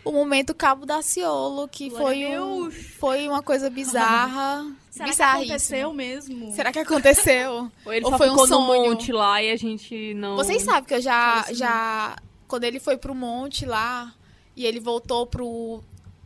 O 0.05 0.13
momento 0.13 0.55
Cabo 0.55 0.87
Daciolo, 0.87 1.67
que 1.67 1.89
Glória 1.89 2.29
a 2.29 2.41
foi, 2.41 2.41
um, 2.41 2.71
foi 2.71 3.29
uma 3.29 3.43
coisa 3.43 3.69
bizarra. 3.71 4.65
Será 4.91 5.13
que 5.13 5.23
aconteceu 5.23 5.93
mesmo? 5.93 6.53
Será 6.53 6.73
que 6.73 6.79
aconteceu? 6.79 7.71
Ou 7.85 7.93
ele 7.93 8.05
Ou 8.05 8.17
foi 8.17 8.29
um 8.29 8.33
ficou 8.33 8.47
no 8.47 8.67
sonho? 8.67 8.91
monte 8.91 9.11
lá 9.11 9.43
e 9.43 9.51
a 9.51 9.57
gente 9.57 10.15
não... 10.15 10.37
Vocês 10.37 10.63
sabem 10.63 10.85
que 10.85 10.95
eu 10.95 11.01
já, 11.01 11.43
isso 11.47 11.55
já. 11.57 12.17
Quando 12.47 12.65
ele 12.65 12.79
foi 12.79 12.97
pro 12.97 13.15
monte 13.15 13.67
lá 13.67 14.15
e 14.55 14.65
ele 14.65 14.79
voltou 14.79 15.27
pro 15.27 15.83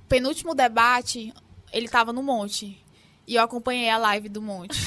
penúltimo 0.08 0.54
debate, 0.54 1.32
ele 1.72 1.88
tava 1.88 2.12
no 2.12 2.22
monte. 2.22 2.84
E 3.26 3.36
eu 3.36 3.42
acompanhei 3.42 3.88
a 3.88 3.96
live 3.96 4.28
do 4.28 4.42
monte. 4.42 4.78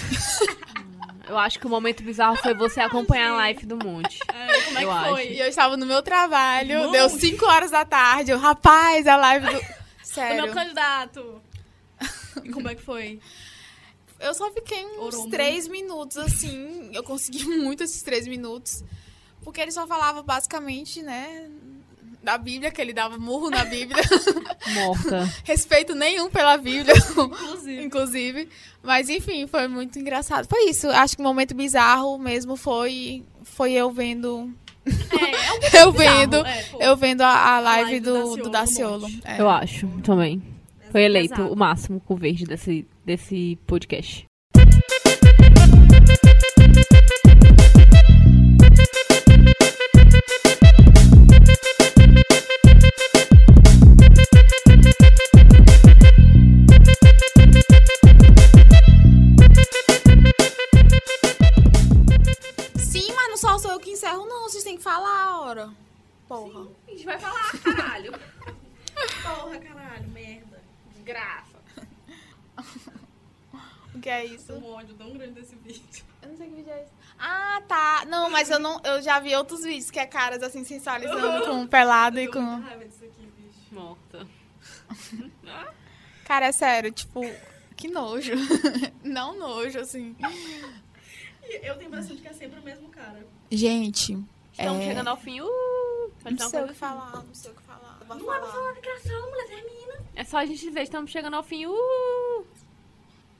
Eu 1.27 1.37
acho 1.37 1.57
que 1.59 1.65
o 1.65 1.69
momento 1.69 2.03
bizarro 2.03 2.35
foi 2.37 2.53
você 2.53 2.81
acompanhar 2.81 3.31
a 3.31 3.35
live 3.37 3.65
do 3.65 3.77
monte. 3.77 4.19
É, 4.33 4.61
como 4.63 4.77
é 4.79 4.83
Eu 4.83 4.89
que 4.89 4.95
acho. 4.95 5.09
foi? 5.11 5.27
E 5.33 5.39
eu 5.39 5.47
estava 5.47 5.77
no 5.77 5.85
meu 5.85 6.01
trabalho, 6.01 6.79
Monte. 6.83 6.91
deu 6.91 7.09
5 7.09 7.45
horas 7.45 7.71
da 7.71 7.85
tarde. 7.85 8.31
Eu, 8.31 8.37
rapaz, 8.39 9.07
a 9.07 9.15
live 9.15 9.45
do. 9.45 9.51
O 10.03 10.05
meu 10.05 10.05
Sério. 10.05 10.53
candidato. 10.53 11.41
E 12.43 12.49
como 12.51 12.67
é 12.69 12.75
que 12.75 12.81
foi? 12.81 13.19
Eu 14.19 14.33
só 14.33 14.51
fiquei 14.51 14.85
uns 14.85 14.97
Orou 14.99 15.21
muito. 15.21 15.31
3 15.31 15.67
minutos, 15.69 16.17
assim. 16.17 16.89
Eu 16.93 17.03
consegui 17.03 17.43
muito 17.45 17.83
esses 17.83 18.01
3 18.03 18.27
minutos. 18.27 18.83
Porque 19.43 19.59
ele 19.59 19.71
só 19.71 19.85
falava 19.87 20.21
basicamente, 20.21 21.01
né? 21.01 21.49
Da 22.23 22.37
Bíblia, 22.37 22.71
que 22.71 22.81
ele 22.81 22.93
dava 22.93 23.17
murro 23.17 23.49
na 23.49 23.65
Bíblia. 23.65 24.01
Morta. 24.75 25.29
Respeito 25.43 25.93
nenhum 25.93 26.29
pela 26.29 26.55
Bíblia. 26.55 26.95
Inclusive. 26.95 27.83
inclusive. 27.83 28.49
Mas 28.81 29.09
enfim, 29.09 29.45
foi 29.45 29.67
muito 29.67 29.99
engraçado. 29.99 30.47
Foi 30.47 30.69
isso. 30.69 30.87
Acho 30.89 31.17
que 31.17 31.21
o 31.21 31.25
momento 31.25 31.53
bizarro 31.53 32.17
mesmo 32.17 32.55
foi 32.55 33.23
foi 33.43 33.73
eu 33.73 33.91
vendo 33.91 34.53
É, 34.85 35.77
é 35.77 35.83
um 35.83 35.87
eu 35.87 35.91
vendo 35.91 36.45
é, 36.45 36.65
eu 36.79 36.95
vendo 36.95 37.21
a, 37.21 37.55
a 37.55 37.59
live, 37.59 37.91
live 37.91 37.99
do 37.99 38.13
do, 38.13 38.43
do 38.43 38.49
Daciolo 38.49 39.01
Daciolo. 39.01 39.09
no 39.09 39.21
É. 39.25 39.41
Eu 39.41 39.49
acho, 39.49 39.87
também. 40.01 40.41
Foi 40.93 41.03
eleito 41.03 41.35
Pesado. 41.35 41.53
o 41.53 41.57
máximo 41.57 41.99
com 41.99 42.15
verde 42.15 42.45
desse, 42.45 42.87
desse 43.03 43.57
podcast. 43.65 44.25
Falar 64.83 65.23
a 65.23 65.41
hora. 65.41 65.73
Porra. 66.27 66.67
A 66.87 66.91
gente 66.91 67.05
vai 67.05 67.17
falar, 67.17 67.51
caralho. 67.63 68.11
Porra, 69.23 69.59
caralho, 69.59 70.09
merda. 70.09 70.61
Desgraça. 70.93 71.57
O 73.95 73.99
que 73.99 74.09
é 74.09 74.25
isso? 74.25 74.53
um 74.53 74.71
ódio 74.71 74.93
tão 74.95 75.11
grande 75.13 75.33
desse 75.33 75.55
vídeo. 75.55 76.03
Eu 76.21 76.29
não 76.29 76.37
sei 76.37 76.49
que 76.49 76.55
vídeo 76.55 76.71
é 76.71 76.81
esse. 76.81 76.91
Ah, 77.17 77.61
tá. 77.67 78.05
Não, 78.07 78.29
mas 78.29 78.49
eu 78.49 78.59
não. 78.59 78.81
Eu 78.83 79.01
já 79.01 79.19
vi 79.19 79.33
outros 79.35 79.63
vídeos 79.63 79.89
que 79.89 79.99
é 79.99 80.05
caras 80.05 80.43
assim 80.43 80.65
sensualizando 80.65 81.45
com 81.47 81.65
pelado 81.65 82.19
e 82.19 82.25
Eu 82.25 82.31
tô 82.31 82.39
com 82.39 82.59
raiva 82.59 82.85
disso 82.85 83.05
aqui, 83.05 83.31
bicho. 83.37 83.59
Morta. 83.71 84.27
Cara, 86.25 86.47
é 86.47 86.51
sério, 86.51 86.91
tipo, 86.91 87.21
que 87.75 87.87
nojo. 87.87 88.33
não 89.03 89.37
nojo, 89.37 89.79
assim. 89.79 90.15
E 91.43 91.67
eu 91.67 91.75
tenho 91.75 91.85
a 91.85 91.93
impressão 91.93 92.15
de 92.15 92.21
que 92.21 92.27
é 92.27 92.33
sempre 92.33 92.59
o 92.59 92.63
mesmo 92.63 92.89
cara. 92.89 93.25
Gente, 93.51 94.17
Estamos 94.53 94.81
É. 94.83 94.85
chegando 94.87 95.07
ao 95.09 95.17
fim. 95.17 95.41
Uh, 95.41 96.11
não 96.29 96.49
sei 96.49 96.61
o 96.63 96.67
que 96.67 96.73
falar, 96.73 97.23
não 97.23 97.33
sei 97.33 97.51
o 97.51 97.55
que 97.55 97.63
falar. 97.63 97.99
Vou 98.07 98.17
Não 98.17 98.33
é 98.33 98.37
pra 98.39 98.47
falar. 98.47 98.53
falar 98.61 98.73
declaração, 98.73 99.29
mulher, 99.29 99.47
termina. 99.47 99.93
É 100.15 100.23
só 100.23 100.37
a 100.37 100.45
gente 100.45 100.59
dizer, 100.65 100.81
estamos 100.83 101.11
chegando 101.11 101.35
ao 101.35 101.43
fim. 101.43 101.65
Uh. 101.65 102.45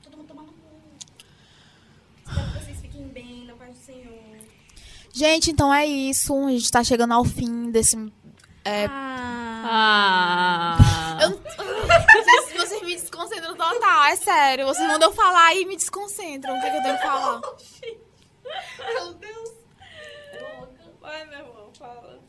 Todo 0.02 0.16
mundo 0.16 0.26
tomando 0.28 0.48
cu. 0.52 0.58
Espero 2.26 2.52
que 2.52 2.64
vocês 2.64 2.80
fiquem 2.80 3.08
bem, 3.08 3.44
na 3.46 3.54
paz 3.54 3.76
do 3.78 3.84
Senhor. 3.84 4.14
Gente, 5.12 5.50
então 5.52 5.72
é 5.72 5.86
isso. 5.86 6.34
A 6.46 6.50
gente 6.50 6.70
tá 6.70 6.82
chegando 6.82 7.14
ao 7.14 7.24
fim 7.24 7.70
desse. 7.70 7.96
É, 8.64 8.86
Ah. 8.86 10.76
Ah. 10.78 11.18
Eu- 11.22 11.30
vocês, 12.24 12.52
vocês 12.56 12.82
me 12.82 12.94
desconcentram 12.96 13.54
total, 13.56 14.04
é 14.04 14.16
sério. 14.16 14.66
Vocês 14.66 14.86
mandam 14.88 15.10
eu 15.10 15.14
falar 15.14 15.54
e 15.54 15.64
me 15.64 15.76
desconcentram. 15.76 16.58
O 16.58 16.60
que, 16.60 16.70
que 16.70 16.76
eu 16.76 16.82
tenho 16.82 16.96
que 16.96 17.02
falar? 17.02 17.40
Meu 18.94 19.14
Deus. 19.14 19.53
Louca. 21.04 21.18
Vai, 21.18 21.24
meu 21.26 21.38
irmão, 21.38 21.70
fala. 21.78 22.20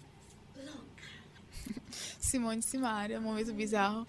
Simone 2.20 2.60
e 2.60 2.64
Simária, 2.64 3.22
momento 3.22 3.54
bizarro. 3.54 4.06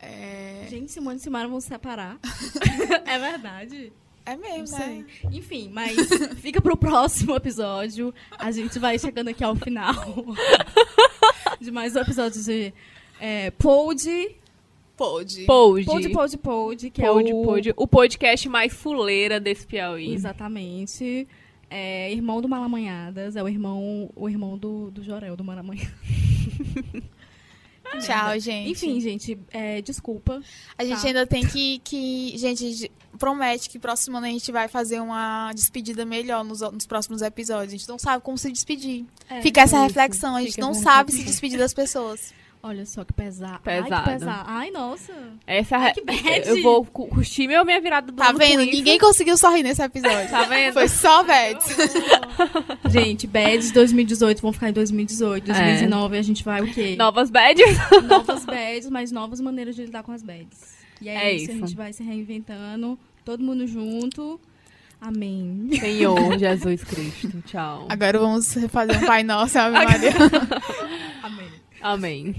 É, 0.00 0.66
Gente, 0.70 0.90
Simone 0.92 1.18
e 1.18 1.20
Simara 1.20 1.48
vão 1.48 1.60
se 1.60 1.68
separar. 1.68 2.18
é 3.04 3.18
verdade? 3.18 3.92
é 4.24 4.36
mesmo, 4.36 4.78
né? 4.78 5.04
Enfim, 5.32 5.70
mas 5.72 5.96
fica 6.36 6.60
pro 6.60 6.76
próximo 6.76 7.34
episódio. 7.34 8.14
A 8.38 8.50
gente 8.50 8.78
vai 8.78 8.98
chegando 8.98 9.28
aqui 9.28 9.42
ao 9.42 9.56
final 9.56 9.94
de 11.60 11.70
mais 11.70 11.96
um 11.96 12.00
episódio 12.00 12.42
de 12.42 12.72
é, 13.20 13.50
Pod. 13.50 14.36
Pode. 14.96 15.44
Pod. 15.44 15.84
Pod, 15.84 16.08
Pod, 16.10 16.38
Pod, 16.38 16.90
que 16.90 17.02
Pod, 17.02 17.30
é 17.30 17.34
o... 17.34 17.42
pod. 17.42 17.74
O 17.76 17.86
podcast 17.86 18.48
mais 18.48 18.72
fuleira 18.72 19.40
desse 19.40 19.66
Piauí. 19.66 20.14
Exatamente. 20.14 21.26
É 21.72 22.12
irmão 22.12 22.40
do 22.40 22.48
Malamanhadas, 22.48 23.36
é 23.36 23.42
o 23.42 23.48
irmão, 23.48 24.10
o 24.16 24.28
irmão 24.28 24.58
do, 24.58 24.90
do 24.90 25.04
Jorel, 25.04 25.36
do 25.36 25.44
Malamanhadas. 25.44 25.94
Tchau, 28.04 28.38
gente. 28.38 28.70
Enfim, 28.70 29.00
gente, 29.00 29.38
é, 29.50 29.80
desculpa. 29.82 30.40
A 30.78 30.84
gente 30.84 31.00
tá. 31.00 31.08
ainda 31.08 31.26
tem 31.26 31.46
que, 31.46 31.80
que. 31.80 32.36
Gente, 32.38 32.90
promete 33.18 33.68
que 33.68 33.78
próximo 33.78 34.16
ano 34.16 34.26
a 34.26 34.30
gente 34.30 34.50
vai 34.52 34.68
fazer 34.68 35.00
uma 35.00 35.52
despedida 35.52 36.04
melhor 36.04 36.44
nos, 36.44 36.60
nos 36.60 36.86
próximos 36.86 37.20
episódios. 37.22 37.74
A 37.74 37.76
gente 37.76 37.88
não 37.88 37.98
sabe 37.98 38.22
como 38.22 38.38
se 38.38 38.50
despedir. 38.50 39.04
É, 39.28 39.42
Fica 39.42 39.62
essa 39.62 39.76
isso. 39.76 39.86
reflexão. 39.86 40.36
A 40.36 40.40
gente 40.40 40.52
Fica 40.52 40.66
não 40.66 40.74
sabe 40.74 41.12
se 41.12 41.24
despedir 41.24 41.58
das 41.58 41.74
pessoas. 41.74 42.32
Olha 42.62 42.84
só 42.84 43.04
que 43.04 43.12
pesado. 43.14 43.60
Pesado. 43.60 43.94
Ai, 43.94 44.02
que 44.04 44.10
pesado. 44.10 44.44
Ai, 44.46 44.70
nossa. 44.70 45.12
Essa 45.46 45.78
Ai, 45.78 45.88
é 45.88 45.92
que 45.94 46.00
bad. 46.04 46.46
Eu 46.46 46.62
vou 46.62 46.84
cu- 46.84 47.06
curtir 47.06 47.48
meu 47.48 47.64
minha 47.64 47.80
virada 47.80 48.12
do 48.12 48.12
Tá 48.12 48.32
vendo? 48.32 48.60
Ninguém 48.64 48.98
conseguiu 48.98 49.36
sorrir 49.38 49.62
nesse 49.62 49.82
episódio. 49.82 50.28
Tá 50.28 50.44
vendo? 50.44 50.74
Foi 50.74 50.86
só 50.86 51.22
Vets. 51.22 51.74
Gente, 52.90 53.26
Bads 53.26 53.70
2018 53.72 54.42
vão 54.42 54.52
ficar 54.52 54.68
em 54.68 54.72
2018. 54.74 55.44
É. 55.50 55.54
2019 55.54 56.18
a 56.18 56.22
gente 56.22 56.44
vai 56.44 56.60
o 56.60 56.70
quê? 56.72 56.96
Novas 56.98 57.30
badges. 57.30 57.76
Novas 58.06 58.44
bads, 58.44 58.90
mas 58.90 59.10
novas 59.10 59.40
maneiras 59.40 59.74
de 59.74 59.84
lidar 59.86 60.02
com 60.02 60.12
as 60.12 60.22
bads. 60.22 60.78
E 61.00 61.08
é, 61.08 61.14
É 61.14 61.32
isso, 61.32 61.50
a 61.50 61.54
gente 61.54 61.74
vai 61.74 61.94
se 61.94 62.02
reinventando, 62.02 62.98
todo 63.24 63.42
mundo 63.42 63.66
junto. 63.66 64.38
Amém. 65.00 65.70
Senhor 65.80 66.14
Jesus 66.38 66.84
Cristo. 66.84 67.42
Tchau. 67.46 67.86
Agora 67.88 68.18
vamos 68.18 68.52
fazer 68.68 68.98
um 68.98 69.06
Pai 69.06 69.22
Nosso, 69.22 69.58
Ave 69.58 69.72
Maria. 69.82 70.10
Amém. 71.22 71.48
Amém. 71.80 72.34